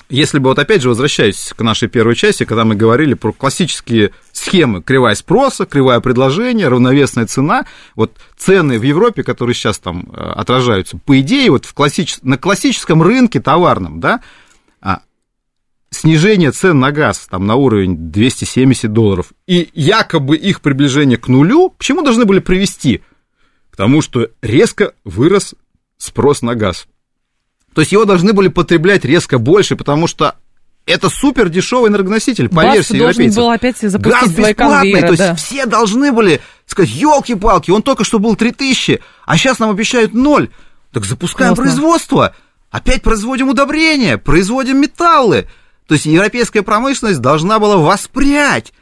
если 0.07 0.39
бы, 0.39 0.47
вот 0.47 0.59
опять 0.59 0.81
же, 0.81 0.87
возвращаясь 0.87 1.51
к 1.53 1.61
нашей 1.61 1.89
первой 1.89 2.15
части, 2.15 2.45
когда 2.45 2.63
мы 2.63 2.75
говорили 2.75 3.13
про 3.13 3.33
классические 3.33 4.11
схемы, 4.31 4.81
кривая 4.81 5.15
спроса, 5.15 5.65
кривая 5.65 5.99
предложения, 5.99 6.69
равновесная 6.69 7.27
цена, 7.27 7.65
вот 7.95 8.13
цены 8.37 8.79
в 8.79 8.83
Европе, 8.83 9.23
которые 9.23 9.53
сейчас 9.53 9.79
там 9.79 10.13
э, 10.13 10.17
отражаются, 10.17 10.97
по 10.97 11.19
идее, 11.19 11.51
вот 11.51 11.65
в 11.65 11.73
классич... 11.73 12.19
на 12.21 12.37
классическом 12.37 13.03
рынке 13.03 13.41
товарном, 13.41 13.99
да, 13.99 14.21
снижение 15.91 16.51
цен 16.51 16.79
на 16.79 16.91
газ 16.91 17.27
там 17.29 17.45
на 17.45 17.55
уровень 17.55 18.11
270 18.11 18.91
долларов 18.91 19.33
и 19.47 19.69
якобы 19.73 20.37
их 20.37 20.61
приближение 20.61 21.17
к 21.17 21.27
нулю, 21.27 21.71
к 21.71 21.83
чему 21.83 22.01
должны 22.01 22.25
были 22.25 22.39
привести? 22.39 23.01
К 23.71 23.77
тому, 23.77 24.01
что 24.01 24.29
резко 24.41 24.93
вырос 25.03 25.55
спрос 25.97 26.41
на 26.41 26.55
газ. 26.55 26.87
То 27.73 27.81
есть 27.81 27.91
его 27.91 28.05
должны 28.05 28.33
были 28.33 28.47
потреблять 28.47 29.05
резко 29.05 29.37
больше, 29.37 29.75
потому 29.75 30.07
что 30.07 30.35
это 30.85 31.09
супер 31.09 31.49
дешевый 31.49 31.91
энергоноситель, 31.91 32.49
по 32.49 32.63
Бас 32.63 32.75
версии 32.75 32.95
европейцев. 32.95 33.35
был 33.35 33.51
опять 33.51 33.77
запустить 33.77 34.01
Газ 34.01 34.29
бесплатный, 34.29 34.53
конвейеры, 34.55 35.07
то 35.09 35.17
да. 35.17 35.29
есть 35.31 35.45
все 35.45 35.65
должны 35.65 36.11
были 36.11 36.41
сказать, 36.65 36.91
елки-палки, 36.91 37.71
он 37.71 37.83
только 37.83 38.03
что 38.03 38.19
был 38.19 38.35
3000, 38.35 38.99
а 39.25 39.37
сейчас 39.37 39.59
нам 39.59 39.69
обещают 39.69 40.13
ноль. 40.13 40.49
Так 40.91 41.05
запускаем 41.05 41.55
Классно. 41.55 41.63
производство, 41.63 42.35
опять 42.71 43.03
производим 43.03 43.49
удобрения, 43.49 44.17
производим 44.17 44.81
металлы. 44.81 45.47
То 45.89 45.95
есть 45.95 46.05
европейская 46.05 46.61
промышленность 46.61 47.19
должна 47.19 47.57
была 47.57 47.75
воспрять. 47.77 48.73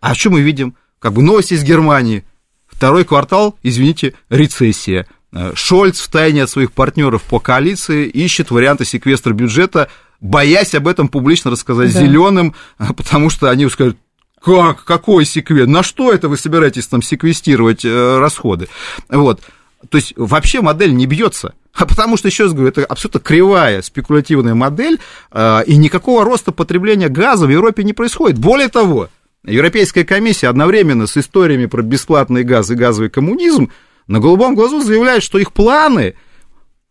А 0.00 0.14
что 0.14 0.28
мы 0.28 0.42
видим? 0.42 0.76
Как 0.98 1.14
бы 1.14 1.22
новости 1.22 1.54
из 1.54 1.62
Германии. 1.64 2.26
Второй 2.66 3.06
квартал, 3.06 3.56
извините, 3.62 4.12
рецессия. 4.28 5.06
Э, 5.32 5.52
Шольц 5.54 5.98
в 6.00 6.10
тайне 6.10 6.42
от 6.42 6.50
своих 6.50 6.72
партнеров 6.72 7.22
по 7.22 7.40
коалиции 7.40 8.06
ищет 8.06 8.50
варианты 8.50 8.84
секвестра 8.84 9.32
бюджета, 9.32 9.88
боясь 10.20 10.74
об 10.74 10.88
этом 10.88 11.08
публично 11.08 11.50
рассказать 11.50 11.90
Да. 11.94 12.00
зеленым, 12.00 12.54
потому 12.98 13.30
что 13.30 13.48
они 13.48 13.66
скажут, 13.70 13.96
как, 14.38 14.84
какой 14.84 15.24
секвест, 15.24 15.70
на 15.70 15.82
что 15.82 16.12
это 16.12 16.28
вы 16.28 16.36
собираетесь 16.36 16.86
там 16.86 17.00
секвестировать 17.00 17.82
э, 17.86 18.18
расходы? 18.18 18.68
Вот. 19.08 19.40
То 19.88 19.96
есть 19.96 20.12
вообще 20.16 20.60
модель 20.60 20.94
не 20.94 21.06
бьется. 21.06 21.54
А 21.74 21.86
потому 21.86 22.16
что, 22.16 22.28
еще 22.28 22.44
раз 22.44 22.52
говорю, 22.52 22.68
это 22.68 22.84
абсолютно 22.84 23.20
кривая 23.20 23.80
спекулятивная 23.82 24.54
модель, 24.54 25.00
э, 25.30 25.64
и 25.66 25.76
никакого 25.76 26.24
роста 26.24 26.52
потребления 26.52 27.08
газа 27.08 27.46
в 27.46 27.50
Европе 27.50 27.82
не 27.82 27.92
происходит. 27.92 28.38
Более 28.38 28.68
того, 28.68 29.08
Европейская 29.44 30.04
комиссия 30.04 30.48
одновременно 30.48 31.06
с 31.06 31.16
историями 31.16 31.66
про 31.66 31.82
бесплатный 31.82 32.44
газ 32.44 32.70
и 32.70 32.74
газовый 32.74 33.10
коммунизм 33.10 33.70
на 34.06 34.20
голубом 34.20 34.54
глазу 34.54 34.82
заявляет, 34.82 35.22
что 35.22 35.38
их 35.38 35.52
планы 35.52 36.14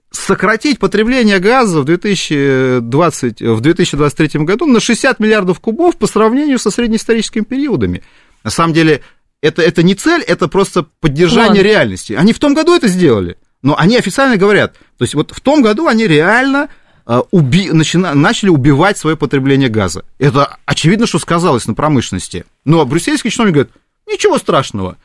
сократить 0.10 0.80
потребление 0.80 1.40
газа 1.40 1.82
в, 1.82 1.86
2020, 1.86 3.42
в 3.42 3.62
2023 3.62 4.44
году 4.44 4.66
на 4.66 4.80
60 4.80 5.20
миллиардов 5.20 5.60
кубов 5.60 5.96
по 5.96 6.08
сравнению 6.08 6.60
со 6.60 6.70
среднеисторическими 6.70 7.44
периодами. 7.44 8.04
На 8.44 8.50
самом 8.50 8.74
деле, 8.74 9.02
это, 9.42 9.62
это 9.62 9.84
не 9.84 9.96
цель, 9.96 10.22
это 10.22 10.48
просто 10.48 10.86
поддержание 11.00 11.62
План. 11.62 11.66
реальности. 11.66 12.14
Они 12.14 12.34
в 12.34 12.40
том 12.40 12.54
году 12.54 12.76
это 12.76 12.88
сделали, 12.88 13.38
но 13.62 13.78
они 13.78 13.98
официально 13.98 14.38
говорят, 14.38 14.74
то 14.98 15.04
есть 15.04 15.14
вот 15.14 15.32
в 15.32 15.40
том 15.42 15.62
году 15.62 15.88
они 15.88 16.08
реально 16.08 16.70
э, 17.06 17.20
уби- 17.32 17.72
начина- 17.72 18.14
начали 18.14 18.50
убивать 18.50 18.98
свое 18.98 19.16
потребление 19.18 19.70
газа. 19.70 20.04
Это 20.20 20.58
очевидно, 20.66 21.08
что 21.08 21.20
сказалось 21.20 21.68
на 21.68 21.74
промышленности. 21.74 22.46
Но 22.66 22.86
брюссельский 22.86 23.30
чиновник 23.30 23.54
говорит, 23.56 23.72
ничего 24.08 24.38
страшного. 24.38 24.98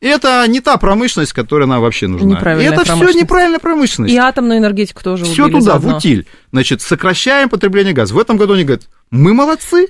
Это 0.00 0.46
не 0.48 0.60
та 0.60 0.76
промышленность, 0.78 1.34
которая 1.34 1.68
нам 1.68 1.82
вообще 1.82 2.06
нужна. 2.06 2.26
Это 2.72 2.84
все 2.84 3.18
неправильная 3.20 3.58
промышленность. 3.58 4.14
И 4.14 4.16
атомную 4.16 4.58
энергетику 4.58 5.02
тоже 5.02 5.24
Все 5.26 5.46
туда, 5.48 5.60
заодно. 5.60 5.92
в 5.92 5.96
утиль. 5.98 6.26
Значит, 6.52 6.80
сокращаем 6.80 7.50
потребление 7.50 7.92
газа. 7.92 8.14
В 8.14 8.18
этом 8.18 8.38
году 8.38 8.54
они 8.54 8.64
говорят, 8.64 8.84
мы 9.10 9.34
молодцы, 9.34 9.88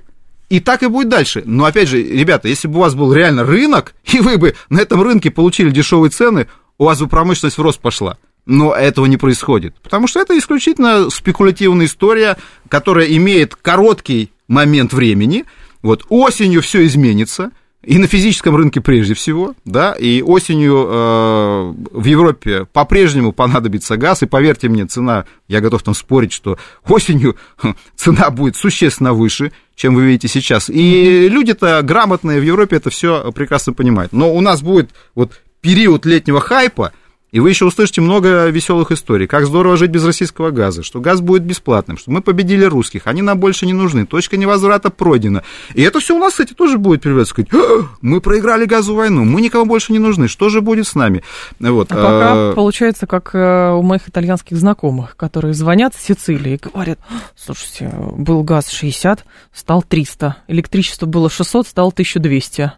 и 0.49 0.59
так 0.59 0.83
и 0.83 0.89
будет 0.89 1.09
дальше. 1.09 1.45
Но 1.47 1.65
опять 1.65 1.89
же, 1.89 2.03
ребята, 2.03 2.49
если 2.49 2.67
бы 2.67 2.79
у 2.79 2.81
вас 2.81 2.97
был 2.97 3.13
реально 3.13 3.45
рынок, 3.45 3.95
и 4.05 4.19
вы 4.19 4.37
бы 4.37 4.57
на 4.69 4.81
этом 4.81 5.01
рынке 5.01 5.31
получили 5.31 5.71
дешевые 5.71 6.11
цены, 6.11 6.49
у 6.81 6.85
вас 6.85 6.99
бы 6.99 7.09
промышленность 7.09 7.59
в 7.59 7.63
рост 7.63 7.79
пошла. 7.79 8.17
Но 8.47 8.73
этого 8.75 9.05
не 9.05 9.19
происходит. 9.19 9.75
Потому 9.83 10.07
что 10.07 10.19
это 10.19 10.37
исключительно 10.39 11.11
спекулятивная 11.11 11.85
история, 11.85 12.39
которая 12.71 13.07
имеет 13.09 13.55
короткий 13.55 14.33
момент 14.49 14.95
времени. 14.95 15.45
Вот 15.83 16.07
осенью 16.09 16.63
все 16.63 16.87
изменится. 16.87 17.51
И 17.83 17.99
на 17.99 18.07
физическом 18.07 18.57
рынке 18.57 18.81
прежде 18.81 19.15
всего, 19.15 19.55
да, 19.65 19.93
и 19.93 20.21
осенью 20.21 20.87
э, 20.87 21.75
в 21.93 22.05
Европе 22.05 22.67
по-прежнему 22.71 23.33
понадобится 23.33 23.97
газ, 23.97 24.23
и 24.23 24.27
поверьте 24.27 24.69
мне, 24.69 24.85
цена, 24.85 25.25
я 25.49 25.63
готов 25.63 25.83
там 25.83 25.95
спорить, 25.95 26.33
что 26.33 26.59
осенью 26.87 27.37
цена 27.97 28.29
будет 28.29 28.57
существенно 28.57 29.15
выше, 29.15 29.53
чем 29.77 29.95
вы 29.95 30.05
видите 30.05 30.29
сейчас. 30.29 30.69
И 30.69 31.27
люди-то 31.31 31.81
грамотные 31.83 32.39
в 32.39 32.45
Европе 32.45 32.77
это 32.77 32.91
все 32.91 33.33
прекрасно 33.33 33.73
понимают. 33.73 34.13
Но 34.13 34.35
у 34.35 34.43
нас 34.43 34.61
будет 34.61 34.91
вот 35.15 35.41
период 35.61 36.07
летнего 36.07 36.41
хайпа, 36.41 36.93
и 37.33 37.39
вы 37.39 37.51
еще 37.51 37.65
услышите 37.65 38.01
много 38.01 38.49
веселых 38.49 38.91
историй. 38.91 39.29
Как 39.29 39.47
здорово 39.47 39.77
жить 39.77 39.91
без 39.91 40.05
российского 40.05 40.51
газа, 40.51 40.83
что 40.83 41.01
газ 41.01 41.21
будет 41.21 41.43
бесплатным, 41.43 41.97
что 41.97 42.11
мы 42.11 42.23
победили 42.23 42.65
русских, 42.65 43.07
они 43.07 43.23
нам 43.23 43.39
больше 43.39 43.67
не 43.67 43.73
нужны, 43.73 44.05
точка 44.05 44.37
невозврата 44.37 44.91
пройдена. 44.91 45.45
И 45.75 45.83
это 45.83 46.01
все 46.01 46.17
у 46.17 46.19
нас, 46.19 46.33
кстати, 46.33 46.55
тоже 46.55 46.79
будет 46.79 47.03
появляться. 47.03 47.31
Сказать, 47.31 47.51
«А, 47.53 47.87
мы 48.01 48.21
проиграли 48.21 48.65
газовую 48.65 48.99
войну, 48.99 49.25
мы 49.25 49.41
никому 49.41 49.67
больше 49.67 49.93
не 49.93 50.01
нужны, 50.01 50.27
что 50.27 50.49
же 50.49 50.61
будет 50.61 50.89
с 50.89 50.95
нами? 50.95 51.23
Вот. 51.61 51.93
А 51.93 51.95
пока 51.95 52.35
э, 52.35 52.53
получается, 52.55 53.07
как 53.07 53.31
э, 53.35 53.73
у 53.73 53.83
моих 53.83 54.09
итальянских 54.09 54.57
знакомых, 54.57 55.17
которые 55.17 55.55
звонят 55.55 55.95
с 55.95 56.03
Сицилии 56.03 56.55
и 56.55 56.69
говорят, 56.69 56.99
слушайте, 57.37 57.93
был 58.17 58.43
газ 58.43 58.71
60, 58.71 59.25
стал 59.55 59.85
300, 59.85 60.37
электричество 60.49 61.07
было 61.07 61.31
600, 61.31 61.69
стало 61.69 61.91
1200. 61.91 62.73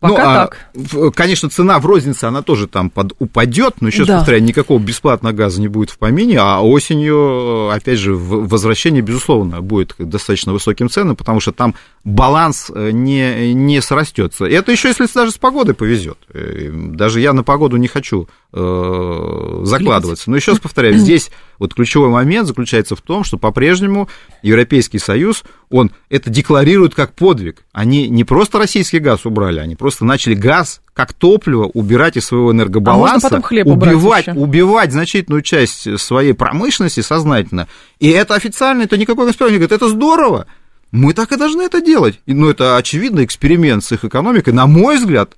Пока 0.00 0.14
ну, 0.24 0.30
а, 0.30 0.34
так. 0.46 0.58
в- 0.74 1.10
конечно, 1.10 1.50
цена 1.50 1.80
в 1.80 1.86
рознице, 1.86 2.26
она 2.26 2.42
тоже 2.42 2.68
там 2.68 2.88
под, 2.88 3.14
упадет, 3.18 3.80
но 3.80 3.88
еще 3.88 4.00
раз 4.00 4.06
Да. 4.08 4.16
повторяю, 4.18 4.44
никакого 4.44 4.78
бесплатного 4.78 5.32
газа 5.34 5.60
не 5.60 5.66
будет 5.66 5.90
в 5.90 5.98
помине, 5.98 6.38
а 6.40 6.60
осенью, 6.60 7.70
э, 7.72 7.76
опять 7.76 7.98
же, 7.98 8.14
возвращение, 8.14 9.02
безусловно, 9.02 9.60
будет 9.60 9.94
достаточно 9.98 10.52
высоким 10.52 10.88
ценам, 10.88 11.16
потому 11.16 11.40
что 11.40 11.50
там 11.50 11.74
баланс 12.08 12.70
э, 12.74 12.90
не, 12.90 13.52
не 13.54 13.80
срастется. 13.82 14.46
И 14.46 14.52
это 14.52 14.72
еще 14.72 14.88
если 14.88 15.06
даже 15.12 15.30
с 15.30 15.38
погодой 15.38 15.74
повезет. 15.74 16.18
Э, 16.32 16.70
Даже 16.72 17.20
я 17.20 17.32
на 17.32 17.44
погоду 17.44 17.76
не 17.76 17.86
хочу 17.86 18.28
э, 18.52 19.60
закладываться. 19.64 20.30
Но 20.30 20.36
еще 20.36 20.52
раз 20.52 20.60
повторяю, 20.60 20.96
здесь 20.96 21.30
вот 21.58 21.74
ключевой 21.74 22.08
момент 22.08 22.46
заключается 22.46 22.96
в 22.96 23.02
том, 23.02 23.24
что 23.24 23.36
по-прежнему 23.36 24.08
Европейский 24.42 24.98
Союз, 24.98 25.44
он 25.70 25.90
это 26.08 26.30
декларирует 26.30 26.94
как 26.94 27.12
подвиг. 27.14 27.64
Они 27.72 28.08
не 28.08 28.24
просто 28.24 28.58
российский 28.58 29.00
газ 29.00 29.26
убрали, 29.26 29.60
они 29.60 29.76
просто 29.76 30.04
начали 30.04 30.34
газ 30.34 30.80
как 30.94 31.12
топливо 31.12 31.66
убирать 31.66 32.16
из 32.16 32.24
своего 32.24 32.50
энергобаланса, 32.50 33.28
А 33.28 33.30
убивать, 33.70 34.26
убивать 34.28 34.92
значительную 34.92 35.42
часть 35.42 36.00
своей 36.00 36.32
промышленности 36.32 37.00
сознательно. 37.00 37.68
И 38.00 38.08
это 38.08 38.34
официально, 38.34 38.82
это 38.82 38.96
никакой 38.96 39.26
конспирации. 39.26 39.52
Они 39.56 39.58
говорят, 39.58 39.80
это 39.80 39.88
здорово, 39.88 40.46
мы 40.90 41.12
так 41.12 41.32
и 41.32 41.36
должны 41.36 41.62
это 41.62 41.80
делать. 41.80 42.20
Ну, 42.26 42.48
это 42.48 42.76
очевидно 42.76 43.24
эксперимент 43.24 43.84
с 43.84 43.92
их 43.92 44.04
экономикой. 44.04 44.52
На 44.52 44.66
мой 44.66 44.96
взгляд, 44.96 45.34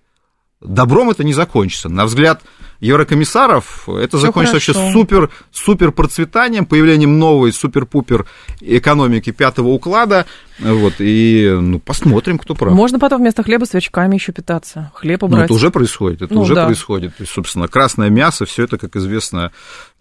добром 0.61 1.11
это 1.11 1.25
не 1.25 1.33
закончится. 1.33 1.89
На 1.89 2.05
взгляд 2.05 2.43
еврокомиссаров, 2.81 3.89
это 3.89 4.17
Всё 4.17 4.27
закончится 4.27 4.57
вообще 4.57 4.73
хорошо. 4.73 4.93
супер, 4.93 5.31
супер 5.53 5.93
процветанием, 5.93 6.67
появлением 6.67 7.19
новой 7.19 7.53
супер-пупер 7.53 8.27
экономики 8.61 9.31
пятого 9.33 9.69
уклада. 9.69 10.27
Вот, 10.59 10.95
и 10.99 11.57
ну, 11.59 11.79
посмотрим, 11.79 12.37
кто 12.39 12.55
прав. 12.55 12.75
Можно 12.75 12.99
потом 12.99 13.21
вместо 13.23 13.43
хлеба 13.43 13.65
свечками 13.65 14.17
еще 14.17 14.33
питаться. 14.33 14.93
Хлеб 14.95 15.23
Ну, 15.23 15.29
убрать. 15.29 15.45
это 15.47 15.55
уже 15.55 15.71
происходит, 15.71 16.21
это 16.21 16.35
Ну, 16.35 16.43
уже 16.43 16.55
да. 16.55 16.67
происходит. 16.67 17.17
То 17.17 17.23
есть, 17.23 17.33
собственно, 17.33 17.67
красное 17.67 18.11
мясо, 18.11 18.45
все 18.45 18.65
это, 18.65 18.77
как 18.77 18.95
известно, 18.97 19.53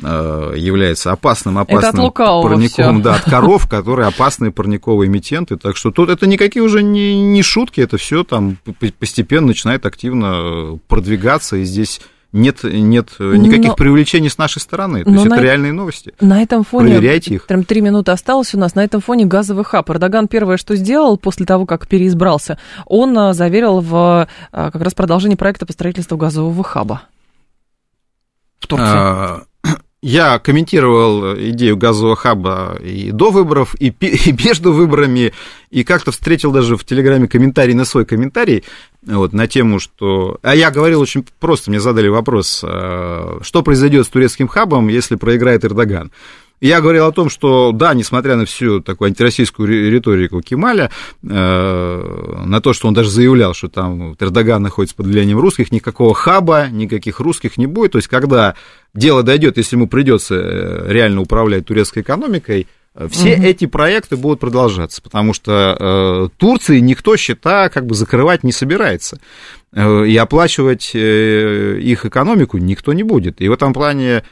э, 0.04 0.54
является 0.58 1.12
опасным, 1.14 1.58
опасным 1.58 2.02
от 2.02 2.06
лукавого 2.06 2.50
парниковым, 2.50 2.96
всё. 2.96 3.04
да, 3.04 3.16
от 3.16 3.24
коров, 3.24 3.70
которые 3.70 4.08
опасные 4.08 4.52
парниковые 4.52 5.08
эмитенты. 5.08 5.56
Так 5.56 5.78
что 5.78 5.92
тут 5.92 6.10
это 6.10 6.28
никакие 6.28 6.64
уже 6.64 6.84
не, 6.84 7.22
не 7.22 7.42
шутки, 7.42 7.80
это 7.80 7.98
все 7.98 8.26
там 8.26 8.58
постепенно 9.00 9.48
начинает 9.48 9.86
активно 9.86 10.78
продвигаться, 10.90 11.56
и 11.56 11.64
здесь 11.64 12.02
нет, 12.32 12.64
нет 12.64 13.10
э, 13.20 13.36
никаких 13.36 13.70
Но- 13.70 13.76
привлечений 13.76 14.30
с 14.30 14.38
нашей 14.38 14.60
стороны. 14.60 15.04
То 15.04 15.10
есть 15.10 15.26
это 15.26 15.36
на- 15.36 15.42
реальные 15.42 15.74
новости. 15.74 16.14
На 16.22 16.42
этом 16.44 16.64
фоне, 16.64 16.94
Проверяйте 16.96 17.36
их. 17.36 17.48
прям 17.48 17.64
три 17.64 17.82
минуты 17.82 18.12
осталось 18.12 18.54
у 18.54 18.60
нас, 18.60 18.76
на 18.76 18.84
этом 18.84 19.02
фоне 19.02 19.26
газовый 19.26 19.64
хаб. 19.66 19.90
Эрдоган 19.90 20.28
первое, 20.28 20.58
что 20.58 20.76
сделал 20.76 21.18
после 21.18 21.46
того, 21.46 21.66
как 21.66 21.88
переизбрался, 21.88 22.60
он 22.86 23.18
а, 23.18 23.34
заверил 23.34 23.80
в 23.82 24.28
а, 24.52 24.72
как 24.72 24.82
раз 24.82 24.94
продолжении 24.94 25.36
проекта 25.36 25.66
по 25.66 25.74
строительству 25.74 26.18
газового 26.18 26.64
хаба 26.64 27.04
в 28.60 28.68
Турции. 28.68 28.86
А, 28.88 29.44
Я 30.02 30.40
комментировал 30.40 31.36
идею 31.36 31.76
газового 31.76 32.16
хаба 32.16 32.78
и 32.82 33.12
до 33.12 33.32
выборов, 33.32 33.76
и, 33.80 33.88
и 34.00 34.32
между 34.32 34.72
выборами, 34.72 35.34
и 35.72 35.84
как-то 35.84 36.12
встретил 36.12 36.52
даже 36.52 36.78
в 36.78 36.86
Телеграме 36.86 37.28
комментарий 37.28 37.74
на 37.74 37.84
свой 37.84 38.06
комментарий 38.06 38.64
вот, 39.02 39.34
на 39.34 39.48
тему, 39.48 39.80
что... 39.80 40.38
А 40.42 40.56
я 40.56 40.72
говорил 40.72 41.02
очень 41.02 41.26
просто, 41.40 41.70
мне 41.70 41.82
задали 41.82 42.08
вопрос, 42.08 42.62
а, 42.64 43.40
что 43.42 43.62
произойдет 43.62 44.06
с 44.06 44.10
турецким 44.10 44.48
хабом, 44.48 44.88
если 44.88 45.16
проиграет 45.16 45.66
Эрдоган. 45.66 46.12
Я 46.62 46.82
говорил 46.82 47.06
о 47.08 47.12
том, 47.12 47.30
что 47.30 47.72
да, 47.72 47.94
несмотря 47.94 48.36
на 48.36 48.46
всю 48.46 48.82
такую 48.82 49.08
антироссийскую 49.08 49.68
ри- 49.68 49.90
риторику 49.90 50.42
Кемаля, 50.42 50.92
э, 51.24 52.44
на 52.46 52.62
то, 52.62 52.74
что 52.74 52.88
он 52.88 52.94
даже 52.94 53.10
заявлял, 53.10 53.54
что 53.54 53.70
там 53.70 54.16
Эрдоган 54.20 54.62
находится 54.62 54.96
под 54.96 55.08
влиянием 55.08 55.40
русских, 55.40 55.72
никакого 55.72 56.14
хаба, 56.14 56.68
никаких 56.70 57.20
русских 57.20 57.58
не 57.58 57.66
будет. 57.68 57.94
То 57.94 57.98
есть, 57.98 58.08
когда 58.08 58.56
дело 58.94 59.24
дойдет, 59.24 59.58
если 59.58 59.76
ему 59.76 59.88
придется 59.88 60.36
э, 60.36 60.86
реально 60.92 61.22
управлять 61.22 61.66
турецкой 61.66 62.02
экономикой, 62.02 62.68
э, 62.96 63.08
все 63.10 63.36
Мгм. 63.38 63.46
эти 63.46 63.66
проекты 63.66 64.18
будут 64.18 64.40
продолжаться, 64.42 65.02
потому 65.02 65.34
что 65.34 65.78
э, 65.80 66.28
Турции 66.38 66.80
никто 66.80 67.16
счета 67.16 67.70
как 67.70 67.86
бы 67.86 67.96
закрывать 67.96 68.44
не 68.44 68.52
собирается. 68.52 69.20
Э, 69.74 70.06
и 70.06 70.18
оплачивать 70.18 70.92
э, 70.94 71.80
их 71.80 72.06
экономику 72.06 72.58
никто 72.58 72.92
не 72.92 73.04
будет. 73.04 73.40
И 73.42 73.48
в 73.48 73.54
этом 73.54 73.72
плане 73.74 74.24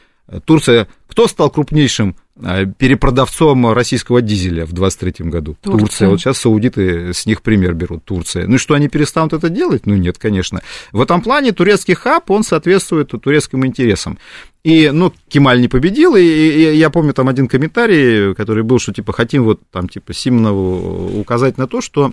Турция... 0.44 0.88
Кто 1.06 1.26
стал 1.26 1.50
крупнейшим 1.50 2.16
э, 2.36 2.66
перепродавцом 2.66 3.72
российского 3.72 4.20
дизеля 4.20 4.66
в 4.66 4.72
2023 4.72 5.26
году? 5.30 5.56
Турция. 5.62 6.08
Вот 6.08 6.20
сейчас 6.20 6.38
саудиты 6.38 7.12
с 7.12 7.26
них 7.26 7.42
пример 7.42 7.74
берут, 7.74 8.04
Турция. 8.04 8.46
Ну 8.46 8.56
и 8.56 8.58
что, 8.58 8.74
они 8.74 8.88
перестанут 8.88 9.32
это 9.32 9.48
делать? 9.48 9.86
Ну 9.86 9.94
нет, 9.96 10.18
конечно. 10.18 10.60
В 10.92 11.00
этом 11.00 11.22
плане 11.22 11.52
турецкий 11.52 11.94
хаб, 11.94 12.30
он 12.30 12.44
соответствует 12.44 13.08
турецким 13.08 13.64
интересам. 13.66 14.18
И, 14.64 14.90
ну, 14.90 15.12
Кемаль 15.28 15.60
не 15.60 15.68
победил, 15.68 16.14
и, 16.14 16.22
и 16.22 16.76
я 16.76 16.90
помню 16.90 17.14
там 17.14 17.28
один 17.28 17.48
комментарий, 17.48 18.34
который 18.34 18.62
был, 18.62 18.78
что, 18.78 18.92
типа, 18.92 19.12
хотим 19.12 19.44
вот 19.44 19.60
там, 19.70 19.88
типа, 19.88 20.12
Симонову 20.12 21.18
указать 21.18 21.56
на 21.56 21.66
то, 21.66 21.80
что 21.80 22.12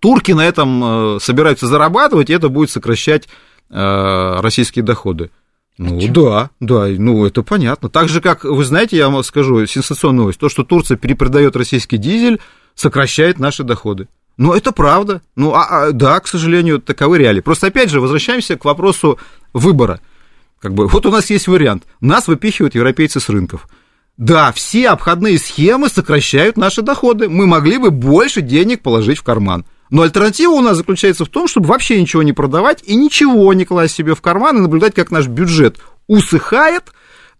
турки 0.00 0.32
на 0.32 0.44
этом 0.44 1.16
э, 1.16 1.18
собираются 1.20 1.66
зарабатывать, 1.66 2.30
и 2.30 2.34
это 2.34 2.48
будет 2.48 2.70
сокращать 2.70 3.26
э, 3.70 4.40
российские 4.40 4.84
доходы. 4.84 5.30
Ну 5.82 5.98
да, 6.08 6.50
да, 6.60 6.88
ну 6.88 7.24
это 7.24 7.42
понятно. 7.42 7.88
Так 7.88 8.10
же, 8.10 8.20
как, 8.20 8.44
вы 8.44 8.64
знаете, 8.64 8.98
я 8.98 9.08
вам 9.08 9.24
скажу, 9.24 9.64
сенсационная 9.64 10.20
новость, 10.20 10.38
то, 10.38 10.50
что 10.50 10.62
Турция 10.62 10.98
перепродает 10.98 11.56
российский 11.56 11.96
дизель, 11.96 12.38
сокращает 12.74 13.38
наши 13.38 13.64
доходы. 13.64 14.06
Ну, 14.36 14.52
это 14.52 14.72
правда. 14.72 15.22
Ну, 15.36 15.54
а, 15.54 15.86
а, 15.86 15.92
да, 15.92 16.20
к 16.20 16.28
сожалению, 16.28 16.80
таковы 16.82 17.16
реалии. 17.16 17.40
Просто, 17.40 17.68
опять 17.68 17.88
же, 17.88 18.02
возвращаемся 18.02 18.58
к 18.58 18.66
вопросу 18.66 19.18
выбора. 19.54 20.00
Как 20.60 20.74
бы, 20.74 20.86
вот 20.86 21.06
у 21.06 21.10
нас 21.10 21.30
есть 21.30 21.48
вариант. 21.48 21.84
Нас 22.02 22.28
выпихивают 22.28 22.74
европейцы 22.74 23.18
с 23.18 23.30
рынков. 23.30 23.66
Да, 24.18 24.52
все 24.52 24.90
обходные 24.90 25.38
схемы 25.38 25.88
сокращают 25.88 26.58
наши 26.58 26.82
доходы. 26.82 27.30
Мы 27.30 27.46
могли 27.46 27.78
бы 27.78 27.90
больше 27.90 28.42
денег 28.42 28.82
положить 28.82 29.16
в 29.16 29.22
карман. 29.22 29.64
Но 29.90 30.02
альтернатива 30.02 30.52
у 30.52 30.60
нас 30.60 30.76
заключается 30.76 31.24
в 31.24 31.28
том, 31.28 31.48
чтобы 31.48 31.66
вообще 31.66 32.00
ничего 32.00 32.22
не 32.22 32.32
продавать 32.32 32.82
и 32.84 32.94
ничего 32.94 33.52
не 33.52 33.64
класть 33.64 33.94
себе 33.94 34.14
в 34.14 34.20
карман 34.20 34.58
и 34.58 34.60
наблюдать, 34.60 34.94
как 34.94 35.10
наш 35.10 35.26
бюджет 35.26 35.78
усыхает, 36.06 36.92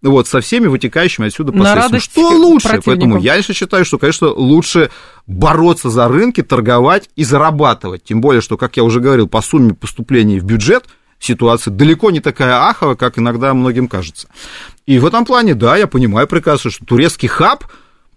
вот, 0.02 0.26
со 0.26 0.40
всеми 0.40 0.66
вытекающими 0.66 1.26
отсюда 1.26 1.52
последствиями. 1.52 1.98
Что 1.98 2.28
лучше? 2.30 2.80
Поэтому 2.84 3.18
я 3.18 3.36
лично 3.36 3.54
считаю, 3.54 3.84
что, 3.84 3.98
конечно, 3.98 4.28
лучше 4.28 4.90
бороться 5.26 5.90
за 5.90 6.08
рынки, 6.08 6.42
торговать 6.42 7.10
и 7.16 7.24
зарабатывать. 7.24 8.04
Тем 8.04 8.20
более, 8.20 8.40
что, 8.40 8.56
как 8.56 8.76
я 8.76 8.84
уже 8.84 9.00
говорил, 9.00 9.28
по 9.28 9.42
сумме 9.42 9.74
поступлений 9.74 10.40
в 10.40 10.44
бюджет 10.44 10.86
ситуация 11.18 11.70
далеко 11.70 12.10
не 12.10 12.20
такая 12.20 12.68
аховая, 12.68 12.96
как 12.96 13.18
иногда 13.18 13.52
многим 13.52 13.88
кажется. 13.88 14.28
И 14.86 14.98
в 14.98 15.06
этом 15.06 15.24
плане, 15.26 15.54
да, 15.54 15.76
я 15.76 15.86
понимаю 15.86 16.26
прекрасно, 16.26 16.70
что 16.70 16.84
турецкий 16.84 17.28
хаб, 17.28 17.64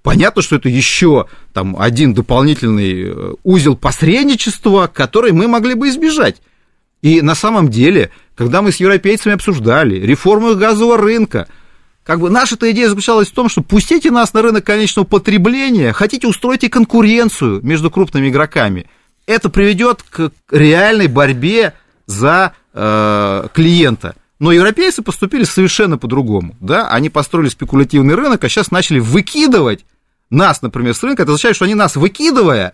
понятно, 0.04 0.42
что 0.44 0.58
это 0.58 0.70
еще 0.70 1.26
там 1.54 1.76
один 1.80 2.14
дополнительный 2.14 3.04
э, 3.08 3.34
узел 3.44 3.76
посредничества, 3.76 4.92
который 4.94 5.32
мы 5.32 5.48
могли 5.48 5.74
бы 5.74 5.90
избежать. 5.90 6.42
И 7.02 7.22
на 7.22 7.36
самом 7.36 7.70
деле, 7.70 8.12
когда 8.36 8.62
мы 8.62 8.72
с 8.72 8.78
европейцами 8.78 9.34
обсуждали 9.36 9.96
реформу 9.96 10.56
газового 10.56 10.98
рынка, 10.98 11.48
как 12.04 12.20
бы 12.20 12.30
наша-то 12.30 12.70
идея 12.72 12.90
заключалась 12.90 13.30
в 13.30 13.34
том, 13.34 13.50
что 13.50 13.62
пустите 13.62 14.12
нас 14.12 14.34
на 14.34 14.42
рынок 14.42 14.66
конечного 14.66 15.06
потребления, 15.06 15.94
хотите 15.94 16.28
устройте 16.28 16.70
конкуренцию 16.70 17.62
между 17.64 17.90
крупными 17.90 18.30
игроками. 18.30 18.86
Это 19.26 19.50
приведет 19.50 20.04
к 20.04 20.32
реальной 20.52 21.08
борьбе 21.08 21.74
за 22.06 22.54
э, 22.74 23.48
клиента. 23.54 24.16
Но 24.40 24.52
европейцы 24.52 25.02
поступили 25.02 25.46
совершенно 25.46 25.98
по-другому. 25.98 26.56
Да? 26.60 26.90
Они 26.90 27.10
построили 27.10 27.48
спекулятивный 27.48 28.16
рынок, 28.16 28.44
а 28.44 28.50
сейчас 28.50 28.72
начали 28.72 29.00
выкидывать 29.00 29.86
нас, 30.34 30.62
например, 30.62 30.94
с 30.94 31.04
рынка. 31.04 31.24
Это 31.24 31.32
означает, 31.32 31.56
что 31.56 31.66
они 31.66 31.76
нас 31.76 31.96
выкидывая, 31.96 32.74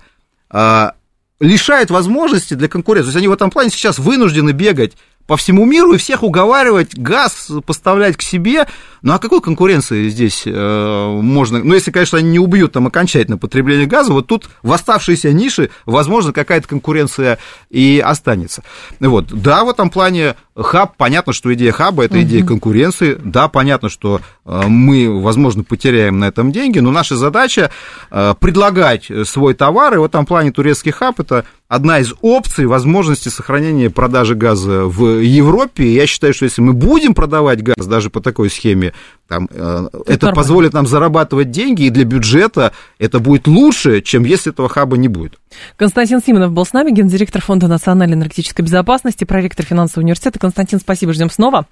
э, 0.51 0.91
лишают 1.39 1.89
возможности 1.89 2.53
для 2.53 2.67
конкуренции. 2.67 3.07
То 3.07 3.09
есть 3.09 3.17
они 3.17 3.27
в 3.27 3.33
этом 3.33 3.49
плане 3.51 3.69
сейчас 3.69 3.99
вынуждены 3.99 4.51
бегать 4.51 4.97
по 5.29 5.37
всему 5.37 5.63
миру 5.63 5.93
и 5.93 5.97
всех 5.97 6.23
уговаривать 6.23 6.97
газ 6.97 7.51
поставлять 7.63 8.17
к 8.17 8.23
себе. 8.23 8.65
Ну, 9.03 9.13
о 9.13 9.19
какой 9.19 9.41
конкуренции 9.41 10.09
здесь 10.09 10.41
э, 10.43 11.19
можно... 11.21 11.59
Ну, 11.59 11.75
если, 11.75 11.91
конечно, 11.91 12.17
они 12.17 12.31
не 12.31 12.39
убьют 12.39 12.71
там 12.71 12.87
окончательно 12.87 13.37
потребление 13.37 13.85
газа, 13.85 14.11
вот 14.11 14.25
тут 14.25 14.49
в 14.63 14.73
оставшиеся 14.73 15.31
ниши, 15.31 15.69
возможно, 15.85 16.33
какая-то 16.33 16.67
конкуренция 16.67 17.37
и 17.69 18.03
останется. 18.03 18.63
Вот. 18.99 19.27
Да, 19.27 19.65
в 19.65 19.69
этом 19.69 19.91
плане 19.91 20.35
хаб, 20.57 20.97
понятно, 20.97 21.31
что 21.31 21.53
идея 21.53 21.73
хаба– 21.73 22.05
это 22.05 22.23
идея 22.23 22.43
конкуренции. 22.43 23.15
Да, 23.23 23.49
понятно, 23.49 23.89
что 23.89 24.21
э, 24.45 24.63
мы, 24.65 25.21
возможно, 25.21 25.63
потеряем 25.63 26.17
на 26.17 26.25
этом 26.25 26.51
деньги, 26.51 26.79
но 26.79 26.89
наша 26.89 27.15
задача 27.15 27.69
э, 28.09 28.33
предлагать 28.39 29.11
свой 29.25 29.53
товар, 29.53 29.93
и 29.93 29.97
в 29.97 30.03
этом 30.05 30.25
плане 30.25 30.51
турецкий 30.51 30.91
хаб– 30.91 31.19
это 31.21 31.45
одна 31.69 31.99
из 31.99 32.13
опций 32.21 32.65
возможности 32.65 33.29
сохранения 33.29 33.89
продажи 33.89 34.35
газа 34.35 34.85
в 34.85 35.21
Европе. 35.21 35.93
Я 35.93 36.07
считаю, 36.07 36.33
что 36.33 36.45
если 36.45 36.61
мы 36.61 36.73
будем 36.73 37.13
продавать 37.13 37.63
газ 37.63 37.85
даже 37.85 38.09
по 38.09 38.19
такой 38.19 38.49
схеме, 38.49 38.93
там, 39.27 39.47
э, 39.51 39.87
это 40.07 40.25
нормально. 40.25 40.35
позволит 40.35 40.73
нам 40.73 40.87
зарабатывать 40.87 41.51
деньги, 41.51 41.83
и 41.83 41.89
для 41.91 42.03
бюджета 42.03 42.73
это 42.97 43.19
будет 43.19 43.47
лучше, 43.47 44.01
чем 44.01 44.25
если 44.25 44.51
этого 44.51 44.67
хаба 44.67 44.97
не 44.97 45.07
будет. 45.07 45.35
Константин 45.77 46.21
Симонов 46.25 46.51
был 46.51 46.65
с 46.65 46.73
нами, 46.73 46.91
гендиректор 46.91 47.41
Фонда 47.41 47.67
национальной 47.67 48.15
энергетической 48.15 48.63
безопасности, 48.63 49.23
проректор 49.23 49.65
финансового 49.65 50.03
университета. 50.03 50.39
Константин, 50.39 50.79
спасибо, 50.79 51.13
ждем 51.13 51.29
снова. 51.29 51.67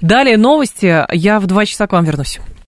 Далее 0.00 0.36
новости. 0.36 1.04
Я 1.12 1.40
в 1.40 1.46
два 1.46 1.66
часа 1.66 1.88
к 1.88 1.92
вам 1.92 2.04
вернусь. 2.04 2.38